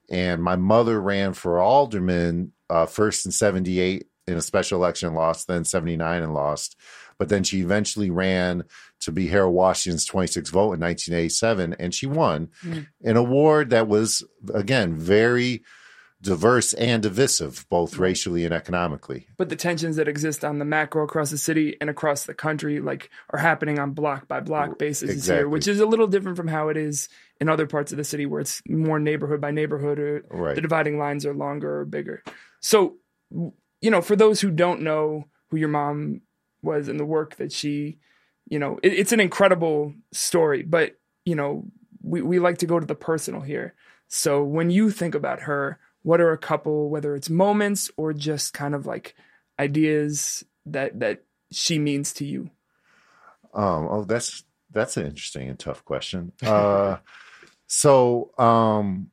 And 0.08 0.40
my 0.40 0.54
mother 0.54 1.00
ran 1.00 1.32
for 1.32 1.58
alderman 1.58 2.52
uh, 2.68 2.86
first 2.86 3.26
in 3.26 3.32
78 3.32 4.06
in 4.28 4.36
a 4.36 4.40
special 4.40 4.78
election 4.78 5.08
and 5.08 5.16
lost, 5.16 5.48
then 5.48 5.64
79 5.64 6.22
and 6.22 6.32
lost. 6.32 6.76
But 7.20 7.28
then 7.28 7.44
she 7.44 7.60
eventually 7.60 8.08
ran 8.08 8.64
to 9.00 9.12
be 9.12 9.26
Harold 9.26 9.54
Washington's 9.54 10.08
26th 10.08 10.50
vote 10.50 10.72
in 10.72 10.80
1987, 10.80 11.76
and 11.78 11.94
she 11.94 12.06
won 12.06 12.48
mm. 12.64 12.86
an 13.04 13.16
award 13.18 13.68
that 13.68 13.86
was, 13.88 14.24
again, 14.54 14.98
very 14.98 15.62
diverse 16.22 16.72
and 16.72 17.02
divisive, 17.02 17.66
both 17.68 17.96
mm. 17.96 17.98
racially 17.98 18.46
and 18.46 18.54
economically. 18.54 19.26
But 19.36 19.50
the 19.50 19.56
tensions 19.56 19.96
that 19.96 20.08
exist 20.08 20.46
on 20.46 20.60
the 20.60 20.64
macro 20.64 21.04
across 21.04 21.30
the 21.30 21.36
city 21.36 21.76
and 21.78 21.90
across 21.90 22.24
the 22.24 22.32
country, 22.32 22.80
like, 22.80 23.10
are 23.28 23.38
happening 23.38 23.78
on 23.78 23.90
block 23.90 24.26
by 24.26 24.40
block 24.40 24.78
basis 24.78 25.26
here, 25.26 25.46
which 25.46 25.68
is 25.68 25.78
a 25.78 25.84
little 25.84 26.06
different 26.06 26.38
from 26.38 26.48
how 26.48 26.70
it 26.70 26.78
is 26.78 27.10
in 27.38 27.50
other 27.50 27.66
parts 27.66 27.92
of 27.92 27.98
the 27.98 28.04
city 28.04 28.24
where 28.24 28.40
it's 28.40 28.62
more 28.66 28.98
neighborhood 28.98 29.42
by 29.42 29.50
neighborhood 29.50 29.98
or 29.98 30.24
Right. 30.30 30.54
the 30.54 30.62
dividing 30.62 30.96
lines 30.96 31.26
are 31.26 31.34
longer 31.34 31.80
or 31.80 31.84
bigger. 31.84 32.22
So, 32.60 32.96
you 33.30 33.90
know, 33.90 34.00
for 34.00 34.16
those 34.16 34.40
who 34.40 34.50
don't 34.50 34.80
know 34.80 35.26
who 35.50 35.58
your 35.58 35.68
mom 35.68 36.22
was 36.62 36.88
and 36.88 36.98
the 36.98 37.04
work 37.04 37.36
that 37.36 37.52
she, 37.52 37.98
you 38.48 38.58
know, 38.58 38.78
it, 38.82 38.92
it's 38.92 39.12
an 39.12 39.20
incredible 39.20 39.94
story, 40.12 40.62
but, 40.62 40.98
you 41.24 41.34
know, 41.34 41.64
we, 42.02 42.22
we 42.22 42.38
like 42.38 42.58
to 42.58 42.66
go 42.66 42.80
to 42.80 42.86
the 42.86 42.94
personal 42.94 43.40
here. 43.40 43.74
So 44.08 44.42
when 44.42 44.70
you 44.70 44.90
think 44.90 45.14
about 45.14 45.42
her, 45.42 45.78
what 46.02 46.20
are 46.20 46.32
a 46.32 46.38
couple, 46.38 46.88
whether 46.88 47.14
it's 47.14 47.30
moments 47.30 47.90
or 47.96 48.12
just 48.12 48.52
kind 48.52 48.74
of 48.74 48.86
like 48.86 49.14
ideas 49.58 50.44
that 50.66 51.00
that 51.00 51.24
she 51.52 51.78
means 51.78 52.12
to 52.14 52.24
you? 52.24 52.50
Um, 53.52 53.88
oh, 53.90 54.04
that's 54.04 54.44
that's 54.72 54.96
an 54.96 55.06
interesting 55.06 55.48
and 55.48 55.58
tough 55.58 55.84
question. 55.84 56.32
Uh, 56.42 56.98
so, 57.66 58.30
um, 58.38 59.10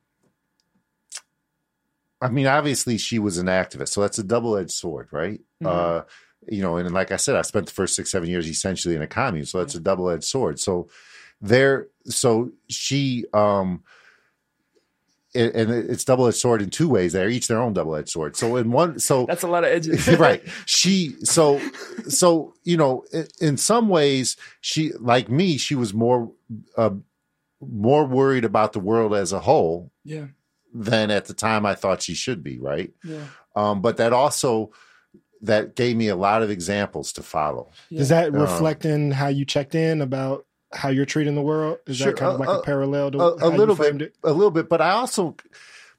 I 2.20 2.28
mean, 2.28 2.46
obviously, 2.46 2.98
she 2.98 3.18
was 3.18 3.38
an 3.38 3.46
activist, 3.46 3.88
so 3.88 4.00
that's 4.00 4.18
a 4.18 4.24
double 4.24 4.56
edged 4.56 4.70
sword, 4.70 5.08
right? 5.12 5.40
Uh, 5.64 6.02
you 6.50 6.62
know, 6.62 6.76
and 6.76 6.90
like 6.92 7.12
I 7.12 7.16
said, 7.16 7.36
I 7.36 7.42
spent 7.42 7.66
the 7.66 7.72
first 7.72 7.94
six, 7.94 8.10
seven 8.10 8.28
years 8.28 8.46
essentially 8.48 8.94
in 8.94 9.02
a 9.02 9.06
commune, 9.06 9.44
so 9.46 9.58
that's 9.58 9.74
a 9.74 9.80
double 9.80 10.08
edged 10.10 10.24
sword. 10.24 10.58
So 10.60 10.88
there, 11.40 11.88
so 12.06 12.50
she, 12.68 13.24
um, 13.32 13.82
and 15.34 15.70
it's 15.70 16.04
double 16.04 16.26
edged 16.26 16.38
sword 16.38 16.62
in 16.62 16.70
two 16.70 16.88
ways. 16.88 17.12
They're 17.12 17.28
each 17.28 17.48
their 17.48 17.60
own 17.60 17.74
double 17.74 17.94
edged 17.94 18.08
sword. 18.08 18.34
So 18.36 18.56
in 18.56 18.72
one, 18.72 18.98
so 18.98 19.26
That's 19.28 19.42
a 19.42 19.48
lot 19.48 19.62
of 19.64 19.70
edges. 19.70 20.08
right 20.18 20.42
she 20.66 21.14
so 21.22 21.60
so 22.08 22.54
you 22.64 22.76
know 22.76 23.04
in, 23.12 23.26
in 23.40 23.56
some 23.56 23.88
ways 23.88 24.36
she 24.62 24.92
like 24.98 25.28
me 25.30 25.58
she 25.58 25.74
was 25.74 25.92
more 25.92 26.32
uh, 26.76 26.90
more 27.60 28.06
worried 28.06 28.44
about 28.44 28.72
the 28.72 28.80
world 28.80 29.14
as 29.14 29.32
a 29.32 29.40
whole 29.40 29.92
Yeah. 30.04 30.26
than 30.72 31.10
at 31.10 31.26
the 31.26 31.34
time 31.34 31.66
I 31.66 31.74
thought 31.74 32.02
she 32.02 32.14
should 32.14 32.42
be, 32.42 32.58
right? 32.58 32.92
Yeah. 33.04 33.24
Um, 33.54 33.82
but 33.82 33.96
that 33.98 34.12
also 34.12 34.70
that 35.42 35.76
gave 35.76 35.96
me 35.96 36.08
a 36.08 36.16
lot 36.16 36.42
of 36.42 36.50
examples 36.50 37.12
to 37.14 37.22
follow. 37.22 37.70
Does 37.92 38.08
that 38.08 38.28
Um, 38.28 38.40
reflect 38.40 38.84
in 38.84 39.10
how 39.10 39.28
you 39.28 39.44
checked 39.44 39.74
in 39.74 40.00
about 40.00 40.46
how 40.72 40.88
you're 40.88 41.06
treating 41.06 41.34
the 41.34 41.42
world? 41.42 41.78
Is 41.86 41.96
Sure, 41.96 42.12
that 42.12 42.16
kind 42.18 42.34
of 42.34 42.40
uh, 42.40 42.44
like 42.44 42.48
a 42.48 42.60
uh, 42.60 42.62
parallel 42.62 43.10
to 43.12 43.18
A, 43.20 43.34
a 43.34 43.48
little 43.48 43.74
you 43.74 43.82
framed 43.82 43.98
bit, 44.00 44.08
it? 44.08 44.16
a 44.28 44.32
little 44.32 44.50
bit, 44.50 44.68
but 44.68 44.80
I 44.80 44.90
also, 44.90 45.36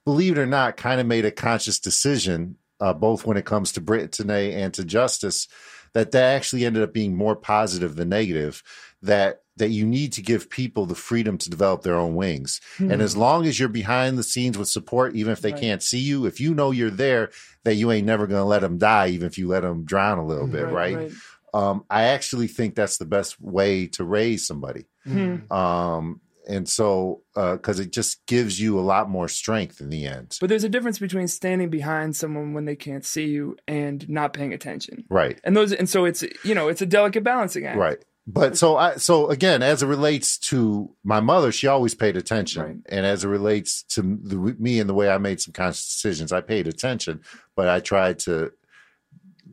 believe 0.05 0.37
it 0.37 0.41
or 0.41 0.45
not, 0.45 0.77
kind 0.77 0.99
of 1.01 1.07
made 1.07 1.25
a 1.25 1.31
conscious 1.31 1.79
decision, 1.79 2.57
uh, 2.79 2.93
both 2.93 3.25
when 3.25 3.37
it 3.37 3.45
comes 3.45 3.71
to 3.73 3.81
Brittany 3.81 4.53
and 4.53 4.73
to 4.73 4.83
justice, 4.83 5.47
that 5.93 6.11
that 6.11 6.35
actually 6.35 6.65
ended 6.65 6.83
up 6.83 6.93
being 6.93 7.15
more 7.15 7.35
positive 7.35 7.95
than 7.95 8.09
negative. 8.09 8.61
That 9.01 9.41
that 9.59 9.69
you 9.69 9.85
need 9.85 10.11
to 10.13 10.21
give 10.21 10.49
people 10.49 10.85
the 10.85 10.95
freedom 10.95 11.37
to 11.37 11.49
develop 11.49 11.83
their 11.83 11.95
own 11.95 12.15
wings, 12.15 12.59
and 12.79 13.01
as 13.01 13.15
long 13.15 13.45
as 13.45 13.59
you're 13.59 13.69
behind 13.69 14.17
the 14.17 14.23
scenes 14.23 14.57
with 14.57 14.67
support, 14.67 15.15
even 15.15 15.31
if 15.31 15.41
they 15.41 15.51
Right. 15.51 15.61
can't 15.61 15.83
see 15.83 15.99
you, 15.99 16.25
if 16.25 16.39
you 16.41 16.53
know 16.55 16.71
you're 16.71 16.89
there, 16.89 17.29
that 17.63 17.75
you 17.75 17.91
ain't 17.91 18.07
never 18.07 18.25
going 18.27 18.41
to 18.41 18.45
let 18.45 18.61
them 18.61 18.77
die, 18.77 19.09
even 19.09 19.27
if 19.27 19.37
you 19.37 19.47
let 19.47 19.61
them 19.61 19.85
drown 19.85 20.17
a 20.17 20.25
little 20.25 20.47
bit, 20.47 20.67
right? 20.67 21.11
um, 21.53 21.83
I 21.89 22.03
actually 22.03 22.47
think 22.47 22.75
that's 22.75 22.97
the 22.97 23.05
best 23.05 23.39
way 23.41 23.87
to 23.87 24.03
raise 24.03 24.45
somebody. 24.45 24.85
Hmm. 25.05 25.51
Um, 25.51 26.21
and 26.47 26.67
so, 26.67 27.21
because 27.35 27.79
it 27.79 27.91
just 27.91 28.25
gives 28.25 28.59
you 28.59 28.79
a 28.79 28.81
lot 28.81 29.07
more 29.09 29.27
strength 29.27 29.81
in 29.81 29.89
the 29.89 30.05
end. 30.07 30.35
But 30.41 30.49
there's 30.49 30.63
a 30.63 30.69
difference 30.69 30.97
between 30.97 31.27
standing 31.27 31.69
behind 31.69 32.15
someone 32.15 32.53
when 32.53 32.65
they 32.65 32.75
can't 32.75 33.05
see 33.05 33.25
you 33.27 33.55
and 33.67 34.07
not 34.09 34.33
paying 34.33 34.53
attention. 34.53 35.05
right, 35.09 35.39
And 35.43 35.55
those, 35.55 35.73
and 35.73 35.87
so 35.87 36.05
it's 36.05 36.23
you 36.43 36.55
know 36.55 36.67
it's 36.67 36.81
a 36.81 36.87
delicate 36.87 37.23
balancing 37.23 37.65
act. 37.67 37.77
right. 37.77 38.03
But 38.31 38.57
so 38.57 38.77
I, 38.77 38.97
so 38.97 39.29
again, 39.29 39.63
as 39.63 39.81
it 39.81 39.87
relates 39.87 40.37
to 40.49 40.93
my 41.03 41.19
mother, 41.19 41.51
she 41.51 41.65
always 41.65 41.95
paid 41.95 42.15
attention, 42.15 42.61
Right. 42.61 42.77
and 42.87 43.03
as 43.05 43.23
it 43.23 43.27
relates 43.27 43.81
to 43.95 44.01
the, 44.01 44.35
me 44.59 44.79
and 44.79 44.87
the 44.87 44.93
way 44.93 45.09
I 45.09 45.17
made 45.17 45.41
some 45.41 45.51
conscious 45.51 45.87
decisions, 45.87 46.31
I 46.31 46.41
paid 46.41 46.67
attention, 46.67 47.21
but 47.55 47.67
I 47.67 47.79
tried 47.79 48.19
to 48.19 48.51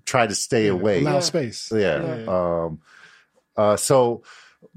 try 0.04 0.26
to 0.26 0.34
stay 0.34 0.66
away. 0.66 1.00
Allow 1.00 1.14
Yeah. 1.14 1.20
space. 1.20 1.72
yeah. 1.74 2.04
Yeah. 2.18 2.24
Um, 2.64 2.80
uh, 3.56 3.76
so, 3.76 4.22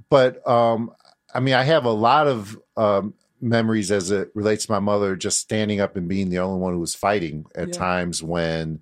but 0.09 0.47
um, 0.47 0.91
I 1.33 1.41
mean, 1.41 1.55
I 1.55 1.63
have 1.63 1.83
a 1.83 1.91
lot 1.91 2.27
of 2.27 2.57
um, 2.77 3.13
memories 3.41 3.91
as 3.91 4.11
it 4.11 4.31
relates 4.33 4.65
to 4.67 4.71
my 4.71 4.79
mother 4.79 5.17
just 5.17 5.39
standing 5.39 5.81
up 5.81 5.97
and 5.97 6.07
being 6.07 6.29
the 6.29 6.39
only 6.39 6.59
one 6.59 6.73
who 6.73 6.79
was 6.79 6.95
fighting 6.95 7.45
at 7.53 7.67
Yeah. 7.67 7.73
times 7.73 8.23
when, 8.23 8.79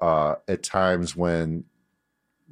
uh, 0.00 0.34
at 0.48 0.64
times 0.64 1.14
when 1.14 1.64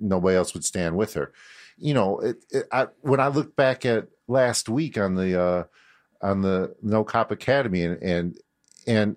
nobody 0.01 0.37
else 0.37 0.55
would 0.55 0.65
stand 0.65 0.97
with 0.97 1.15
her. 1.15 1.33
You 1.79 1.95
know, 1.95 2.19
it, 2.21 2.45
it, 2.51 2.67
I, 2.73 2.87
when 3.01 3.21
I 3.21 3.29
look 3.29 3.55
back 3.57 3.85
at 3.85 4.09
last 4.29 4.69
week 4.69 4.99
on 4.99 5.15
the 5.15 5.41
uh, 5.41 5.65
on 6.23 6.43
the 6.43 6.75
No 6.83 7.05
Cop 7.05 7.31
Academy 7.31 7.83
and 7.83 8.03
and 8.03 8.39
and 8.87 9.17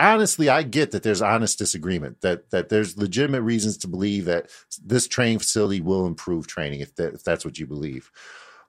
honestly, 0.00 0.48
I 0.48 0.62
get 0.62 0.90
that 0.92 1.02
there's 1.02 1.22
honest 1.22 1.58
disagreement 1.58 2.22
that 2.22 2.50
that 2.50 2.68
there's 2.68 2.96
legitimate 2.96 3.42
reasons 3.42 3.76
to 3.78 3.88
believe 3.88 4.24
that 4.24 4.50
this 4.82 5.06
training 5.06 5.38
facility 5.38 5.80
will 5.80 6.06
improve 6.06 6.46
training 6.46 6.80
if 6.80 6.94
that 6.96 7.14
if 7.14 7.22
that's 7.22 7.44
what 7.44 7.58
you 7.58 7.66
believe, 7.66 8.10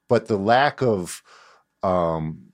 but 0.08 0.28
the 0.28 0.38
lack 0.38 0.82
of 0.82 1.24
um, 1.84 2.52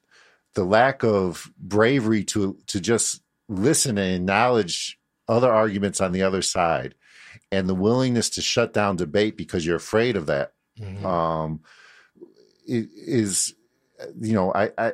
the 0.53 0.63
lack 0.63 1.03
of 1.03 1.51
bravery 1.57 2.23
to 2.25 2.57
to 2.67 2.79
just 2.79 3.21
listen 3.49 3.97
and 3.97 4.15
acknowledge 4.15 4.99
other 5.27 5.51
arguments 5.51 5.99
on 5.99 6.11
the 6.11 6.21
other 6.21 6.41
side, 6.41 6.95
and 7.51 7.67
the 7.67 7.75
willingness 7.75 8.29
to 8.29 8.41
shut 8.41 8.73
down 8.73 8.95
debate 8.95 9.35
because 9.35 9.65
you're 9.65 9.75
afraid 9.75 10.15
of 10.15 10.27
that 10.27 10.53
Mhm. 10.79 11.05
um, 11.05 11.59
is 12.67 13.53
you 14.19 14.33
know 14.33 14.51
I, 14.53 14.71
I 14.77 14.93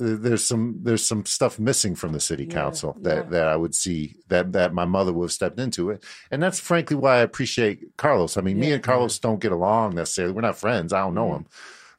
there's 0.00 0.44
some 0.44 0.78
there's 0.82 1.04
some 1.04 1.24
stuff 1.26 1.58
missing 1.58 1.94
from 1.96 2.12
the 2.12 2.20
city 2.20 2.44
Yeah, 2.44 2.54
council 2.54 2.96
that 3.02 3.24
yeah. 3.24 3.30
that 3.30 3.46
I 3.48 3.56
would 3.56 3.74
see 3.74 4.14
that 4.28 4.52
that 4.52 4.72
my 4.72 4.84
mother 4.84 5.12
would 5.12 5.24
have 5.26 5.32
stepped 5.32 5.58
into 5.58 5.90
it, 5.90 6.04
and 6.30 6.42
that's 6.42 6.60
frankly 6.60 6.96
why 6.96 7.16
I 7.16 7.20
appreciate 7.22 7.96
Carlos. 7.96 8.36
I 8.36 8.42
mean, 8.42 8.60
me 8.60 8.72
and 8.72 8.82
Carlos 8.82 9.18
don't 9.18 9.40
get 9.40 9.52
along 9.52 9.96
necessarily. 9.96 10.34
We're 10.34 10.42
not 10.42 10.58
friends. 10.58 10.92
I 10.92 11.00
don't 11.00 11.14
know 11.14 11.34
him 11.34 11.46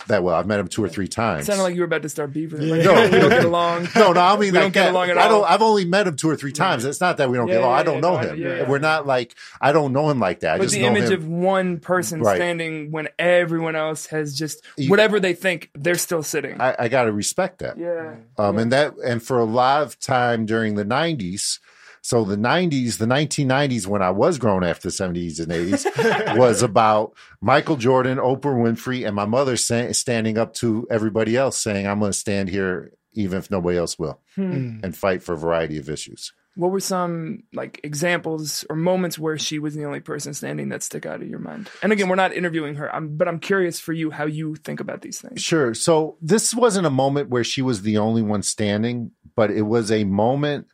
that 0.09 0.21
well. 0.23 0.35
I've 0.35 0.45
met 0.45 0.59
him 0.59 0.67
two 0.67 0.83
or 0.83 0.89
three 0.89 1.05
It 1.05 1.11
times. 1.11 1.45
sounded 1.47 1.63
like 1.63 1.73
you 1.73 1.81
were 1.81 1.85
about 1.85 2.01
to 2.03 2.09
start 2.09 2.31
beef 2.33 2.51
with 2.51 2.61
him. 2.61 2.69
Like, 2.69 2.83
Yeah. 2.83 3.05
we 3.09 3.19
don't 3.19 3.29
get 3.29 3.45
along. 3.45 3.87
no, 3.95 4.11
no, 4.11 4.21
I 4.21 4.31
mean 4.33 4.39
We 4.53 4.59
don't 4.59 4.73
get 4.73 4.89
along 4.91 5.09
at 5.09 5.17
all. 5.17 5.23
I 5.23 5.27
don't. 5.29 5.45
I've 5.49 5.61
only 5.61 5.85
met 5.85 6.05
him 6.07 6.15
two 6.15 6.29
or 6.29 6.35
three 6.35 6.51
times. 6.51 6.85
It's 6.85 7.01
not 7.01 7.17
that 7.17 7.29
we 7.29 7.37
don't 7.37 7.47
Yeah, 7.47 7.55
get 7.55 7.61
along. 7.63 7.71
yeah, 7.73 7.79
I 7.79 7.83
don't 7.83 8.01
know 8.01 8.21
no, 8.21 8.33
him. 8.33 8.69
We're 8.69 8.79
not 8.79 9.07
like 9.07 9.35
I 9.61 9.71
don't 9.71 9.93
know 9.93 10.09
him 10.09 10.19
like 10.19 10.41
that. 10.41 10.55
I 10.55 10.57
But 10.59 10.69
the 10.71 10.81
image 10.83 11.05
him. 11.11 11.13
of 11.13 11.27
one 11.27 11.79
person 11.79 12.19
Right. 12.21 12.35
standing 12.35 12.91
when 12.91 13.07
everyone 13.17 13.75
else 13.75 14.07
has 14.07 14.37
just 14.37 14.61
whatever 14.87 15.19
they 15.19 15.33
think, 15.33 15.69
they're 15.75 15.95
still 15.95 16.23
sitting. 16.23 16.59
I, 16.59 16.75
I 16.79 16.87
got 16.89 17.03
to 17.05 17.11
respect 17.11 17.59
that. 17.59 17.77
yeah. 17.77 18.15
Um, 18.37 18.55
Yeah. 18.55 18.61
and 18.61 18.71
that, 18.71 18.93
and 19.05 19.23
for 19.23 19.39
a 19.39 19.45
lot 19.45 19.83
of 19.83 19.99
time 19.99 20.45
during 20.45 20.75
the 20.75 20.83
'90s, 20.85 21.59
so 22.01 22.23
the 22.23 22.35
'90s, 22.37 22.97
the 22.97 23.05
1990s, 23.05 23.87
when 23.87 24.01
I 24.01 24.11
was 24.11 24.37
growing 24.37 24.63
after 24.63 24.89
the 24.89 24.93
'70s 24.93 25.39
and 25.39 25.51
'80s, 25.51 26.37
was 26.37 26.61
about 26.61 27.13
Michael 27.41 27.75
Jordan, 27.75 28.17
Oprah 28.17 28.55
Winfrey, 28.55 29.05
and 29.05 29.15
my 29.15 29.25
mother 29.25 29.57
sa- 29.57 29.91
standing 29.91 30.37
up 30.37 30.53
to 30.55 30.87
everybody 30.89 31.35
else, 31.37 31.57
saying, 31.57 31.87
"I'm 31.87 31.99
going 31.99 32.11
to 32.11 32.17
stand 32.17 32.49
here 32.49 32.93
even 33.13 33.37
if 33.39 33.49
nobody 33.49 33.77
else 33.77 33.97
will, 33.97 34.19
Mm. 34.37 34.83
and 34.83 34.95
fight 34.95 35.23
for 35.23 35.33
a 35.33 35.37
variety 35.37 35.77
of 35.77 35.89
issues." 35.89 36.31
What 36.55 36.71
were 36.71 36.79
some 36.81 37.43
like 37.53 37.79
examples 37.83 38.65
or 38.69 38.75
moments 38.75 39.17
where 39.17 39.37
she 39.37 39.59
was 39.59 39.75
the 39.75 39.85
only 39.85 40.01
person 40.01 40.33
standing 40.33 40.69
that 40.69 40.83
stick 40.83 41.05
out 41.05 41.21
of 41.21 41.27
your 41.29 41.39
mind? 41.39 41.69
And 41.81 41.93
again, 41.93 42.09
we're 42.09 42.15
not 42.17 42.33
interviewing 42.33 42.75
her, 42.75 42.93
I'm, 42.93 43.15
but 43.15 43.27
I'm 43.29 43.39
curious 43.39 43.79
for 43.79 43.93
you 43.93 44.11
how 44.11 44.25
you 44.25 44.55
think 44.55 44.79
about 44.81 45.01
these 45.01 45.21
things. 45.21 45.41
Sure. 45.41 45.73
So 45.73 46.17
this 46.21 46.53
wasn't 46.53 46.85
a 46.87 46.89
moment 46.89 47.29
where 47.29 47.45
she 47.45 47.61
was 47.61 47.83
the 47.83 47.97
only 47.97 48.21
one 48.21 48.41
standing, 48.41 49.11
but 49.37 49.51
it 49.51 49.61
was 49.61 49.89
a 49.89 50.03
moment 50.03 50.67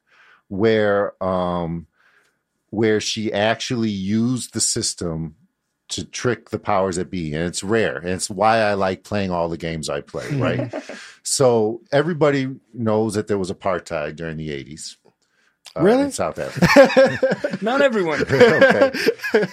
where 0.48 1.22
um 1.24 1.88
where 2.70 3.00
she 3.00 3.32
actually 3.32 3.90
used 3.90 4.54
the 4.54 4.60
system 4.60 5.36
to 5.88 6.04
trick 6.04 6.50
the 6.50 6.60
powers 6.60 6.96
that 6.98 7.10
be. 7.12 7.34
And 7.34 7.44
it's 7.44 7.64
rare. 7.64 7.98
And 7.98 8.10
it's 8.10 8.30
why 8.30 8.60
I 8.60 8.74
like 8.74 9.04
playing 9.04 9.32
all 9.32 9.50
the 9.50 9.58
games 9.58 9.90
I 9.90 10.02
play, 10.02 10.28
right? 10.32 10.74
so 11.24 11.82
everybody 11.92 12.54
knows 12.74 13.14
that 13.14 13.28
there 13.28 13.38
was 13.38 13.52
apartheid 13.52 14.16
during 14.16 14.38
the 14.38 14.50
80s. 14.50 14.98
uh, 15.78 15.82
Really? 15.82 16.04
In 16.06 16.12
South 16.12 16.40
Africa. 16.40 17.58
Not 17.62 17.82
everyone. 17.90 18.22
okay. 18.22 18.92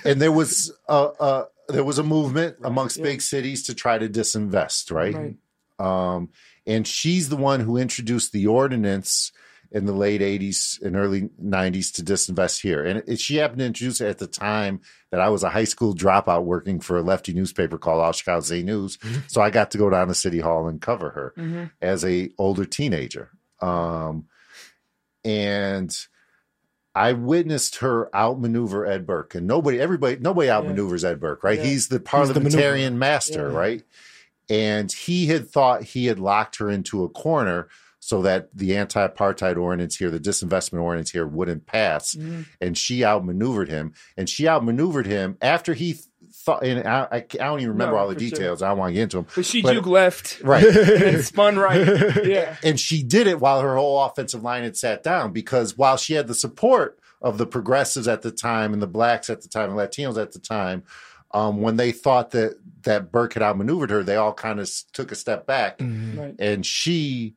And 0.05 0.21
there 0.21 0.33
was 0.33 0.73
a, 0.89 1.11
a 1.21 1.47
there 1.69 1.85
was 1.85 1.99
a 1.99 2.03
movement 2.03 2.57
amongst 2.65 2.97
yeah. 2.97 3.05
big 3.05 3.23
cities 3.23 3.63
to 3.65 3.75
try 3.75 3.99
to 3.99 4.09
disinvest, 4.09 4.91
right? 4.91 5.15
Right. 5.15 5.37
Um, 5.79 6.31
and 6.67 6.87
she's 6.87 7.29
the 7.29 7.37
one 7.37 7.61
who 7.61 7.77
introduced 7.77 8.33
the 8.33 8.47
ordinance 8.47 9.33
in 9.75 9.87
the 9.87 9.93
late 9.93 10.21
80s 10.21 10.81
and 10.83 10.97
early 10.97 11.31
90s 11.43 11.93
to 11.95 12.03
disinvest 12.03 12.61
here. 12.61 12.85
And 12.85 13.03
it, 13.07 13.19
she 13.21 13.37
happened 13.37 13.61
to 13.61 13.65
introduce 13.67 14.01
it 14.01 14.09
at 14.09 14.19
the 14.19 14.27
time 14.27 14.81
that 15.11 15.21
I 15.21 15.29
was 15.31 15.43
a 15.43 15.49
high 15.51 15.65
school 15.65 15.95
dropout 15.95 16.45
working 16.45 16.79
for 16.81 16.99
a 16.99 17.03
lefty 17.03 17.33
newspaper 17.33 17.79
called 17.79 18.01
All 18.03 18.13
Chicago 18.13 18.41
Zay 18.41 18.63
News. 18.63 18.99
So 19.29 19.41
I 19.41 19.51
got 19.51 19.71
to 19.71 19.79
go 19.79 19.89
down 19.91 20.09
to 20.09 20.15
City 20.15 20.41
Hall 20.41 20.69
and 20.69 20.81
cover 20.81 21.11
her 21.11 21.35
Mhm. 21.39 21.71
as 21.81 22.05
a 22.05 22.31
older 22.39 22.65
teenager. 22.67 23.31
Um, 23.61 24.27
and 25.25 25.97
I 26.95 27.13
witnessed 27.15 27.77
her 27.77 28.15
outmaneuver 28.15 28.85
Ed 28.87 29.07
Burke, 29.07 29.35
and 29.35 29.47
nobody, 29.47 29.81
everybody, 29.81 30.17
nobody 30.19 30.49
outmaneuvers 30.49 31.05
Ed 31.05 31.21
Burke, 31.21 31.43
right? 31.43 31.59
Yeah. 31.59 31.65
He's 31.65 31.89
the 31.89 32.01
parliamentarian 32.01 32.99
master, 32.99 33.51
Yeah. 33.51 33.57
right? 33.57 33.83
And 34.51 34.93
he 34.93 35.27
had 35.29 35.49
thought 35.49 35.83
he 35.85 36.07
had 36.07 36.19
locked 36.19 36.57
her 36.57 36.69
into 36.69 37.05
a 37.05 37.09
corner 37.09 37.69
so 38.05 38.21
that 38.23 38.49
the 38.53 38.77
anti-apartheid 38.77 39.57
ordinance 39.57 39.95
here, 39.97 40.11
the 40.11 40.19
disinvestment 40.19 40.83
ordinance 40.83 41.13
here, 41.13 41.25
wouldn't 41.25 41.67
pass. 41.67 42.17
Mhm. 42.17 42.47
And 42.61 42.77
she 42.77 43.05
outmaneuvered 43.05 43.69
him, 43.69 43.95
and 44.17 44.29
she 44.29 44.49
outmaneuvered 44.49 45.07
him 45.07 45.37
after 45.41 45.73
he 45.73 46.01
thought. 46.35 46.65
And 46.65 46.85
I, 46.85 47.03
I, 47.13 47.17
I 47.19 47.23
don't 47.45 47.61
even 47.61 47.71
remember 47.75 47.95
No, 47.95 48.01
all 48.01 48.09
the 48.09 48.15
for 48.15 48.21
sure. 48.21 48.31
details. 48.31 48.61
I 48.61 48.71
don't 48.71 48.79
want 48.79 48.89
to 48.91 48.95
get 48.95 49.03
into 49.05 49.19
them, 49.19 49.27
But 49.37 49.47
she 49.47 49.63
But- 49.63 49.75
juke 49.75 49.87
left 49.87 50.41
right? 50.43 50.65
and 50.65 51.25
spun 51.25 51.57
right. 51.57 51.87
Yeah. 52.25 52.57
and 52.65 52.81
she 52.81 53.05
did 53.05 53.29
it 53.29 53.39
while 53.39 53.61
her 53.61 53.77
whole 53.77 54.03
offensive 54.03 54.43
line 54.43 54.65
had 54.65 54.77
sat 54.77 55.05
down 55.05 55.33
because 55.33 55.79
while 55.79 55.97
she 55.97 56.15
had 56.15 56.27
the 56.27 56.35
support 56.35 56.99
of 57.21 57.39
the 57.39 57.47
progressives 57.47 58.09
at 58.09 58.23
the 58.23 58.33
time 58.33 58.73
and 58.73 58.83
the 58.83 58.89
blacks 58.89 59.31
at 59.31 59.43
the 59.43 59.49
time 59.49 59.71
and 59.71 59.79
Latinos 59.79 60.21
at 60.21 60.33
the 60.33 60.41
time, 60.41 60.83
um, 61.33 61.61
when 61.63 61.77
they 61.77 61.93
thought 61.93 62.33
that 62.33 62.57
that 62.83 63.13
Burke 63.13 63.35
had 63.35 63.45
outmaneuvered 63.45 63.91
her, 63.91 64.03
they 64.03 64.17
all 64.17 64.33
kind 64.35 64.59
of 64.59 64.69
took 64.93 65.13
a 65.13 65.15
step 65.15 65.47
back, 65.47 65.79
Mhm. 65.79 66.19
Right. 66.19 66.35
and 66.41 66.67
she 66.67 67.37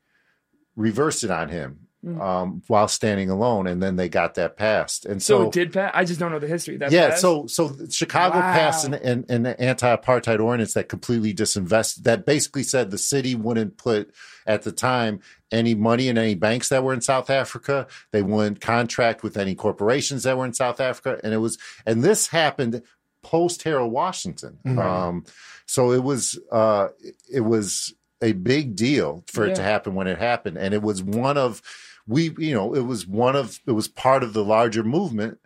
reversed 0.76 1.24
it 1.24 1.32
on 1.32 1.50
him 1.50 1.80
Mm. 2.06 2.22
um, 2.22 2.62
while 2.68 2.88
standing 2.88 3.32
alone, 3.32 3.66
and 3.66 3.82
then 3.82 3.96
they 3.96 4.10
got 4.10 4.36
that 4.36 4.58
passed. 4.58 5.08
And 5.08 5.24
So, 5.24 5.40
so, 5.40 5.48
it 5.48 5.54
did 5.54 5.74
pass. 5.74 5.90
I 5.96 6.06
just 6.06 6.20
don't 6.20 6.32
know 6.32 6.38
the 6.38 6.46
history. 6.48 6.78
That 6.78 6.92
yeah, 6.92 7.10
passed? 7.10 7.22
so 7.22 7.48
so 7.48 7.76
Chicago 7.90 8.36
Wow. 8.38 8.54
passed 8.54 8.86
an, 8.86 8.94
an, 8.94 9.26
an 9.28 9.48
anti-apartheid 9.48 10.40
ordinance 10.40 10.76
that 10.76 10.88
completely 10.88 11.34
disinvested. 11.34 12.04
That 12.04 12.24
basically 12.28 12.62
said 12.62 12.92
the 12.92 13.00
city 13.00 13.34
wouldn't 13.34 13.78
put 13.78 14.14
at 14.46 14.62
the 14.62 14.72
time 14.72 15.20
any 15.52 15.74
money 15.74 16.08
in 16.08 16.20
any 16.20 16.36
banks 16.36 16.70
that 16.70 16.84
were 16.84 16.94
in 16.94 17.02
South 17.02 17.32
Africa. 17.32 17.88
They 18.12 18.22
wouldn't 18.22 18.62
contract 18.62 19.24
with 19.24 19.36
any 19.36 19.56
corporations 19.56 20.22
that 20.24 20.38
were 20.38 20.46
in 20.46 20.54
South 20.54 20.80
Africa, 20.80 21.20
and 21.24 21.34
it 21.34 21.38
was 21.38 21.58
and 21.88 22.04
this 22.04 22.28
happened 22.28 22.84
post 23.24 23.64
Harold 23.64 23.92
Washington. 23.92 24.60
Mhm. 24.64 24.78
Um, 24.78 25.26
so 25.66 25.92
it 25.92 26.04
was 26.04 26.38
uh, 26.52 26.90
it 27.34 27.42
was 27.42 27.96
a 28.22 28.34
big 28.34 28.76
deal 28.76 29.24
for 29.28 29.46
it 29.46 29.56
to 29.56 29.62
happen 29.62 29.96
when 29.96 30.08
it 30.08 30.18
happened, 30.18 30.58
and 30.58 30.74
it 30.74 30.82
was 30.82 31.04
one 31.04 31.38
of 31.38 31.62
we 32.08 32.34
you 32.38 32.54
know 32.54 32.74
it 32.74 32.82
was 32.82 33.08
one 33.08 33.36
of 33.36 33.60
it 33.68 33.72
was 33.72 33.88
part 33.88 34.24
of 34.24 34.34
the 34.34 34.44
larger 34.44 34.84
movement 34.84 35.40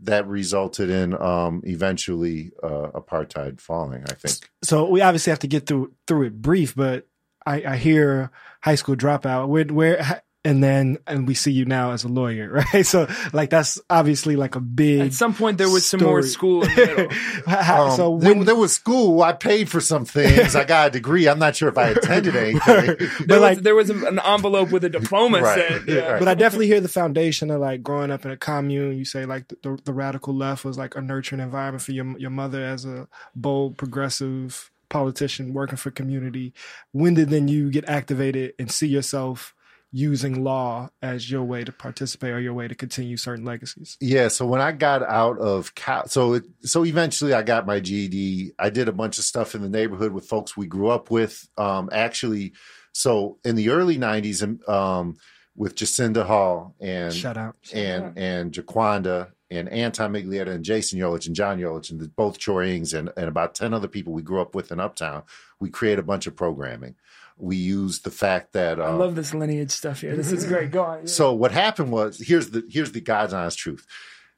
that 0.00 0.26
resulted 0.26 0.90
in 0.90 1.20
um 1.20 1.62
eventually 1.64 2.50
uh, 2.62 2.88
apartheid 2.94 3.60
falling. 3.60 4.04
I 4.08 4.14
think. 4.14 4.50
So 4.62 4.88
we 4.88 5.00
obviously 5.00 5.30
have 5.30 5.38
to 5.40 5.46
get 5.46 5.66
through 5.66 5.92
through 6.06 6.26
it 6.26 6.42
brief, 6.42 6.74
but 6.74 7.06
I, 7.46 7.62
I 7.64 7.76
hear 7.76 8.30
high 8.62 8.74
school 8.74 8.96
dropout. 8.96 9.48
Where 9.48 9.64
where 9.66 10.22
and 10.44 10.62
then 10.62 10.98
and 11.06 11.26
we 11.26 11.34
see 11.34 11.52
you 11.52 11.64
now 11.64 11.92
as 11.92 12.04
a 12.04 12.08
lawyer, 12.08 12.62
right? 12.72 12.84
So 12.84 13.08
like 13.32 13.50
that's 13.50 13.80
obviously 13.88 14.36
like 14.36 14.54
a 14.54 14.60
big. 14.60 15.00
At 15.00 15.14
some 15.14 15.34
point, 15.34 15.58
there 15.58 15.70
was 15.70 15.86
some 15.86 16.00
more 16.00 16.22
school 16.22 16.62
in 16.64 16.68
the 16.74 16.76
middle. 17.46 17.80
Um, 17.80 17.90
so 17.96 18.18
there, 18.18 18.34
when, 18.34 18.44
there 18.44 18.54
was 18.54 18.72
school. 18.74 19.22
I 19.22 19.32
paid 19.32 19.68
for 19.68 19.80
some 19.80 20.04
things. 20.04 20.54
I 20.54 20.64
got 20.64 20.88
a 20.88 20.90
degree. 20.90 21.26
I'm 21.28 21.38
not 21.38 21.56
sure 21.56 21.68
if 21.68 21.78
I 21.78 21.88
attended 21.88 22.36
anything. 22.36 22.60
There, 22.66 22.96
but 22.96 23.28
was, 23.28 23.40
like, 23.40 23.58
there 23.60 23.74
was 23.74 23.90
an 23.90 24.18
envelope 24.18 24.70
with 24.70 24.84
a 24.84 24.90
diploma 24.90 25.40
Right. 25.40 25.58
said. 25.58 25.82
Yeah. 25.88 26.12
Right. 26.12 26.18
but 26.18 26.28
I 26.28 26.34
definitely 26.34 26.66
hear 26.66 26.80
the 26.80 26.88
foundation 26.88 27.50
of 27.50 27.60
like 27.60 27.82
growing 27.82 28.10
up 28.10 28.24
in 28.24 28.30
a 28.30 28.36
commune. 28.36 28.96
You 28.98 29.04
say 29.04 29.24
like 29.24 29.48
the, 29.48 29.56
the, 29.62 29.78
the 29.84 29.92
radical 29.92 30.34
left 30.34 30.64
was 30.64 30.76
like 30.76 30.94
a 30.94 31.00
nurturing 31.00 31.40
environment 31.40 31.82
for 31.82 31.92
your 31.92 32.18
your 32.18 32.30
mother 32.30 32.62
as 32.62 32.84
a 32.84 33.08
bold 33.34 33.78
progressive 33.78 34.70
politician 34.90 35.52
working 35.54 35.76
for 35.76 35.90
community. 35.90 36.52
When 36.92 37.14
did 37.14 37.30
then 37.30 37.48
you 37.48 37.70
get 37.70 37.88
activated 37.88 38.54
and 38.58 38.70
see 38.70 38.86
yourself 38.86 39.53
using 39.96 40.42
law 40.42 40.90
as 41.00 41.30
your 41.30 41.44
way 41.44 41.62
to 41.62 41.70
participate 41.70 42.32
or 42.32 42.40
your 42.40 42.52
way 42.52 42.66
to 42.66 42.74
continue 42.74 43.16
certain 43.16 43.44
legacies? 43.44 43.96
Yeah, 44.00 44.26
so 44.26 44.44
when 44.44 44.60
I 44.60 44.72
got 44.72 45.04
out 45.04 45.38
of 45.38 45.72
Cal, 45.76 46.08
so 46.08 46.34
it, 46.34 46.44
so 46.62 46.84
eventually 46.84 47.32
I 47.32 47.42
got 47.42 47.64
my 47.64 47.78
GED. 47.78 48.54
I 48.58 48.70
did 48.70 48.88
a 48.88 48.92
bunch 48.92 49.18
of 49.18 49.24
stuff 49.24 49.54
in 49.54 49.62
the 49.62 49.68
neighborhood 49.68 50.10
with 50.10 50.26
folks 50.26 50.56
we 50.56 50.66
grew 50.66 50.88
up 50.88 51.12
with. 51.12 51.48
Um, 51.56 51.90
actually, 51.92 52.54
so 52.90 53.38
in 53.44 53.54
the 53.54 53.70
early 53.70 53.96
'90s, 53.96 54.68
um, 54.68 55.16
with 55.56 55.76
Jacinda 55.76 56.26
Hall 56.26 56.74
and 56.80 57.14
Shout 57.14 57.36
out. 57.36 57.54
and 57.72 58.18
and 58.18 58.52
Jaquanda 58.52 59.30
and 59.48 59.68
Anton 59.68 60.12
Miglietta 60.12 60.48
and 60.48 60.64
Jason 60.64 60.98
Yolich 60.98 61.28
and 61.28 61.36
John 61.36 61.60
Yolich 61.60 61.92
and 61.92 62.00
the, 62.00 62.08
both 62.08 62.40
Choyings 62.40 62.98
and, 62.98 63.12
and 63.16 63.28
about 63.28 63.54
10 63.54 63.72
other 63.72 63.86
people 63.86 64.12
we 64.12 64.22
grew 64.22 64.40
up 64.40 64.56
with 64.56 64.72
in 64.72 64.80
Uptown, 64.80 65.22
we 65.60 65.70
created 65.70 66.00
a 66.00 66.02
bunch 66.02 66.26
of 66.26 66.34
programming. 66.34 66.96
We 67.36 67.56
used 67.56 68.04
the 68.04 68.10
fact 68.10 68.52
that 68.52 68.80
I 68.80 68.86
um, 68.86 68.98
love 68.98 69.14
this 69.16 69.34
lineage 69.34 69.70
stuff 69.72 70.00
here. 70.00 70.16
This 70.16 70.30
is 70.32 70.46
great. 70.48 70.70
Go 70.70 70.84
on. 70.84 71.00
Yeah. 71.00 71.06
so 71.06 71.32
what 71.32 71.50
happened 71.52 71.90
was 71.90 72.18
here's 72.18 72.50
the 72.50 72.64
here's 72.68 72.92
the 72.92 73.00
God's 73.00 73.32
honest 73.32 73.58
truth. 73.58 73.86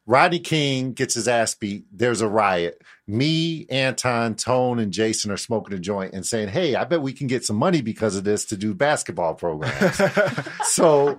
Rodney 0.07 0.38
King 0.38 0.92
gets 0.92 1.14
his 1.14 1.26
ass 1.28 1.55
beat. 1.55 1.84
There's 1.92 2.20
a 2.20 2.28
riot. 2.28 2.80
Me, 3.09 3.66
Anton, 3.70 4.34
Tone, 4.34 4.78
and 4.78 4.92
Jason 4.92 5.30
are 5.30 5.36
smoking 5.36 5.74
a 5.74 5.78
joint 5.78 6.12
and 6.12 6.26
saying, 6.26 6.48
"Hey, 6.48 6.74
I 6.74 6.84
bet 6.84 7.02
we 7.02 7.12
can 7.12 7.26
get 7.26 7.44
some 7.44 7.57
money 7.57 7.80
because 7.80 8.16
of 8.16 8.24
this 8.24 8.44
to 8.46 8.57
do 8.57 8.74
basketball 8.74 9.34
programs." 9.34 10.00
so 10.64 11.16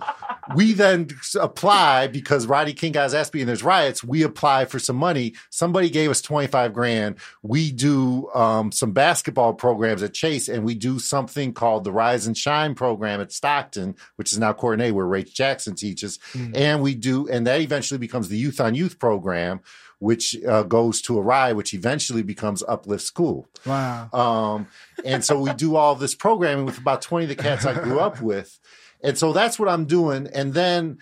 we 0.55 0.73
then 0.73 1.09
apply 1.39 2.07
because 2.07 2.45
Rodney 2.45 2.73
King 2.73 2.91
guys 2.93 3.13
ass 3.13 3.29
beat 3.29 3.41
and 3.41 3.49
there's 3.49 3.63
riots. 3.63 4.03
We 4.03 4.23
apply 4.23 4.65
for 4.65 4.79
some 4.79 4.95
money. 4.95 5.33
Somebody 5.49 5.89
gave 5.89 6.09
us 6.09 6.21
25 6.21 6.73
grand. 6.73 7.15
We 7.41 7.71
do 7.71 8.29
um, 8.33 8.71
some 8.71 8.91
basketball 8.91 9.53
programs 9.53 10.03
at 10.03 10.13
Chase 10.13 10.47
and 10.47 10.63
we 10.63 10.75
do 10.75 10.99
something 10.99 11.53
called 11.53 11.83
the 11.83 11.91
Rise 11.91 12.27
and 12.27 12.37
Shine 12.37 12.75
program 12.75 13.19
at 13.19 13.31
Stockton, 13.31 13.95
which 14.15 14.31
is 14.31 14.39
now 14.39 14.53
Courtenay, 14.53 14.91
where 14.91 15.05
Rach 15.05 15.33
Jackson 15.33 15.75
teaches. 15.75 16.19
And 16.53 16.81
we 16.81 16.95
do, 16.95 17.27
and 17.27 17.45
that 17.47 17.61
eventually 17.61 17.97
becomes 17.97 18.29
the 18.29 18.37
Youth 18.37 18.61
on 18.61 18.75
Youth 18.75 18.99
program, 18.99 19.61
which 19.99 20.35
uh, 20.43 20.63
goes 20.63 21.01
to 21.03 21.19
Awry, 21.19 21.53
which 21.53 21.73
eventually 21.73 22.21
becomes 22.21 22.63
Uplift 22.67 23.03
School. 23.03 23.47
Wow. 23.65 24.09
Um, 24.13 24.67
and 25.03 25.23
so 25.23 25.39
we 25.39 25.53
do 25.53 25.75
all 25.75 25.95
this 25.95 26.13
programming 26.13 26.65
with 26.65 26.77
about 26.77 27.01
20 27.01 27.25
of 27.25 27.29
the 27.29 27.35
cats 27.35 27.65
I 27.65 27.73
grew 27.73 27.99
up 27.99 28.21
with. 28.21 28.59
And 29.03 29.17
so 29.17 29.33
that's 29.33 29.57
what 29.57 29.69
I'm 29.69 29.85
doing. 29.85 30.27
And 30.33 30.53
then 30.53 30.99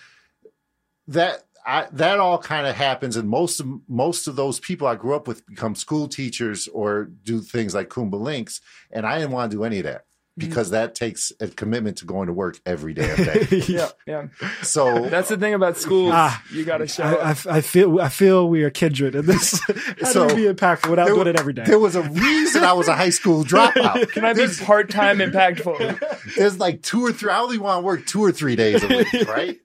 that 1.07 1.43
I, 1.65 1.87
that 1.93 2.19
all 2.19 2.37
kind 2.37 2.67
of 2.67 2.75
happens, 2.75 3.15
and 3.15 3.27
most 3.27 3.59
of 3.59 3.67
most 3.87 4.27
of 4.27 4.35
those 4.35 4.59
people 4.59 4.87
I 4.87 4.95
grew 4.95 5.15
up 5.15 5.27
with 5.27 5.45
become 5.47 5.73
school 5.73 6.07
teachers 6.07 6.67
or 6.67 7.05
do 7.05 7.41
things 7.41 7.73
like 7.73 7.89
Kumba 7.89 8.19
Links, 8.19 8.61
and 8.91 9.05
I 9.05 9.17
didn't 9.17 9.31
want 9.31 9.49
to 9.49 9.57
do 9.57 9.63
any 9.63 9.79
of 9.79 9.85
that 9.85 10.05
because 10.37 10.71
that 10.71 10.95
takes 10.95 11.31
a 11.39 11.47
commitment 11.47 11.97
to 11.99 12.05
going 12.05 12.27
to 12.27 12.33
work 12.33 12.59
every 12.65 12.93
day 12.93 13.09
of 13.11 13.17
day. 13.17 13.63
yeah, 13.67 13.89
yeah. 14.05 14.27
So 14.61 15.07
That's 15.07 15.29
the 15.29 15.37
thing 15.37 15.53
about 15.53 15.77
school. 15.77 16.09
Ah, 16.13 16.41
you 16.51 16.65
got 16.65 16.79
to 16.79 16.87
show 16.87 17.03
I, 17.03 17.11
up. 17.31 17.45
I, 17.47 17.57
I 17.57 17.61
feel 17.61 17.99
I 18.01 18.09
feel 18.09 18.47
we 18.49 18.63
are 18.63 18.69
kindred 18.69 19.15
in 19.15 19.25
this. 19.25 19.59
How 20.01 20.09
So, 20.11 20.27
do 20.27 20.35
we 20.35 20.47
be 20.47 20.53
impactful 20.53 20.89
without 20.89 21.05
there, 21.05 21.15
doing 21.15 21.27
it 21.27 21.39
every 21.39 21.53
day? 21.53 21.63
there 21.65 21.79
was 21.79 21.95
a 21.95 22.01
reason 22.01 22.63
I 22.63 22.73
was 22.73 22.87
a 22.87 22.95
high 22.95 23.09
school 23.11 23.43
dropout. 23.45 24.11
Can 24.11 24.25
I 24.25 24.33
be 24.33 24.47
part 24.63 24.89
time 24.89 25.19
impactful? 25.19 26.35
there's 26.35 26.59
like 26.59 26.81
two 26.81 27.05
or 27.05 27.11
three. 27.13 27.31
I 27.31 27.39
only 27.39 27.57
want 27.57 27.81
to 27.81 27.85
work 27.85 28.05
two 28.05 28.23
or 28.23 28.31
three 28.31 28.55
days 28.55 28.83
a 28.83 28.87
week, 28.87 29.27
right? 29.27 29.57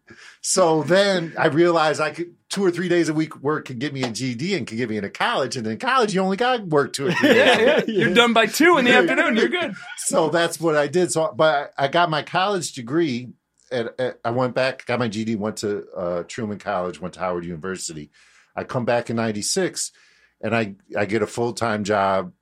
So 0.43 0.83
then 0.83 1.35
I 1.39 1.49
realized 1.49 2.01
I 2.01 2.11
could 2.11 2.35
two 2.49 2.65
or 2.65 2.71
three 2.71 2.89
days 2.89 3.09
a 3.09 3.15
week 3.15 3.37
work 3.37 3.67
could 3.67 3.79
get 3.79 3.93
me 3.93 4.03
a 4.03 4.11
GED 4.11 4.55
and 4.55 4.67
could 4.67 4.77
get 4.77 4.89
me 4.89 4.97
into 4.97 5.11
college. 5.11 5.57
And 5.57 5.67
in 5.67 5.79
college, 5.79 6.15
you 6.15 6.21
only 6.21 6.37
got 6.37 6.57
to 6.57 6.63
work 6.65 6.93
two 6.93 7.07
or 7.07 7.13
three 7.13 7.29
days. 7.29 7.59
Yeah, 7.59 7.61
yeah. 7.61 7.83
You're 7.87 8.15
done 8.15 8.33
by 8.33 8.47
two 8.47 8.77
in 8.79 8.85
the 8.85 8.93
afternoon. 8.93 9.37
You're 9.37 9.49
good. 9.49 9.75
So 9.99 10.31
that's 10.31 10.59
what 10.61 10.77
I 10.77 10.87
did. 10.87 11.13
So, 11.13 11.33
but 11.35 11.73
I 11.79 11.89
got 11.89 12.11
my 12.11 12.23
college 12.23 12.73
degree. 12.73 13.29
At, 13.71 14.01
at, 14.01 14.19
I 14.25 14.31
went 14.33 14.57
back, 14.57 14.85
got 14.87 14.99
my 14.99 15.07
GED, 15.07 15.37
went 15.37 15.59
to 15.59 15.87
uh, 15.97 16.23
Truman 16.27 16.59
College, 16.59 17.01
went 17.01 17.15
to 17.15 17.21
Howard 17.21 17.45
University. 17.45 18.11
I 18.57 18.65
come 18.65 18.85
back 18.85 19.11
in 19.11 19.17
'96, 19.17 19.93
and 20.41 20.57
I 20.57 20.75
I 20.99 21.05
get 21.05 21.23
a 21.23 21.27
full 21.27 21.53
time 21.53 21.85
job 21.85 22.33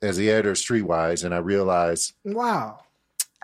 as 0.00 0.16
the 0.16 0.30
editor 0.30 0.52
of 0.52 0.56
Streetwise, 0.56 1.24
and 1.24 1.34
I 1.34 1.38
realize 1.38 2.14
wow. 2.24 2.78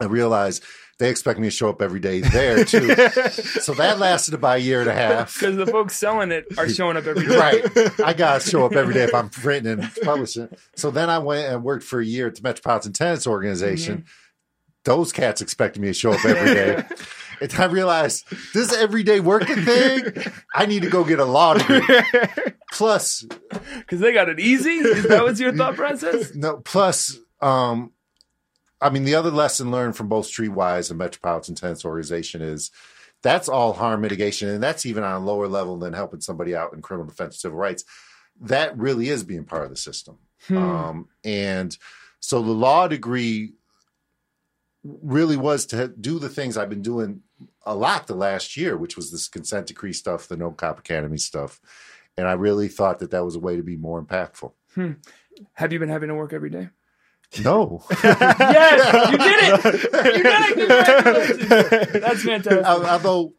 I 0.01 0.07
realized 0.07 0.65
they 0.99 1.11
expect 1.11 1.38
me 1.40 1.49
to 1.49 1.51
show 1.51 1.68
up 1.68 1.82
every 1.82 2.01
day 2.01 2.20
there 2.20 2.64
too. 2.64 2.95
so 3.61 3.74
that 3.74 3.99
lasted 3.99 4.34
about 4.34 4.59
a 4.59 4.61
year 4.61 4.80
and 4.80 4.90
a 4.90 4.95
half. 4.95 5.34
Because 5.40 5.57
the 5.57 5.66
folks 5.66 5.97
selling 5.97 6.30
it 6.32 6.47
are 6.57 6.68
showing 6.68 6.97
up 6.97 7.07
every 7.07 7.26
day. 7.26 7.36
Right. 7.36 8.01
I 8.01 8.12
got 8.12 8.40
to 8.40 8.49
show 8.49 8.64
up 8.64 8.72
every 8.72 8.95
day 8.95 9.03
if 9.05 9.14
I'm 9.14 9.28
printing 9.28 9.80
and 9.80 9.90
publishing. 10.03 10.49
So 10.76 10.90
then 10.90 11.11
I 11.11 11.18
went 11.18 11.53
and 11.53 11.64
worked 11.64 11.84
for 11.84 12.01
a 12.01 12.05
year 12.05 12.28
at 12.28 12.36
the 12.36 12.42
Metropolitan 12.42 12.92
Tenants 12.92 13.26
Organization. 13.26 14.05
Those 14.84 15.12
cats 15.12 15.40
expected 15.40 15.80
me 15.80 15.88
to 15.88 15.95
show 15.95 16.12
up 16.12 16.24
every 16.24 16.55
day. 16.55 16.82
And 17.40 17.53
I 17.55 17.64
realized 17.64 18.26
this 18.55 18.72
everyday 18.72 19.18
working 19.18 19.57
thing, 19.57 20.05
I 20.55 20.66
need 20.66 20.82
to 20.82 20.88
go 20.88 21.03
get 21.03 21.18
a 21.18 21.24
law 21.24 21.55
degree. 21.55 21.82
Plus, 22.72 23.26
Because 23.78 23.99
they 23.99 24.12
got 24.12 24.28
it 24.28 24.38
easy. 24.38 24.70
Is 24.70 25.03
that 25.09 25.24
was 25.24 25.40
your 25.40 25.53
thought 25.53 25.74
process? 25.74 26.32
no, 26.36 26.59
plus, 26.59 27.18
um, 27.40 27.90
I 28.85 28.91
mean, 28.91 29.05
the 29.05 29.14
other 29.14 29.30
lesson 29.30 29.70
learned 29.70 29.97
from 29.97 30.09
both 30.09 30.28
Streetwise 30.28 30.91
and 30.91 30.99
Metropolitan 30.99 31.55
Tenants 31.55 31.87
Organization 31.87 32.43
is 32.43 32.70
that's 33.22 33.49
all 33.49 33.72
harm 33.72 34.03
mitigation, 34.03 34.51
and 34.51 34.62
that's 34.62 34.85
even 34.85 35.03
on 35.03 35.22
a 35.22 35.24
lower 35.24 35.49
level 35.49 35.78
than 35.78 35.95
helping 35.95 36.20
somebody 36.20 36.55
out 36.55 36.74
in 36.74 36.82
criminal 36.82 37.07
defense 37.07 37.37
and 37.37 37.41
civil 37.41 37.57
rights. 37.57 37.85
That 38.43 38.76
really 38.76 39.09
is 39.09 39.24
being 39.24 39.45
part 39.45 39.64
of 39.64 39.70
the 39.70 39.76
system. 39.76 40.18
Um, 40.51 41.09
and 41.24 41.76
so 42.20 42.43
the 42.43 42.53
law 42.53 42.87
degree 42.87 43.55
really 44.82 45.39
was 45.39 45.64
to 45.66 45.89
do 45.89 46.18
the 46.18 46.28
things 46.28 46.59
I've 46.59 46.68
been 46.68 46.82
doing 46.82 47.22
a 47.64 47.74
lot 47.74 48.07
the 48.07 48.14
last 48.14 48.55
year, 48.55 48.76
which 48.76 48.97
was 48.97 49.11
this 49.11 49.28
consent 49.28 49.68
decree 49.68 49.95
stuff, 49.95 50.28
the 50.28 50.37
No 50.37 50.51
Cop 50.51 50.78
Academy 50.78 51.16
stuff. 51.16 51.59
And 52.18 52.28
I 52.28 52.32
really 52.32 52.68
thought 52.68 52.99
that 52.99 53.11
that 53.12 53.24
was 53.24 53.37
a 53.37 53.41
way 53.41 53.57
to 53.57 53.62
be 53.62 53.76
more 53.76 54.03
impactful. 54.03 54.53
Have 55.55 55.72
you 55.72 55.78
been 55.78 55.89
having 55.89 56.11
to 56.11 56.14
work 56.14 56.35
every 56.35 56.51
day? 56.51 56.68
No. 57.43 57.82
Yes, 58.05 59.11
you 59.11 59.18
did 59.18 59.37
it. 59.43 60.16
You 60.16 60.22
did 60.22 60.59
it. 60.59 61.39
Congratulations. 61.39 61.93
That's 62.03 62.22
fantastic. 62.22 62.64
Al- 62.64 62.87
although 62.87 63.32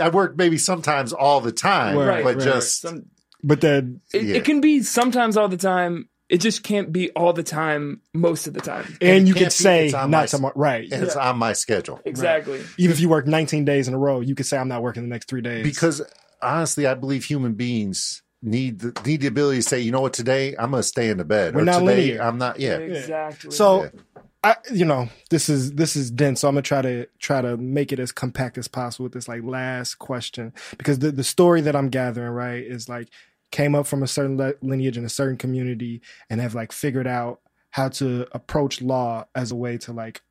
I 0.00 0.08
work 0.10 0.36
maybe 0.36 0.58
sometimes 0.58 1.12
all 1.12 1.40
the 1.40 1.52
time, 1.52 1.96
Right, 1.96 2.22
but 2.24 2.36
right. 2.36 2.44
just 2.44 2.80
Some, 2.82 3.06
But 3.42 3.60
then, 3.60 4.00
it, 4.12 4.22
Yeah. 4.24 4.36
it 4.36 4.44
can 4.44 4.60
be 4.60 4.82
sometimes 4.82 5.36
all 5.36 5.48
the 5.48 5.56
time. 5.56 6.08
It 6.28 6.40
just 6.40 6.62
can't 6.62 6.92
be 6.92 7.10
all 7.10 7.32
the 7.32 7.42
time, 7.42 8.02
most 8.14 8.46
of 8.46 8.54
the 8.54 8.60
time. 8.60 8.96
and 9.00 9.26
you 9.26 9.34
can't 9.34 9.46
could 9.46 9.52
say 9.52 9.88
not 9.92 10.08
my- 10.10 10.26
tomorrow, 10.26 10.52
right? 10.54 10.88
and 10.92 11.02
it's 11.02 11.16
on 11.16 11.38
my 11.38 11.54
schedule 11.54 12.00
Exactly. 12.04 12.60
Even 12.78 12.92
if 12.92 13.00
you 13.00 13.08
work 13.08 13.26
19 13.26 13.64
days 13.64 13.88
in 13.88 13.94
a 13.94 13.98
row, 13.98 14.20
you 14.20 14.36
could 14.36 14.46
say 14.46 14.56
I'm 14.56 14.68
not 14.68 14.80
working 14.82 15.02
the 15.02 15.08
next 15.08 15.28
three 15.28 15.40
days 15.40 15.64
because 15.64 16.00
honestly, 16.40 16.86
I 16.86 16.94
believe 16.94 17.24
human 17.24 17.54
beings 17.54 18.22
need 18.42 18.80
the 18.80 19.00
need 19.04 19.20
the 19.20 19.26
ability 19.26 19.58
to 19.58 19.62
say, 19.62 19.80
you 19.80 19.92
know 19.92 20.00
what, 20.00 20.12
today 20.12 20.54
I'm 20.58 20.70
going 20.70 20.82
to 20.82 20.88
stay 20.88 21.10
in 21.10 21.18
the 21.18 21.24
bed, 21.24 21.54
We're 21.54 21.62
or 21.62 21.64
not 21.64 21.80
today 21.80 21.96
linear. 21.96 22.22
I'm 22.22 22.38
not. 22.38 22.58
Yeah, 22.58 22.76
Exactly. 22.76 23.50
So, 23.50 23.84
Yeah. 23.84 23.90
I, 24.42 24.56
you 24.72 24.86
know, 24.86 25.10
this 25.28 25.50
is 25.50 25.72
this 25.72 25.96
is 25.96 26.10
dense. 26.10 26.40
So 26.40 26.48
I'm 26.48 26.54
gonna 26.54 26.62
try 26.62 26.80
to 26.80 27.06
try 27.18 27.42
to 27.42 27.58
make 27.58 27.92
it 27.92 27.98
as 27.98 28.10
compact 28.10 28.56
as 28.56 28.68
possible 28.68 29.04
with 29.04 29.12
this 29.12 29.28
like 29.28 29.42
last 29.44 29.96
question 29.96 30.54
because 30.78 31.00
the 31.00 31.10
the 31.12 31.24
story 31.24 31.60
that 31.60 31.76
I'm 31.76 31.90
gathering 31.90 32.32
right 32.32 32.64
is 32.64 32.88
like 32.88 33.08
came 33.50 33.74
up 33.74 33.86
from 33.86 34.02
a 34.02 34.06
certain 34.06 34.38
le- 34.38 34.54
lineage 34.62 34.96
in 34.96 35.04
a 35.04 35.10
certain 35.10 35.36
community 35.36 36.00
and 36.30 36.40
have 36.40 36.54
like 36.54 36.72
figured 36.72 37.06
out 37.06 37.40
how 37.70 37.88
to 37.88 38.26
approach 38.32 38.80
law 38.80 39.26
as 39.34 39.52
a 39.52 39.56
way 39.56 39.76
to 39.76 39.92
like 39.92 40.22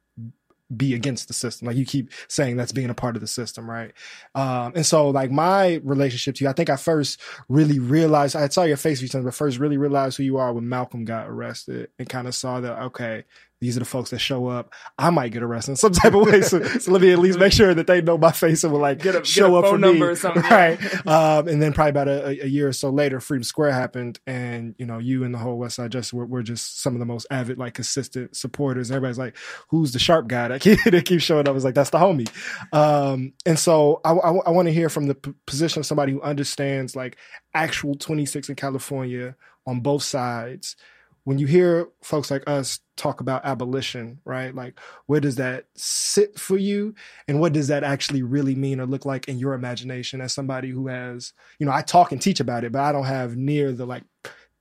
be 0.75 0.93
against 0.93 1.27
the 1.27 1.33
system. 1.33 1.67
Like 1.67 1.77
you 1.77 1.85
keep 1.85 2.11
saying 2.27 2.57
that's 2.57 2.71
being 2.71 2.89
a 2.89 2.93
part 2.93 3.15
of 3.15 3.21
the 3.21 3.27
system, 3.27 3.69
right? 3.69 3.91
Um, 4.35 4.73
and 4.75 4.85
so 4.85 5.09
like 5.09 5.31
my 5.31 5.81
relationship 5.83 6.35
to 6.35 6.43
you, 6.43 6.49
I 6.49 6.53
think 6.53 6.69
I 6.69 6.75
first 6.75 7.19
really 7.47 7.79
realized, 7.79 8.35
I 8.35 8.47
saw 8.49 8.63
your 8.63 8.77
face 8.77 8.99
a 8.99 9.01
few 9.01 9.09
times, 9.09 9.25
but 9.25 9.33
first 9.33 9.57
really 9.57 9.77
realized 9.77 10.17
who 10.17 10.23
you 10.23 10.37
are 10.37 10.53
when 10.53 10.69
Malcolm 10.69 11.05
got 11.05 11.27
arrested 11.27 11.89
and 11.97 12.07
kind 12.07 12.27
of 12.27 12.35
saw 12.35 12.59
that, 12.61 12.79
okay, 12.83 13.25
these 13.61 13.75
are 13.75 13.79
the 13.79 13.85
folks 13.85 14.11
that 14.11 14.19
show 14.19 14.47
up. 14.47 14.73
I 14.97 15.09
might 15.09 15.33
get 15.33 15.43
arrested 15.43 15.71
in 15.71 15.75
some 15.75 15.91
type 15.91 16.13
of 16.13 16.25
way. 16.25 16.41
So, 16.41 16.63
so 16.63 16.91
let 16.91 17.01
me 17.01 17.11
at 17.11 17.19
least 17.19 17.39
make 17.39 17.51
sure 17.51 17.73
that 17.73 17.87
they 17.87 18.01
know 18.01 18.17
my 18.17 18.31
face 18.31 18.63
and 18.63 18.71
will 18.71 18.79
like 18.79 18.99
Get 18.99 19.15
a- 19.15 19.19
get 19.19 19.27
show 19.27 19.55
a 19.55 19.59
up 19.59 19.65
phone 19.65 19.73
for 19.73 19.77
number 19.79 20.05
me. 20.05 20.11
or 20.11 20.15
something. 20.15 20.43
Right. 20.43 21.07
um, 21.07 21.47
and 21.47 21.61
then 21.61 21.73
probably 21.73 21.89
about 21.89 22.07
a, 22.07 22.43
a 22.43 22.47
year 22.47 22.69
or 22.69 22.73
so 22.73 22.89
later, 22.89 23.19
Freedom 23.19 23.43
Square 23.43 23.71
happened, 23.73 24.19
and 24.25 24.75
you 24.77 24.85
know, 24.85 24.97
you 24.97 25.23
and 25.23 25.33
the 25.33 25.37
whole 25.39 25.57
West 25.57 25.75
Side 25.75 25.91
Justice 25.91 26.13
were, 26.13 26.25
were 26.25 26.41
just 26.43 26.81
some 26.81 26.93
of 26.93 26.99
the 26.99 27.05
most 27.05 27.27
avid, 27.29 27.57
like 27.57 27.73
consistent 27.73 28.35
supporters. 28.35 28.91
Everybody's 28.91 29.17
like, 29.17 29.35
"Who's 29.69 29.91
the 29.91 29.99
sharp 29.99 30.27
guy 30.27 30.47
that 30.47 30.61
keep, 30.61 30.79
that 30.85 31.05
keeps 31.05 31.23
showing 31.23 31.47
up?" 31.47 31.55
It's 31.55 31.65
like 31.65 31.75
that's 31.75 31.89
the 31.89 31.97
homie. 31.99 32.29
Um, 32.73 33.33
and 33.45 33.59
so 33.59 33.99
I, 34.05 34.11
I, 34.11 34.49
want 34.51 34.67
to 34.67 34.73
hear 34.73 34.89
from 34.89 35.07
the 35.07 35.15
p- 35.15 35.33
position 35.45 35.79
of 35.81 35.85
somebody 35.85 36.11
who 36.13 36.21
understands 36.21 36.95
like 36.95 37.17
actual 37.53 37.95
26 37.95 38.49
in 38.49 38.55
California 38.55 39.35
on 39.65 39.81
both 39.81 40.03
sides. 40.03 40.75
When 41.23 41.37
you 41.39 41.47
hear 41.47 41.87
folks 42.01 42.31
like 42.31 42.43
us 42.47 42.79
talk 42.95 43.21
about 43.21 43.45
abolition, 43.45 44.19
right? 44.25 44.53
Like, 44.53 44.79
where 45.05 45.19
does 45.19 45.35
that 45.35 45.65
sit 45.75 46.39
for 46.39 46.57
you? 46.57 46.95
And 47.27 47.39
what 47.39 47.53
does 47.53 47.67
that 47.67 47.83
actually 47.83 48.21
really 48.23 48.55
mean 48.55 48.79
or 48.79 48.85
look 48.85 49.05
like 49.05 49.27
in 49.27 49.37
your 49.37 49.53
imagination 49.53 50.21
as 50.21 50.33
somebody 50.33 50.69
who 50.69 50.87
has, 50.87 51.33
you 51.59 51.65
know, 51.65 51.71
I 51.71 51.81
talk 51.81 52.11
and 52.11 52.21
teach 52.21 52.39
about 52.39 52.63
it, 52.63 52.71
but 52.71 52.81
I 52.81 52.91
don't 52.91 53.05
have 53.05 53.35
near 53.37 53.71
the 53.71 53.85
like 53.85 54.03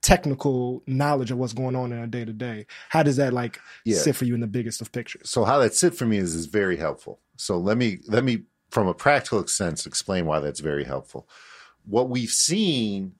technical 0.01 0.81
knowledge 0.87 1.31
of 1.31 1.37
what's 1.37 1.53
going 1.53 1.75
on 1.75 1.91
in 1.91 1.99
a 1.99 2.07
day 2.07 2.23
to 2.23 2.33
day. 2.33 2.65
How 2.89 3.03
does 3.03 3.17
that 3.17 3.33
like 3.33 3.59
Yeah. 3.85 3.97
sit 3.97 4.15
for 4.15 4.25
you 4.25 4.33
in 4.33 4.39
the 4.39 4.47
biggest 4.47 4.81
of 4.81 4.91
pictures? 4.91 5.29
so 5.29 5.43
how 5.43 5.59
that 5.59 5.73
sit 5.73 5.93
for 5.93 6.05
me 6.05 6.17
is 6.17 6.35
is 6.35 6.45
very 6.45 6.77
helpful. 6.77 7.19
So 7.35 7.57
let 7.57 7.77
me 7.77 7.99
let 8.07 8.23
me 8.23 8.43
from 8.69 8.87
a 8.87 8.93
practical 8.93 9.45
sense 9.47 9.85
explain 9.85 10.25
why 10.25 10.39
that's 10.39 10.59
very 10.61 10.83
helpful. 10.85 11.27
What 11.85 12.09
we've 12.09 12.29
seen 12.29 13.15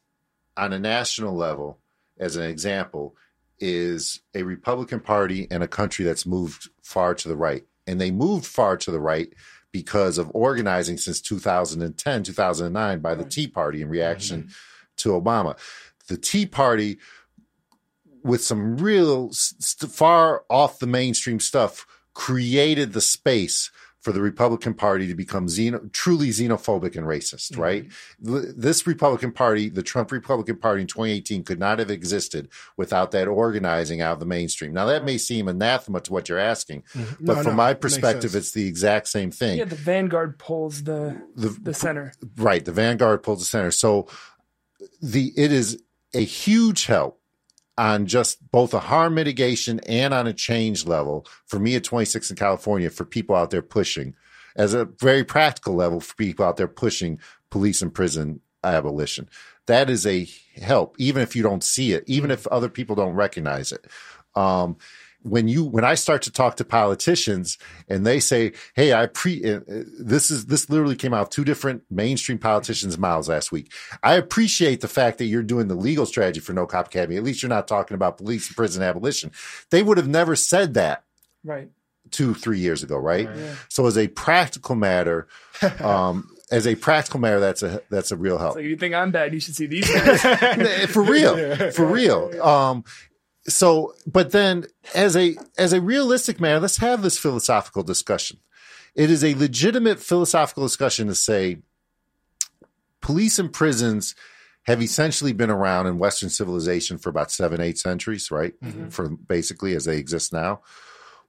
on 0.55 0.73
a 0.73 0.79
national 0.79 1.35
level, 1.35 1.79
as 2.19 2.35
an 2.35 2.43
example, 2.43 3.15
is 3.59 4.21
a 4.33 4.43
Republican 4.43 4.99
Party 4.99 5.47
in 5.49 5.61
a 5.61 5.67
country 5.67 6.05
that's 6.05 6.25
moved 6.25 6.69
far 6.81 7.13
to 7.15 7.27
the 7.27 7.35
right. 7.35 7.63
And 7.87 7.99
they 7.99 8.11
moved 8.11 8.45
far 8.45 8.77
to 8.77 8.91
the 8.91 8.99
right 8.99 9.33
because 9.71 10.17
of 10.17 10.31
organizing 10.33 10.97
since 10.97 11.21
2010, 11.21 12.23
2009 12.23 12.99
by 12.99 13.15
the 13.15 13.23
Tea 13.23 13.47
Party 13.47 13.81
in 13.81 13.89
reaction 13.89 14.43
mm-hmm. 14.43 14.51
to 14.97 15.09
Obama. 15.09 15.57
The 16.07 16.17
Tea 16.17 16.45
Party, 16.45 16.97
with 18.23 18.43
some 18.43 18.77
real 18.77 19.31
st- 19.31 19.91
far 19.91 20.43
off 20.49 20.79
the 20.79 20.87
mainstream 20.87 21.39
stuff, 21.39 21.85
created 22.13 22.93
the 22.93 23.01
space 23.01 23.71
for 24.01 24.13
the 24.13 24.21
Republican 24.21 24.73
Party 24.73 25.07
to 25.07 25.13
become 25.15 25.47
xeno- 25.47 25.91
truly 25.91 26.29
xenophobic 26.29 26.95
and 26.95 27.05
racist, 27.05 27.57
right? 27.57 27.85
Th- 28.25 28.45
This 28.55 28.87
Republican 28.87 29.33
Party, 29.33 29.67
the 29.67 29.83
Trump 29.83 30.11
Republican 30.13 30.55
Party 30.57 30.81
in 30.81 30.87
2018, 30.87 31.43
could 31.43 31.59
not 31.59 31.79
have 31.79 31.91
existed 31.91 32.47
without 32.77 33.11
that 33.11 33.27
organizing 33.27 33.99
out 34.01 34.13
of 34.13 34.19
the 34.21 34.25
mainstream. 34.25 34.71
Now, 34.73 34.85
that 34.85 35.03
may 35.03 35.17
seem 35.17 35.49
anathema 35.49 35.99
to 36.01 36.13
what 36.13 36.29
you're 36.29 36.37
asking, 36.39 36.83
but 36.93 37.01
Mm-hmm. 37.01 37.25
No, 37.25 37.35
from 37.35 37.45
no, 37.51 37.53
my 37.53 37.73
perspective, 37.73 38.35
it's 38.35 38.51
the 38.53 38.65
exact 38.67 39.09
same 39.09 39.31
thing. 39.31 39.57
Yeah, 39.57 39.65
the 39.65 39.75
vanguard 39.75 40.39
pulls 40.39 40.83
the 40.83 41.21
The- 41.35 41.57
the 41.61 41.73
center. 41.73 42.13
Right. 42.37 42.63
The 42.63 42.71
Vanguard 42.71 43.21
pulls 43.23 43.39
the 43.39 43.45
center. 43.45 43.71
So 43.71 44.07
the 45.01 45.33
it 45.35 45.51
is 45.51 45.81
a 46.13 46.23
huge 46.23 46.85
help 46.85 47.18
on 47.79 48.05
just 48.05 48.51
both 48.51 48.73
a 48.73 48.79
harm 48.79 49.15
mitigation 49.15 49.79
and 49.87 50.13
on 50.13 50.27
a 50.27 50.33
change 50.33 50.85
level 50.85 51.25
for 51.45 51.59
me 51.59 51.75
at 51.75 51.83
26 51.85 52.29
in 52.29 52.35
California 52.35 52.89
for 52.89 53.05
people 53.05 53.37
out 53.37 53.51
there 53.51 53.61
pushing 53.61 54.13
as 54.57 54.73
a 54.73 54.83
very 54.83 55.23
practical 55.23 55.75
level 55.75 56.01
for 56.01 56.13
people 56.15 56.43
out 56.43 56.57
there 56.57 56.67
pushing 56.67 57.17
police 57.49 57.81
and 57.81 57.93
prison 57.93 58.41
abolition. 58.65 59.29
That 59.67 59.89
is 59.89 60.05
a 60.05 60.27
help, 60.61 60.97
even 60.99 61.21
if 61.21 61.37
you 61.37 61.41
don't 61.41 61.63
see 61.63 61.93
it, 61.93 62.03
even 62.05 62.31
if 62.31 62.45
other 62.47 62.67
people 62.67 62.97
don't 62.97 63.15
recognize 63.15 63.71
it. 63.71 63.87
Um, 64.35 64.75
when 65.21 65.47
you 65.49 65.65
when 65.65 65.83
I 65.83 65.95
start 65.95 66.21
to 66.23 66.31
talk 66.31 66.55
to 66.57 66.63
politicians 66.65 67.57
and 67.89 68.05
they 68.07 68.19
say, 68.19 68.53
"Hey, 68.73 68.93
I 68.93 69.07
pre 69.07 69.43
uh, 69.43 69.57
uh, 69.59 69.83
this 69.99 70.31
is 70.31 70.45
this 70.45 70.69
literally 70.69 70.95
came 70.95 71.13
out 71.13 71.23
of 71.23 71.29
two 71.29 71.43
different 71.43 71.83
mainstream 71.91 72.37
politicians' 72.37 72.97
mouths 72.97 73.27
last 73.27 73.51
week. 73.51 73.71
I 74.01 74.15
appreciate 74.15 74.81
the 74.81 74.87
fact 74.87 75.17
that 75.17 75.25
you're 75.25 75.43
doing 75.43 75.67
the 75.67 75.75
legal 75.75 76.05
strategy 76.05 76.39
for 76.39 76.53
No 76.53 76.65
Cop 76.65 76.87
Academy. 76.87 77.17
At 77.17 77.23
least 77.23 77.43
you're 77.43 77.49
not 77.49 77.67
talking 77.67 77.95
about 77.95 78.17
police 78.17 78.47
and 78.47 78.55
prison 78.55 78.81
abolition. 78.81 79.31
They 79.71 79.83
would 79.83 79.97
have 79.97 80.07
never 80.07 80.35
said 80.35 80.73
that 80.75 81.03
Right. 81.43 81.69
two 82.11 82.33
three 82.33 82.59
years 82.59 82.81
ago, 82.83 82.95
right? 82.97 83.29
Yeah. 83.33 83.55
So 83.67 83.85
as 83.87 83.97
a 83.97 84.07
practical 84.07 84.75
matter, 84.75 85.27
um, 85.81 86.29
as 86.51 86.65
a 86.65 86.75
practical 86.75 87.19
matter, 87.19 87.39
that's 87.39 87.61
a 87.61 87.81
that's 87.91 88.11
a 88.11 88.15
real 88.15 88.37
help. 88.37 88.53
So 88.53 88.59
you 88.59 88.75
think 88.77 88.95
I'm 88.95 89.11
bad? 89.11 89.33
You 89.33 89.39
should 89.39 89.55
see 89.55 89.67
these 89.67 89.87
guys. 89.93 90.21
for 90.89 91.03
real 91.03 91.71
for 91.71 91.85
real 91.85 92.41
um 92.41 92.83
so 93.47 93.93
but 94.05 94.31
then 94.31 94.65
as 94.93 95.15
a 95.15 95.35
as 95.57 95.73
a 95.73 95.81
realistic 95.81 96.39
matter 96.39 96.59
let's 96.59 96.77
have 96.77 97.01
this 97.01 97.17
philosophical 97.17 97.83
discussion. 97.83 98.39
It 98.95 99.09
is 99.09 99.23
a 99.23 99.35
legitimate 99.35 99.99
philosophical 99.99 100.63
discussion 100.63 101.07
to 101.07 101.15
say 101.15 101.57
police 103.01 103.39
and 103.39 103.51
prisons 103.51 104.15
have 104.63 104.81
essentially 104.81 105.33
been 105.33 105.49
around 105.49 105.87
in 105.87 105.97
western 105.97 106.29
civilization 106.29 106.97
for 106.97 107.09
about 107.09 107.31
seven 107.31 107.61
eight 107.61 107.77
centuries 107.77 108.29
right? 108.31 108.53
For 108.89 109.09
basically 109.09 109.75
as 109.75 109.85
they 109.85 109.97
exist 109.97 110.33
now. 110.33 110.61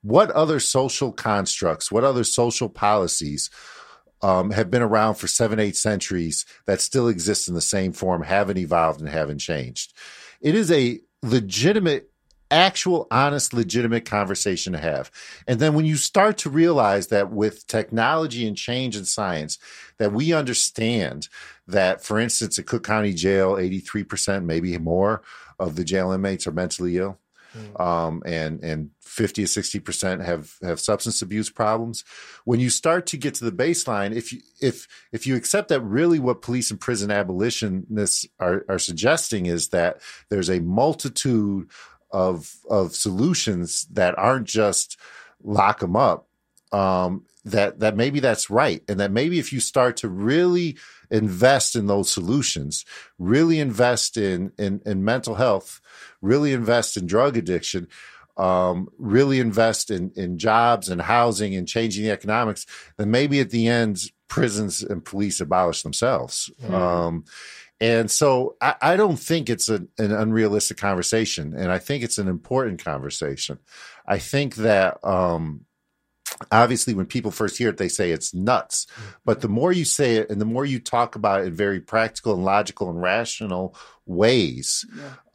What 0.03 0.31
other 0.31 0.61
social 0.61 1.13
constructs 1.13 1.93
what 1.93 2.05
other 2.05 2.25
social 2.25 2.69
policies 2.69 3.51
um, 4.23 4.51
have 4.51 4.71
been 4.71 4.83
around 4.83 5.15
for 5.15 5.27
seven, 5.27 5.59
eight 5.59 5.77
centuries 5.77 6.45
that 6.67 6.81
still 6.81 7.09
exist 7.09 7.49
in 7.49 7.55
the 7.55 7.61
same 7.61 7.93
form, 7.93 8.23
haven't 8.23 8.59
evolved 8.59 9.01
and 9.01 9.09
haven't 9.09 9.39
changed. 9.39 9.95
It 10.41 10.55
is 10.55 10.71
a 10.71 11.01
legitimate, 11.23 12.11
actual, 12.51 13.07
honest, 13.11 13.53
legitimate 13.53 14.05
conversation 14.05 14.73
to 14.73 14.79
have. 14.79 15.11
And 15.47 15.61
then 15.61 15.75
when 15.75 15.85
you 15.85 15.97
start 15.97 16.39
to 16.39 16.51
realize 16.51 17.09
that 17.09 17.31
with 17.31 17.67
technology 17.67 18.47
and 18.47 18.57
change 18.57 18.97
in 18.97 19.05
science, 19.05 19.59
that 19.99 20.13
we 20.13 20.33
understand 20.33 21.29
that, 21.67 22.03
for 22.03 22.19
instance, 22.19 22.59
at 22.59 22.67
Cook 22.67 22.85
County 22.85 23.13
Jail, 23.13 23.55
83%, 23.55 24.45
maybe 24.45 24.77
more 24.79 25.23
of 25.59 25.77
the 25.77 25.85
jail 25.85 26.11
inmates 26.11 26.47
are 26.47 26.53
mentally 26.53 26.97
ill. 26.97 27.19
Um, 27.77 28.23
and 28.25 28.63
and 28.63 28.91
fifty 29.01 29.43
to 29.43 29.49
sixty 29.49 29.81
percent 29.81 30.23
have 30.23 30.55
have 30.63 30.79
substance 30.79 31.21
abuse 31.21 31.51
problems. 31.51 32.05
When 32.45 32.61
you 32.61 32.71
start 32.71 33.07
to 33.07 33.17
get 33.17 33.35
to 33.35 33.45
the 33.45 33.53
baseline, 33.53 34.15
if 34.15 34.33
you 34.33 34.41
if 34.61 34.87
if 35.13 35.27
you 35.27 35.37
accept 35.37 35.69
that 35.69 35.81
really 35.81 36.19
what 36.19 36.43
police 36.43 36.71
and 36.71 36.81
prison 36.81 37.11
abolitionists 37.11 38.27
are 38.39 38.65
are 38.69 38.79
suggesting 38.79 39.47
is 39.47 39.69
that 39.69 40.01
there's 40.29 40.51
a 40.51 40.61
multitude 40.61 41.69
of 42.11 42.55
of 42.69 42.95
solutions 42.95 43.87
that 43.93 44.19
aren't 44.19 44.47
just 44.47 44.97
lock 45.43 45.81
them 45.81 45.97
up, 45.97 46.29
um, 46.73 47.25
that 47.45 47.81
that 47.81 47.97
maybe 47.97 48.21
that's 48.21 48.51
right, 48.51 48.83
and 48.89 49.01
that 49.01 49.11
maybe 49.11 49.39
if 49.39 49.53
you 49.53 49.61
start 49.61 49.97
to 49.99 50.09
really 50.09 50.77
invest 51.11 51.77
in 51.77 51.87
those 51.87 52.11
solutions, 52.11 52.85
really 53.19 53.59
invest 53.59 54.17
in 54.17 54.53
in, 54.59 54.81
in 54.85 55.05
mental 55.05 55.35
health, 55.35 55.81
really 56.21 56.53
invest 56.53 56.97
in 56.97 57.07
drug 57.07 57.37
addiction, 57.37 57.89
um, 58.37 58.89
really 58.99 59.41
invest 59.41 59.91
in 59.91 60.13
in 60.17 60.39
jobs 60.39 60.89
and 60.89 61.03
housing 61.03 61.55
and 61.55 61.69
changing 61.69 62.05
the 62.05 62.11
economics, 62.11 62.67
then 62.97 63.11
maybe 63.11 63.41
at 63.41 63.51
the 63.51 63.69
end 63.69 64.11
prisons 64.29 64.83
and 64.83 65.05
police 65.05 65.41
abolish 65.41 65.83
themselves. 65.83 66.51
Um, 66.69 67.25
and 67.81 68.11
so 68.11 68.57
I, 68.61 68.75
I 68.81 68.97
don't 68.97 69.19
think 69.19 69.49
it's 69.49 69.69
a, 69.69 69.87
an 69.99 70.13
unrealistic 70.13 70.77
conversation, 70.77 71.55
and 71.57 71.73
I 71.73 71.79
think 71.79 72.05
it's 72.05 72.19
an 72.19 72.29
important 72.29 72.85
conversation. 72.85 73.59
I 74.07 74.19
think 74.19 74.57
that 74.57 75.03
um, 75.05 75.65
obviously 76.51 76.95
when 76.95 77.07
people 77.07 77.31
first 77.31 77.59
hear 77.59 77.69
it, 77.71 77.77
they 77.77 77.89
say 77.89 78.11
it's 78.11 78.33
nuts. 78.35 78.87
But 79.25 79.41
the 79.41 79.49
more 79.49 79.73
you 79.73 79.85
say 79.85 80.17
it, 80.17 80.31
and 80.31 80.41
the 80.41 80.45
more 80.47 80.65
you 80.65 80.79
talk 80.81 81.15
about 81.15 81.43
it 81.43 81.49
in 81.49 81.55
very 81.55 81.81
practical 81.81 82.35
and 82.35 82.45
logical 82.45 82.89
and 82.91 83.01
rational 83.03 83.75
ways, 84.07 84.85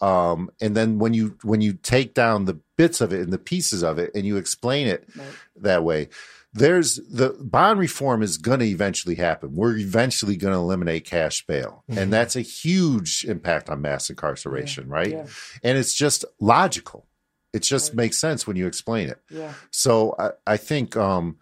um, 0.01 0.49
and 0.61 0.75
then 0.75 0.99
when 0.99 1.13
you 1.13 1.37
when 1.43 1.61
you 1.61 1.73
take 1.73 2.13
down 2.13 2.45
the 2.45 2.59
bits 2.77 3.01
of 3.01 3.13
it 3.13 3.21
and 3.21 3.31
the 3.33 3.37
pieces 3.37 3.83
of 3.83 3.97
it, 3.99 4.11
and 4.15 4.25
you 4.25 4.37
explain 4.37 4.87
it 4.87 5.07
Right. 5.15 5.27
that 5.57 5.83
way. 5.83 6.09
There's 6.57 6.95
the 7.09 7.35
bond 7.41 7.81
reform 7.81 8.21
is 8.23 8.37
going 8.37 8.59
to 8.61 8.65
eventually 8.65 9.15
happen. 9.15 9.55
We're 9.55 9.75
eventually 9.75 10.37
going 10.37 10.53
to 10.53 10.57
eliminate 10.59 11.03
cash 11.03 11.45
bail. 11.45 11.83
And 11.89 12.13
that's 12.13 12.37
a 12.37 12.41
huge 12.41 13.25
impact 13.27 13.69
on 13.69 13.81
mass 13.81 14.09
incarceration, 14.09 14.87
right? 14.87 15.11
Yeah. 15.11 15.25
And 15.63 15.77
it's 15.77 15.93
just 15.93 16.23
logical. 16.39 17.07
It 17.55 17.63
just 17.63 17.93
makes 17.95 18.17
sense 18.19 18.45
when 18.45 18.57
you 18.57 18.67
explain 18.67 19.09
it. 19.09 19.19
Yeah. 19.29 19.53
So 19.71 20.15
I, 20.19 20.31
I 20.45 20.57
think 20.57 20.95
um, 20.97 21.37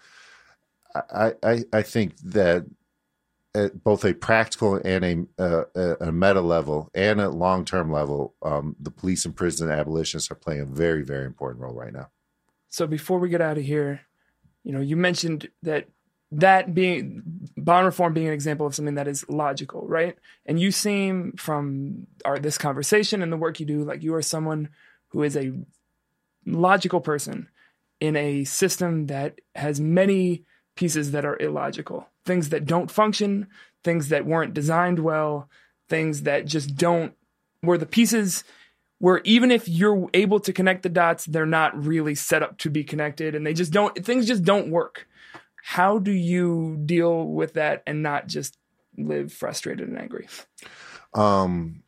I, 0.95 1.33
I 1.41 1.63
I 1.73 1.81
think 1.81 2.17
that 2.19 2.65
at 3.55 3.83
both 3.83 4.03
a 4.05 4.13
practical 4.13 4.75
and 4.75 5.03
a 5.39 5.43
uh, 5.43 5.63
a- 5.75 6.07
a 6.07 6.11
meta 6.11 6.41
level 6.41 6.89
and 6.93 7.19
a 7.19 7.29
long 7.29 7.65
term 7.65 7.91
level, 7.91 8.35
um, 8.41 8.75
the 8.79 8.91
police 8.91 9.25
and 9.25 9.35
prison 9.35 9.69
abolitionists 9.71 10.31
are 10.31 10.35
playing 10.35 10.61
a 10.61 10.65
very 10.65 11.03
very 11.03 11.25
important 11.25 11.61
role 11.63 11.73
right 11.73 11.93
now. 11.93 12.09
So 12.69 12.87
before 12.87 13.19
we 13.19 13.29
get 13.29 13.41
out 13.41 13.57
of 13.57 13.63
here, 13.63 14.01
you 14.63 14.71
know, 14.71 14.81
you 14.81 14.95
mentioned 14.95 15.49
that 15.63 15.87
that 16.31 16.73
being 16.73 17.21
bond 17.57 17.85
reform 17.85 18.13
being 18.13 18.27
an 18.27 18.33
example 18.33 18.65
of 18.65 18.73
something 18.73 18.95
that 18.95 19.07
is 19.07 19.23
logical, 19.29 19.87
right? 19.87 20.15
And 20.47 20.59
you 20.59 20.71
seem 20.71 21.33
from 21.37 22.07
our 22.25 22.39
this 22.39 22.57
conversation 22.57 23.21
and 23.21 23.31
the 23.31 23.37
work 23.37 23.59
you 23.59 23.65
do, 23.67 23.83
like 23.83 24.01
you 24.01 24.15
are 24.15 24.21
someone 24.23 24.69
who 25.09 25.21
is 25.21 25.37
a 25.37 25.53
logical 26.45 27.01
person. 27.01 27.49
in 28.03 28.17
a 28.17 28.43
system 28.43 29.07
that 29.07 29.39
has 29.55 29.79
many 29.79 30.43
pieces 30.75 31.11
that 31.11 31.23
are 31.23 31.41
illogical, 31.41 32.05
things 32.25 32.49
that 32.49 32.65
don't 32.65 32.91
function, 32.91 33.47
things 33.81 34.09
that 34.09 34.25
weren't 34.25 34.53
designed 34.53 34.99
well, 34.99 35.47
things 35.87 36.23
that 36.23 36.45
just 36.45 36.75
don't, 36.75 37.13
where 37.61 37.77
the 37.77 37.85
pieces, 37.85 38.43
where 38.99 39.21
even 39.23 39.51
if 39.51 39.69
you're 39.69 40.09
able 40.13 40.41
to 40.41 40.51
connect 40.51 40.83
the 40.83 40.89
dots, 40.89 41.23
they're 41.23 41.45
not 41.45 41.81
really 41.81 42.13
set 42.13 42.43
up 42.43 42.57
to 42.57 42.69
be 42.69 42.83
connected 42.83 43.35
and 43.35 43.47
they 43.47 43.53
just 43.53 43.71
don't, 43.71 43.95
things 44.03 44.27
just 44.27 44.43
don't 44.43 44.69
work. 44.69 45.07
How 45.63 45.97
do 45.97 46.11
you 46.11 46.77
deal 46.85 47.25
with 47.25 47.53
that 47.53 47.83
and 47.87 48.03
not 48.03 48.27
just 48.27 48.57
live 48.97 49.31
frustrated 49.31 49.87
and 49.87 49.97
angry? 49.97 50.27
Um, 51.13 51.83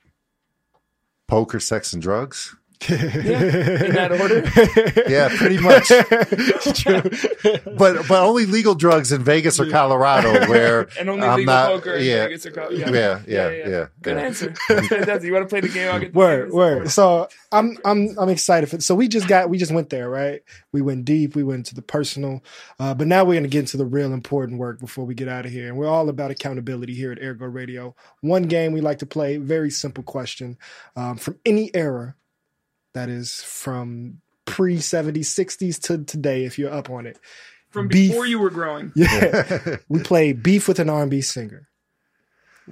poker, 1.27 1.59
sex, 1.59 1.91
and 1.91 2.01
drugs. 2.01 2.55
Yeah, 2.89 2.95
in 3.01 3.93
that 3.95 4.11
order. 4.19 4.43
Yeah, 5.09 5.30
pretty 5.38 5.57
much. 5.57 5.89
but 7.78 8.07
but 8.07 8.23
only 8.23 8.45
legal 8.45 8.76
drugs 8.76 9.11
in 9.11 9.23
Vegas 9.23 9.59
or 9.59 9.69
Colorado, 9.69 10.47
where 10.49 10.88
And 10.99 11.09
only 11.09 11.28
I'm 11.28 11.38
legal 11.39 11.53
not. 11.53 11.67
poker 11.71 11.93
in 11.93 12.05
yeah, 12.05 12.23
Vegas 12.26 12.45
or 12.45 12.51
Col- 12.51 12.73
yeah, 12.73 12.89
yeah. 12.89 13.21
yeah, 13.28 13.49
yeah, 13.49 13.67
yeah, 13.69 13.86
Good 14.01 14.17
yeah. 14.17 14.23
answer. 14.23 14.53
That's 14.69 14.88
fantastic. 14.88 15.23
You 15.23 15.34
want 15.34 15.45
to 15.45 15.49
play 15.49 15.61
the 15.61 15.69
game? 15.69 15.91
I'll 15.91 15.99
get 15.99 16.13
the 16.13 16.19
Word, 16.19 16.49
game. 16.49 16.55
word. 16.57 16.89
So 16.91 17.28
I'm 17.51 17.78
I'm 17.86 18.15
I'm 18.17 18.30
excited 18.30 18.69
for. 18.69 18.80
So 18.82 18.95
we 18.95 19.07
just 19.07 19.28
got 19.28 19.49
we 19.49 19.57
just 19.57 19.71
went 19.71 19.89
there, 19.89 20.09
right? 20.09 20.41
We 20.71 20.82
went 20.82 21.05
deep. 21.05 21.36
We 21.36 21.43
went 21.43 21.65
to 21.67 21.76
the 21.76 21.82
personal, 21.82 22.43
uh, 22.80 22.93
but 22.93 23.07
now 23.07 23.23
we're 23.23 23.36
gonna 23.36 23.47
get 23.47 23.59
into 23.61 23.78
the 23.78 23.86
real 23.86 24.13
important 24.13 24.59
work 24.59 24.80
before 24.80 25.05
we 25.05 25.13
get 25.15 25.28
out 25.28 25.45
of 25.45 25.51
here. 25.51 25.67
And 25.67 25.78
we're 25.78 25.88
all 25.88 26.09
about 26.09 26.32
accountability 26.32 26.93
here 26.93 27.11
at 27.11 27.19
Ergo 27.21 27.45
Radio. 27.45 27.95
One 28.21 28.43
game 28.43 28.73
we 28.73 28.82
like 28.82 28.99
to 28.99 29.05
play. 29.05 29.38
Very 29.38 29.71
simple 29.71 30.03
question 30.03 30.57
um, 30.95 31.17
from 31.17 31.38
any 31.45 31.71
era. 31.73 32.15
That 32.95 33.09
is 33.09 33.41
from 33.43 34.21
pre 34.45 34.77
70s, 34.77 35.25
60s 35.25 35.79
to 35.83 36.03
today. 36.03 36.45
If 36.45 36.57
you're 36.57 36.73
up 36.73 36.89
on 36.89 37.05
it, 37.05 37.19
From 37.69 37.87
Beef. 37.87 38.09
before 38.11 38.25
you 38.25 38.39
were 38.39 38.49
growing. 38.49 38.91
yeah. 38.95 39.77
we 39.89 39.99
play 40.01 40.33
beef 40.33 40.67
with 40.67 40.79
an 40.79 40.89
R&B 40.89 41.21
singer. 41.21 41.67